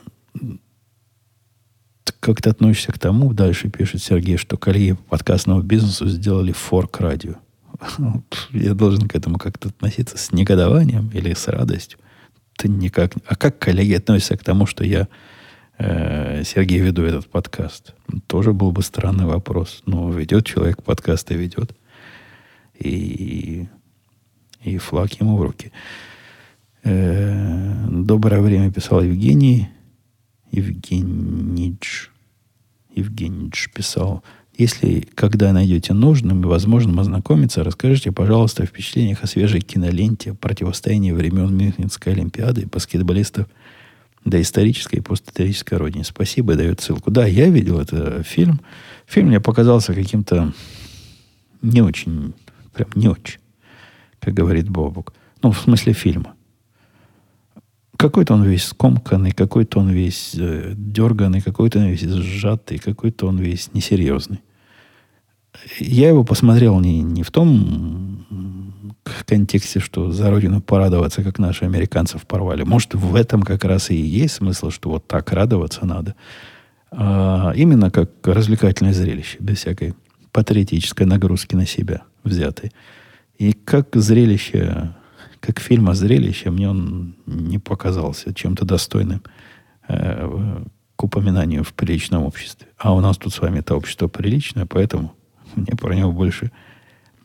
как 2.20 2.42
ты 2.42 2.50
относишься 2.50 2.92
к 2.92 3.00
тому, 3.00 3.34
дальше 3.34 3.70
пишет 3.70 4.02
Сергей, 4.02 4.38
что 4.38 4.58
коллеги 4.58 4.94
по 4.94 5.04
подкастному 5.04 5.62
бизнесу 5.62 6.08
сделали 6.08 6.52
форк 6.52 7.00
радио. 7.00 7.36
Я 8.52 8.74
должен 8.74 9.08
к 9.08 9.16
этому 9.16 9.38
как-то 9.38 9.70
относиться 9.70 10.18
с 10.18 10.32
негодованием 10.32 11.10
или 11.14 11.34
с 11.34 11.48
радостью. 11.48 12.00
Ты 12.58 12.68
никак... 12.68 13.14
А 13.26 13.36
как 13.36 13.58
коллеги 13.58 13.94
относятся 13.94 14.36
к 14.36 14.44
тому, 14.44 14.66
что 14.66 14.84
я 14.84 15.08
э, 15.80 16.44
Сергей 16.44 16.80
веду 16.80 17.04
этот 17.04 17.28
подкаст? 17.28 17.96
Тоже 18.28 18.54
был 18.54 18.72
бы 18.72 18.84
странный 18.84 19.26
вопрос. 19.26 19.82
Но 19.86 20.12
ведет 20.12 20.46
человек 20.46 20.84
подкаст 20.84 21.32
и 21.32 21.36
ведет. 21.36 21.76
И, 22.78 23.68
и 24.62 24.78
флаг 24.78 25.12
ему 25.14 25.38
в 25.38 25.42
руки. 25.42 25.72
Э, 26.84 27.86
доброе 27.90 28.42
время 28.42 28.72
писал 28.72 29.02
Евгений. 29.02 29.70
Евгеньич. 30.52 32.12
Евгеньич 32.94 33.70
писал. 33.74 34.24
Если 34.58 35.08
когда 35.16 35.54
найдете 35.54 35.94
нужным 35.94 36.44
и 36.44 36.48
возможным 36.48 37.00
ознакомиться, 37.00 37.64
расскажите, 37.64 38.12
пожалуйста, 38.12 38.64
о 38.64 38.66
впечатлениях 38.66 39.24
о 39.24 39.28
свежей 39.28 39.62
киноленте 39.62 40.34
противостоянии 40.34 41.14
времен 41.14 41.56
Мюнхенской 41.56 42.14
Олимпиады 42.14 42.68
баскетболистов– 42.68 43.48
до 44.26 44.42
исторической 44.42 44.98
и 44.98 45.02
постисторической 45.02 45.78
родине. 45.78 46.04
Спасибо, 46.04 46.56
дает 46.56 46.82
ссылку. 46.82 47.12
Да, 47.12 47.26
я 47.26 47.50
видел 47.50 47.80
этот 47.80 48.26
фильм. 48.28 48.62
Фильм 49.06 49.28
мне 49.28 49.40
показался 49.40 49.94
каким-то 49.94 50.54
не 51.62 51.82
очень, 51.82 52.34
прям 52.74 52.90
не 52.96 53.08
очень, 53.08 53.40
как 54.20 54.34
говорит 54.34 54.70
Бобук. 54.70 55.14
Ну, 55.42 55.52
в 55.52 55.60
смысле 55.60 55.94
фильма. 55.94 56.36
Какой-то 57.98 58.34
он 58.34 58.44
весь 58.44 58.66
скомканный, 58.66 59.32
какой-то 59.32 59.80
он 59.80 59.90
весь 59.90 60.34
э, 60.36 60.74
дерганный, 60.76 61.42
какой-то 61.42 61.80
он 61.80 61.88
весь 61.88 62.04
сжатый, 62.04 62.78
какой-то 62.78 63.28
он 63.28 63.40
весь 63.40 63.74
несерьезный. 63.74 64.40
Я 65.80 66.10
его 66.10 66.24
посмотрел 66.24 66.80
не, 66.80 67.02
не 67.02 67.24
в 67.24 67.32
том 67.32 68.26
контексте, 69.26 69.80
что 69.80 70.12
за 70.12 70.30
родину 70.30 70.62
порадоваться, 70.62 71.24
как 71.24 71.40
наши 71.40 71.66
американцев 71.66 72.26
порвали. 72.26 72.64
Может, 72.64 72.96
в 72.96 73.16
этом 73.16 73.44
как 73.44 73.64
раз 73.64 73.92
и 73.92 73.96
есть 73.96 74.36
смысл, 74.36 74.72
что 74.72 74.90
вот 74.90 75.08
так 75.08 75.32
радоваться 75.32 75.86
надо. 75.86 76.16
А 76.92 77.54
именно 77.56 77.92
как 77.92 78.10
развлекательное 78.24 78.94
зрелище, 78.94 79.38
без 79.40 79.60
всякой 79.60 79.94
патриотической 80.32 81.06
нагрузки 81.06 81.56
на 81.56 81.68
себя 81.68 82.04
взятой. 82.24 82.72
И 83.38 83.54
как 83.54 83.96
зрелище, 83.96 84.96
как 85.40 85.60
фильм 85.60 85.90
о 85.90 85.94
зрелище, 85.94 86.50
мне 86.50 86.70
он 86.70 87.16
не 87.26 87.60
показался 87.60 88.34
чем-то 88.34 88.66
достойным 88.66 89.22
э, 89.88 90.64
к 90.96 91.04
упоминанию 91.04 91.64
в 91.64 91.74
приличном 91.74 92.24
обществе. 92.24 92.68
А 92.78 92.94
у 92.94 93.00
нас 93.00 93.18
тут 93.18 93.34
с 93.34 93.40
вами 93.40 93.60
это 93.60 93.76
общество 93.76 94.08
приличное, 94.08 94.66
поэтому 94.66 95.14
мне 95.56 95.76
про 95.78 95.96
него 95.96 96.12
больше 96.12 96.52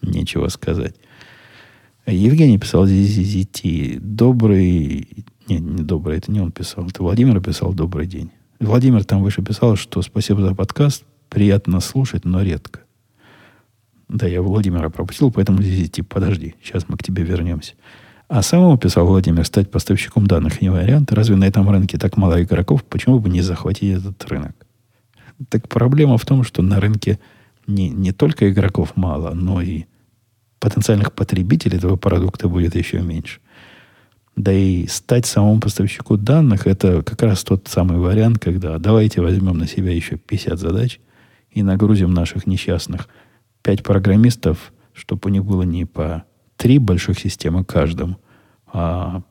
нечего 0.03 0.49
сказать. 0.49 0.95
Евгений 2.07 2.59
писал 2.59 2.87
ZZT. 2.87 3.99
Добрый... 4.01 5.25
Нет, 5.49 5.61
не 5.61 5.83
добрый, 5.83 6.19
это 6.19 6.31
не 6.31 6.41
он 6.41 6.53
писал. 6.53 6.87
Это 6.87 7.03
Владимир 7.03 7.41
писал 7.41 7.73
«Добрый 7.75 8.07
день». 8.07 8.31
Владимир 8.61 9.05
там 9.05 9.23
выше 9.23 9.43
писал, 9.43 9.77
что 9.77 10.01
спасибо 10.03 10.43
за 10.43 10.55
подкаст. 10.55 11.05
Приятно 11.29 11.81
слушать, 11.81 12.25
но 12.25 12.43
редко. 12.43 12.81
Да, 14.09 14.27
я 14.27 14.43
Владимира 14.43 14.91
пропустил, 14.91 15.31
поэтому 15.31 15.59
ZZT, 15.59 16.03
подожди, 16.05 16.55
сейчас 16.63 16.89
мы 16.89 16.97
к 16.97 17.03
тебе 17.03 17.25
вернемся. 17.25 17.75
А 18.29 18.43
самому 18.43 18.79
писал 18.79 19.07
Владимир, 19.07 19.45
стать 19.45 19.71
поставщиком 19.71 20.27
данных 20.27 20.63
не 20.63 20.71
вариант. 20.71 21.13
Разве 21.13 21.37
на 21.37 21.45
этом 21.45 21.69
рынке 21.69 21.99
так 21.99 22.17
мало 22.17 22.43
игроков? 22.43 22.85
Почему 22.85 23.19
бы 23.19 23.29
не 23.29 23.43
захватить 23.43 23.99
этот 23.99 24.25
рынок? 24.31 24.55
Так 25.49 25.69
проблема 25.69 26.17
в 26.17 26.25
том, 26.25 26.43
что 26.43 26.63
на 26.63 26.81
рынке 26.81 27.19
не, 27.67 27.91
не 27.91 28.13
только 28.13 28.51
игроков 28.51 28.97
мало, 28.97 29.35
но 29.35 29.61
и 29.61 29.85
потенциальных 30.59 31.13
потребителей 31.13 31.79
этого 31.79 31.97
продукта 31.97 32.49
будет 32.49 32.75
еще 32.75 33.01
меньше. 33.01 33.41
Да 34.37 34.53
и 34.53 34.87
стать 34.89 35.27
самому 35.27 35.61
поставщику 35.61 36.17
данных, 36.17 36.67
это 36.67 37.03
как 37.03 37.23
раз 37.23 37.45
тот 37.45 37.69
самый 37.69 37.99
вариант, 37.99 38.39
когда 38.39 38.79
давайте 38.79 39.21
возьмем 39.21 39.59
на 39.59 39.69
себя 39.69 39.93
еще 39.93 40.17
50 40.17 40.59
задач 40.59 41.01
и 41.51 41.63
нагрузим 41.63 42.13
наших 42.13 42.47
несчастных 42.47 43.09
5 43.63 43.83
программистов, 43.83 44.73
чтобы 44.93 45.29
у 45.29 45.33
них 45.33 45.45
было 45.45 45.63
не 45.63 45.85
по 45.85 46.25
3 46.57 46.79
больших 46.79 47.19
системы 47.19 47.65
каждому, 47.65 48.17
а 48.67 49.23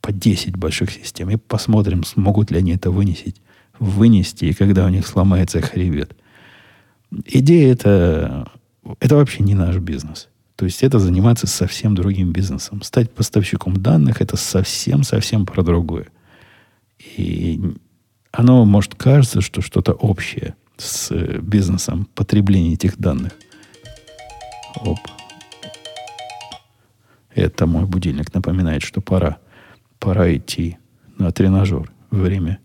по 0.00 0.12
10 0.12 0.56
больших 0.56 0.90
систем. 0.90 1.28
И 1.30 1.36
посмотрим, 1.36 2.02
смогут 2.04 2.50
ли 2.50 2.58
они 2.58 2.72
это 2.72 2.90
вынести, 2.90 3.34
вынести, 3.78 4.46
и 4.46 4.54
когда 4.54 4.86
у 4.86 4.88
них 4.88 5.06
сломается 5.06 5.60
хребет. 5.60 6.16
Идея 7.26 7.72
это, 7.72 8.50
это 9.00 9.16
вообще 9.16 9.42
не 9.42 9.54
наш 9.54 9.76
бизнес. 9.76 10.28
То 10.56 10.64
есть 10.64 10.82
это 10.82 10.98
заниматься 10.98 11.46
совсем 11.46 11.94
другим 11.94 12.32
бизнесом. 12.32 12.82
Стать 12.82 13.10
поставщиком 13.10 13.76
данных 13.76 14.20
это 14.20 14.36
совсем-совсем 14.36 15.44
про 15.44 15.62
другое. 15.62 16.08
И 17.16 17.60
оно 18.30 18.64
может 18.64 18.94
кажется, 18.94 19.40
что 19.40 19.60
что-то 19.60 19.92
общее 19.92 20.54
с 20.76 21.10
бизнесом 21.40 22.08
потребления 22.14 22.74
этих 22.74 22.98
данных. 22.98 23.32
Оп. 24.76 24.98
Это 27.34 27.66
мой 27.66 27.84
будильник 27.86 28.32
напоминает, 28.34 28.82
что 28.82 29.00
пора, 29.00 29.38
пора 29.98 30.34
идти 30.34 30.78
на 31.18 31.30
тренажер. 31.32 31.90
Время 32.10 32.58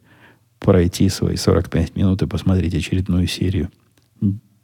пройти 0.60 1.10
свои 1.10 1.36
45 1.36 1.96
минут 1.96 2.22
и 2.22 2.28
посмотреть 2.28 2.76
очередную 2.76 3.28
серию 3.28 3.72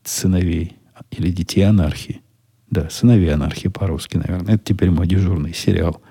сыновей 0.08 0.78
или 1.12 1.30
детей 1.30 1.64
анархии. 1.64 2.22
Да, 2.70 2.90
сыновей 2.90 3.34
анархии 3.34 3.68
по-русски, 3.68 4.18
наверное. 4.18 4.56
Это 4.56 4.64
теперь 4.64 4.90
мой 4.90 5.08
дежурный 5.08 5.54
сериал 5.54 6.02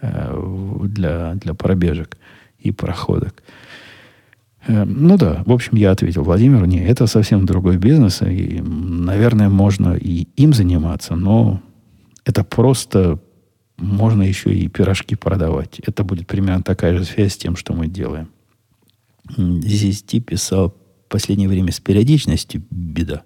э, 0.00 0.80
для, 0.84 1.34
для 1.34 1.54
пробежек 1.54 2.18
и 2.58 2.72
проходок. 2.72 3.42
Э, 4.66 4.84
ну 4.84 5.16
да, 5.16 5.42
в 5.46 5.52
общем, 5.52 5.76
я 5.76 5.92
ответил 5.92 6.24
Владимиру, 6.24 6.66
не, 6.66 6.84
это 6.84 7.06
совсем 7.06 7.46
другой 7.46 7.78
бизнес, 7.78 8.22
и, 8.22 8.60
наверное, 8.60 9.48
можно 9.48 9.94
и 9.94 10.26
им 10.36 10.52
заниматься, 10.52 11.16
но 11.16 11.62
это 12.24 12.44
просто 12.44 13.18
можно 13.78 14.22
еще 14.22 14.52
и 14.52 14.68
пирожки 14.68 15.14
продавать. 15.14 15.78
Это 15.80 16.04
будет 16.04 16.26
примерно 16.26 16.62
такая 16.62 16.98
же 16.98 17.04
связь 17.04 17.34
с 17.34 17.38
тем, 17.38 17.56
что 17.56 17.72
мы 17.72 17.86
делаем. 17.86 18.28
Здесь 19.36 20.02
писал 20.02 20.74
последнее 21.08 21.48
время 21.48 21.72
с 21.72 21.80
периодичностью 21.80 22.62
беда. 22.70 23.22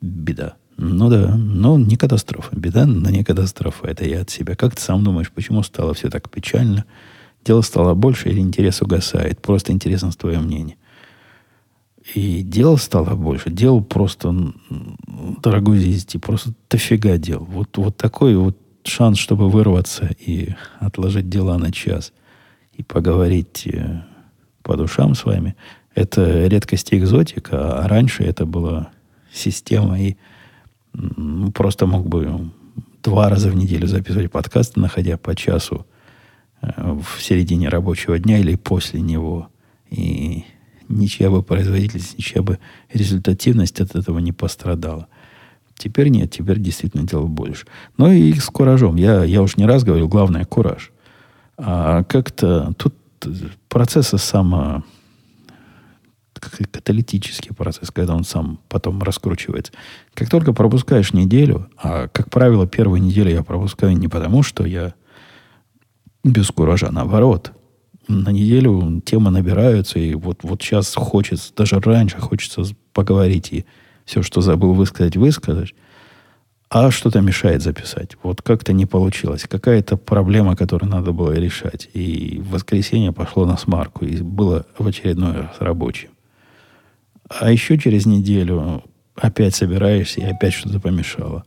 Беда. 0.00 0.56
Ну 0.76 1.08
да, 1.08 1.36
но 1.36 1.78
не 1.78 1.96
катастрофа. 1.96 2.56
Беда, 2.56 2.86
но 2.86 3.10
не 3.10 3.24
катастрофа. 3.24 3.86
Это 3.86 4.04
я 4.04 4.22
от 4.22 4.30
себя. 4.30 4.56
Как 4.56 4.74
ты 4.74 4.82
сам 4.82 5.04
думаешь, 5.04 5.30
почему 5.30 5.62
стало 5.62 5.94
все 5.94 6.10
так 6.10 6.28
печально? 6.30 6.84
Дело 7.44 7.60
стало 7.62 7.94
больше 7.94 8.28
или 8.28 8.40
интерес 8.40 8.82
угасает? 8.82 9.40
Просто 9.40 9.72
интересно 9.72 10.10
твое 10.12 10.38
мнение. 10.38 10.76
И 12.14 12.42
дел 12.42 12.78
стало 12.78 13.14
больше. 13.14 13.50
Дел 13.50 13.82
просто, 13.82 14.52
дорогой 15.42 15.78
Зизти, 15.78 16.18
просто 16.18 16.52
дофига 16.68 17.16
дел. 17.16 17.44
Вот, 17.44 17.76
вот 17.76 17.96
такой 17.96 18.34
вот 18.36 18.58
шанс, 18.84 19.18
чтобы 19.18 19.48
вырваться 19.48 20.10
и 20.18 20.54
отложить 20.80 21.28
дела 21.28 21.58
на 21.58 21.70
час 21.70 22.12
и 22.72 22.82
поговорить 22.82 23.66
э, 23.66 24.02
по 24.62 24.76
душам 24.76 25.14
с 25.14 25.24
вами, 25.24 25.54
это 25.94 26.46
редкость 26.46 26.92
и 26.92 26.98
экзотика, 26.98 27.82
а 27.82 27.88
раньше 27.88 28.24
это 28.24 28.46
была 28.46 28.90
система, 29.32 30.00
и 30.00 30.16
просто 31.54 31.86
мог 31.86 32.08
бы 32.08 32.50
два 33.02 33.28
раза 33.28 33.50
в 33.50 33.56
неделю 33.56 33.86
записывать 33.86 34.30
подкасты, 34.30 34.80
находя 34.80 35.16
по 35.16 35.34
часу 35.34 35.86
э, 36.60 36.68
в 36.76 37.22
середине 37.22 37.68
рабочего 37.68 38.18
дня 38.18 38.38
или 38.38 38.54
после 38.54 39.00
него. 39.00 39.48
И 39.90 40.44
ничья 40.88 41.30
бы 41.30 41.42
производительность, 41.42 42.16
ничья 42.18 42.42
бы 42.42 42.58
результативность 42.92 43.80
от 43.80 43.96
этого 43.96 44.18
не 44.18 44.32
пострадала. 44.32 45.08
Теперь 45.76 46.08
нет, 46.08 46.30
теперь 46.30 46.60
действительно 46.60 47.06
дело 47.06 47.26
больше. 47.26 47.66
Но 47.96 48.12
и 48.12 48.32
с 48.34 48.46
куражом. 48.46 48.96
Я, 48.96 49.24
я 49.24 49.42
уж 49.42 49.56
не 49.56 49.66
раз 49.66 49.84
говорил, 49.84 50.08
главное 50.08 50.44
кураж. 50.44 50.92
А 51.56 52.04
как-то 52.04 52.72
тут 52.76 52.94
процессы 53.68 54.18
само 54.18 54.84
каталитический 56.50 57.54
процесс, 57.54 57.90
когда 57.90 58.14
он 58.14 58.24
сам 58.24 58.58
потом 58.68 59.02
раскручивается. 59.02 59.72
Как 60.14 60.28
только 60.28 60.52
пропускаешь 60.52 61.12
неделю, 61.12 61.68
а, 61.76 62.08
как 62.08 62.30
правило, 62.30 62.66
первую 62.66 63.00
неделю 63.02 63.30
я 63.30 63.42
пропускаю 63.42 63.96
не 63.96 64.08
потому, 64.08 64.42
что 64.42 64.64
я 64.64 64.94
без 66.24 66.48
куража, 66.50 66.90
наоборот. 66.90 67.52
На 68.08 68.30
неделю 68.30 69.00
темы 69.04 69.30
набираются, 69.30 69.98
и 69.98 70.14
вот, 70.14 70.40
вот 70.42 70.62
сейчас 70.62 70.94
хочется, 70.94 71.52
даже 71.56 71.78
раньше 71.80 72.18
хочется 72.18 72.62
поговорить 72.92 73.52
и 73.52 73.64
все, 74.04 74.22
что 74.22 74.40
забыл 74.40 74.74
высказать, 74.74 75.16
высказать, 75.16 75.74
а 76.68 76.90
что-то 76.90 77.20
мешает 77.20 77.62
записать. 77.62 78.16
Вот 78.22 78.40
как-то 78.42 78.72
не 78.72 78.86
получилось. 78.86 79.44
Какая-то 79.48 79.96
проблема, 79.98 80.56
которую 80.56 80.90
надо 80.90 81.12
было 81.12 81.32
решать. 81.32 81.88
И 81.92 82.40
в 82.42 82.52
воскресенье 82.52 83.12
пошло 83.12 83.44
на 83.44 83.58
смарку, 83.58 84.06
и 84.06 84.22
было 84.22 84.64
в 84.78 84.86
очередной 84.86 85.32
раз 85.32 85.56
рабочим. 85.58 86.08
А 87.28 87.50
еще 87.50 87.78
через 87.78 88.06
неделю 88.06 88.82
опять 89.14 89.54
собираешься, 89.54 90.20
и 90.20 90.24
опять 90.24 90.52
что-то 90.52 90.80
помешало. 90.80 91.44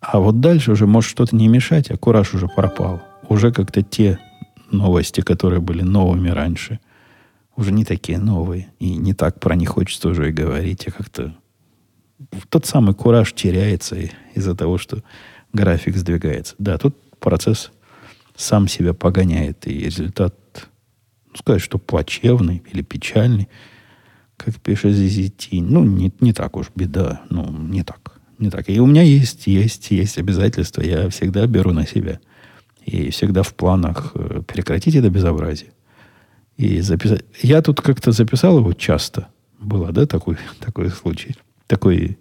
А 0.00 0.18
вот 0.18 0.40
дальше 0.40 0.72
уже 0.72 0.86
может 0.86 1.10
что-то 1.10 1.34
не 1.34 1.48
мешать, 1.48 1.90
а 1.90 1.96
кураж 1.96 2.34
уже 2.34 2.48
пропал. 2.48 3.02
Уже 3.28 3.52
как-то 3.52 3.82
те 3.82 4.18
новости, 4.70 5.20
которые 5.20 5.60
были 5.60 5.82
новыми 5.82 6.28
раньше, 6.28 6.80
уже 7.56 7.72
не 7.72 7.84
такие 7.84 8.18
новые. 8.18 8.68
И 8.78 8.96
не 8.96 9.14
так 9.14 9.40
про 9.40 9.54
них 9.54 9.70
хочется 9.70 10.08
уже 10.08 10.28
и 10.28 10.32
говорить, 10.32 10.86
а 10.86 10.90
как-то 10.90 11.34
тот 12.48 12.66
самый 12.66 12.94
кураж 12.94 13.32
теряется 13.32 13.96
из-за 14.34 14.54
того, 14.54 14.78
что 14.78 15.02
график 15.52 15.96
сдвигается. 15.96 16.54
Да, 16.58 16.78
тут 16.78 16.96
процесс 17.18 17.70
сам 18.36 18.68
себя 18.68 18.94
погоняет, 18.94 19.66
и 19.66 19.84
результат, 19.84 20.34
ну, 21.26 21.36
сказать, 21.36 21.62
что 21.62 21.78
плачевный 21.78 22.62
или 22.72 22.82
печальный– 22.82 23.48
как 24.36 24.56
пишет 24.60 24.92
ZZT, 24.92 25.62
ну, 25.62 25.84
не, 25.84 26.12
не 26.20 26.32
так 26.32 26.56
уж 26.56 26.70
беда, 26.74 27.22
ну, 27.30 27.50
не 27.50 27.82
так. 27.82 28.20
Не 28.38 28.50
так. 28.50 28.68
И 28.68 28.78
у 28.80 28.86
меня 28.86 29.02
есть, 29.02 29.46
есть, 29.46 29.90
есть 29.90 30.18
обязательства, 30.18 30.82
я 30.82 31.08
всегда 31.08 31.46
беру 31.46 31.72
на 31.72 31.86
себя. 31.86 32.20
И 32.84 33.10
всегда 33.10 33.42
в 33.42 33.54
планах 33.54 34.12
э, 34.14 34.42
прекратить 34.46 34.94
это 34.94 35.08
безобразие. 35.08 35.70
И 36.56 36.80
записать. 36.80 37.24
Я 37.42 37.62
тут 37.62 37.80
как-то 37.80 38.12
записал 38.12 38.58
его 38.58 38.72
часто. 38.74 39.28
Было, 39.58 39.90
да, 39.90 40.06
такой, 40.06 40.36
такой 40.60 40.90
случай. 40.90 41.34
Такой, 41.66 42.18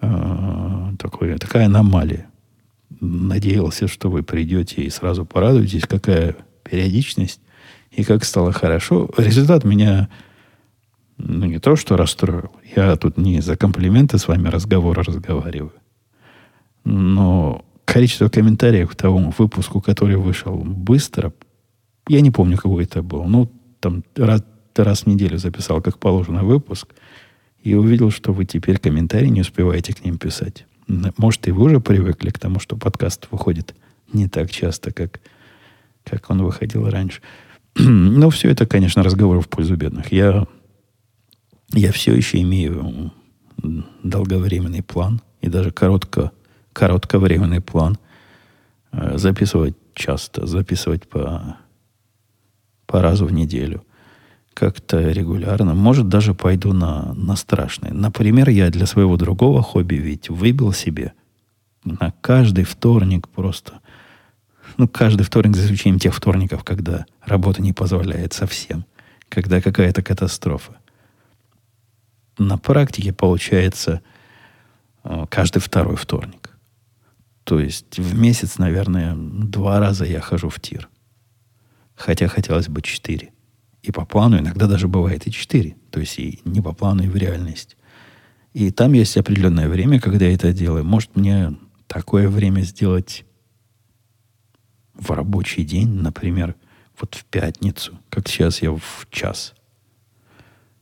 э, 0.00 0.92
такой, 0.98 1.38
такая 1.38 1.66
аномалия. 1.66 2.26
Надеялся, 3.00 3.86
что 3.86 4.10
вы 4.10 4.22
придете 4.22 4.82
и 4.82 4.90
сразу 4.90 5.24
порадуетесь, 5.24 5.86
какая 5.86 6.36
периодичность 6.64 7.40
и 7.92 8.02
как 8.02 8.24
стало 8.24 8.52
хорошо. 8.52 9.08
Результат 9.16 9.64
меня 9.64 10.08
ну, 11.26 11.46
не 11.46 11.58
то, 11.58 11.74
что 11.76 11.96
расстроил. 11.96 12.50
Я 12.76 12.96
тут 12.96 13.16
не 13.16 13.40
за 13.40 13.56
комплименты 13.56 14.18
с 14.18 14.28
вами 14.28 14.48
разговоры 14.48 15.02
разговариваю. 15.02 15.72
Но 16.84 17.64
количество 17.86 18.28
комментариев 18.28 18.90
к 18.90 18.94
тому 18.94 19.32
выпуску, 19.36 19.80
который 19.80 20.16
вышел 20.16 20.54
быстро, 20.56 21.32
я 22.08 22.20
не 22.20 22.30
помню, 22.30 22.56
какой 22.56 22.84
это 22.84 23.02
был. 23.02 23.24
Ну, 23.24 23.50
там 23.80 24.04
раз, 24.16 24.42
раз 24.76 25.02
в 25.02 25.06
неделю 25.06 25.38
записал, 25.38 25.80
как 25.80 25.98
положено, 25.98 26.44
выпуск, 26.44 26.88
и 27.62 27.74
увидел, 27.74 28.10
что 28.10 28.32
вы 28.32 28.44
теперь 28.44 28.78
комментарии 28.78 29.28
не 29.28 29.40
успеваете 29.40 29.94
к 29.94 30.04
ним 30.04 30.18
писать. 30.18 30.66
Может, 31.16 31.48
и 31.48 31.52
вы 31.52 31.64
уже 31.64 31.80
привыкли 31.80 32.28
к 32.28 32.38
тому, 32.38 32.60
что 32.60 32.76
подкаст 32.76 33.28
выходит 33.30 33.74
не 34.12 34.28
так 34.28 34.50
часто, 34.50 34.92
как, 34.92 35.20
как 36.04 36.28
он 36.28 36.42
выходил 36.42 36.88
раньше. 36.88 37.22
Но 37.76 38.28
все 38.28 38.50
это, 38.50 38.66
конечно, 38.66 39.02
разговоры 39.02 39.40
в 39.40 39.48
пользу 39.48 39.76
бедных. 39.76 40.12
Я, 40.12 40.46
я 41.72 41.92
все 41.92 42.14
еще 42.14 42.40
имею 42.42 43.12
долговременный 44.02 44.82
план 44.82 45.20
и 45.40 45.48
даже 45.48 45.70
коротко, 45.70 46.32
коротковременный 46.72 47.60
план 47.60 47.98
э, 48.92 49.16
записывать 49.16 49.74
часто, 49.94 50.46
записывать 50.46 51.08
по, 51.08 51.56
по 52.86 53.00
разу 53.00 53.26
в 53.26 53.32
неделю. 53.32 53.84
Как-то 54.52 55.10
регулярно. 55.10 55.74
Может, 55.74 56.08
даже 56.08 56.32
пойду 56.34 56.72
на, 56.72 57.12
на 57.14 57.34
страшное. 57.34 57.92
Например, 57.92 58.48
я 58.50 58.70
для 58.70 58.86
своего 58.86 59.16
другого 59.16 59.62
хобби 59.62 59.96
ведь 59.96 60.28
выбил 60.28 60.72
себе 60.72 61.12
на 61.84 62.12
каждый 62.20 62.64
вторник 62.64 63.28
просто 63.28 63.80
ну, 64.76 64.88
каждый 64.88 65.22
вторник, 65.22 65.56
за 65.56 65.64
исключением 65.64 65.98
тех 65.98 66.14
вторников, 66.14 66.64
когда 66.64 67.06
работа 67.24 67.62
не 67.62 67.72
позволяет 67.72 68.32
совсем, 68.32 68.84
когда 69.28 69.60
какая-то 69.60 70.02
катастрофа. 70.02 70.76
На 72.38 72.58
практике 72.58 73.12
получается 73.12 74.02
э, 75.04 75.26
каждый 75.30 75.60
второй 75.60 75.96
вторник. 75.96 76.58
То 77.44 77.60
есть 77.60 77.98
в 77.98 78.18
месяц, 78.18 78.58
наверное, 78.58 79.14
два 79.14 79.78
раза 79.78 80.04
я 80.04 80.20
хожу 80.20 80.48
в 80.48 80.58
тир. 80.60 80.88
Хотя 81.94 82.26
хотелось 82.26 82.68
бы 82.68 82.82
четыре. 82.82 83.32
И 83.82 83.92
по 83.92 84.04
плану 84.06 84.38
иногда 84.38 84.66
даже 84.66 84.88
бывает 84.88 85.26
и 85.26 85.30
четыре. 85.30 85.76
То 85.90 86.00
есть 86.00 86.18
и 86.18 86.40
не 86.44 86.60
по 86.60 86.72
плану, 86.72 87.04
и 87.04 87.08
в 87.08 87.16
реальность. 87.16 87.76
И 88.54 88.70
там 88.70 88.94
есть 88.94 89.16
определенное 89.16 89.68
время, 89.68 90.00
когда 90.00 90.24
я 90.24 90.34
это 90.34 90.52
делаю. 90.52 90.84
Может, 90.84 91.16
мне 91.16 91.54
такое 91.86 92.28
время 92.28 92.62
сделать 92.62 93.24
в 94.94 95.10
рабочий 95.10 95.64
день, 95.64 95.90
например, 95.90 96.54
вот 96.98 97.14
в 97.14 97.24
пятницу, 97.24 97.98
как 98.08 98.28
сейчас 98.28 98.62
я 98.62 98.70
в 98.72 99.06
час. 99.10 99.54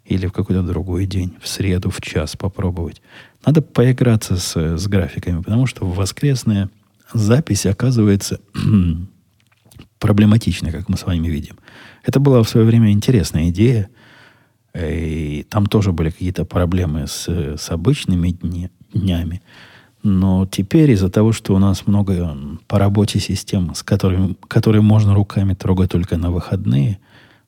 Или 0.04 0.26
в 0.26 0.32
какой-то 0.32 0.62
другой 0.62 1.06
день, 1.06 1.34
в 1.40 1.48
среду 1.48 1.90
в 1.90 2.00
час 2.00 2.36
попробовать. 2.36 3.00
Надо 3.46 3.62
поиграться 3.62 4.36
с, 4.36 4.56
с 4.56 4.86
графиками, 4.88 5.42
потому 5.42 5.66
что 5.66 5.86
воскресная 5.86 6.70
запись 7.12 7.66
оказывается 7.66 8.40
проблематичной, 9.98 10.72
как 10.72 10.88
мы 10.88 10.96
с 10.96 11.06
вами 11.06 11.28
видим. 11.28 11.58
Это 12.04 12.20
была 12.20 12.42
в 12.42 12.48
свое 12.48 12.66
время 12.66 12.90
интересная 12.90 13.50
идея. 13.50 13.88
И 14.74 15.46
там 15.50 15.66
тоже 15.66 15.92
были 15.92 16.10
какие-то 16.10 16.44
проблемы 16.44 17.06
с, 17.06 17.28
с 17.28 17.70
обычными 17.70 18.30
дни, 18.30 18.70
днями. 18.92 19.42
Но 20.02 20.46
теперь 20.50 20.90
из-за 20.92 21.10
того, 21.10 21.32
что 21.32 21.54
у 21.54 21.58
нас 21.58 21.86
много 21.86 22.36
по 22.66 22.78
работе 22.78 23.20
систем, 23.20 23.74
с 23.74 23.82
которыми, 23.82 24.36
которые 24.48 24.82
можно 24.82 25.14
руками 25.14 25.54
трогать 25.54 25.92
только 25.92 26.16
на 26.16 26.30
выходные, 26.30 26.98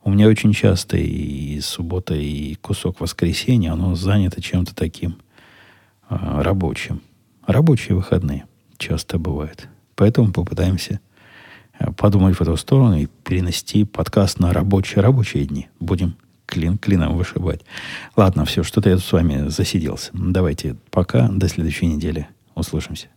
у 0.05 0.11
меня 0.11 0.29
очень 0.29 0.53
часто 0.53 0.99
и 0.99 1.59
суббота, 1.61 2.15
и 2.15 2.55
кусок 2.57 3.01
воскресенья, 3.01 3.73
оно 3.73 3.95
занято 3.95 4.43
чем-то 4.43 4.75
таким 4.75 5.17
э, 6.11 6.17
рабочим. 6.43 7.01
Рабочие 7.47 7.97
выходные 7.97 8.45
часто 8.77 9.19
бывают. 9.19 9.69
Поэтому 9.97 10.33
попытаемся 10.33 11.01
а, 11.79 11.93
подумать 11.93 12.37
в 12.37 12.43
эту 12.43 12.57
сторону 12.57 12.97
и 12.97 13.07
перенести 13.25 13.85
подкаст 13.85 14.39
на 14.39 14.53
рабочие 14.53 15.03
рабочие 15.03 15.47
дни. 15.47 15.69
Будем 15.81 16.17
клин 16.47 16.77
клином 16.79 17.17
вышибать. 17.17 17.63
Ладно, 18.15 18.45
все, 18.45 18.63
что-то 18.63 18.91
я 18.91 18.99
с 18.99 19.13
вами 19.13 19.49
засиделся. 19.49 20.11
Давайте 20.13 20.77
пока, 20.91 21.29
до 21.29 21.49
следующей 21.49 21.87
недели. 21.87 22.29
Услышимся. 22.55 23.09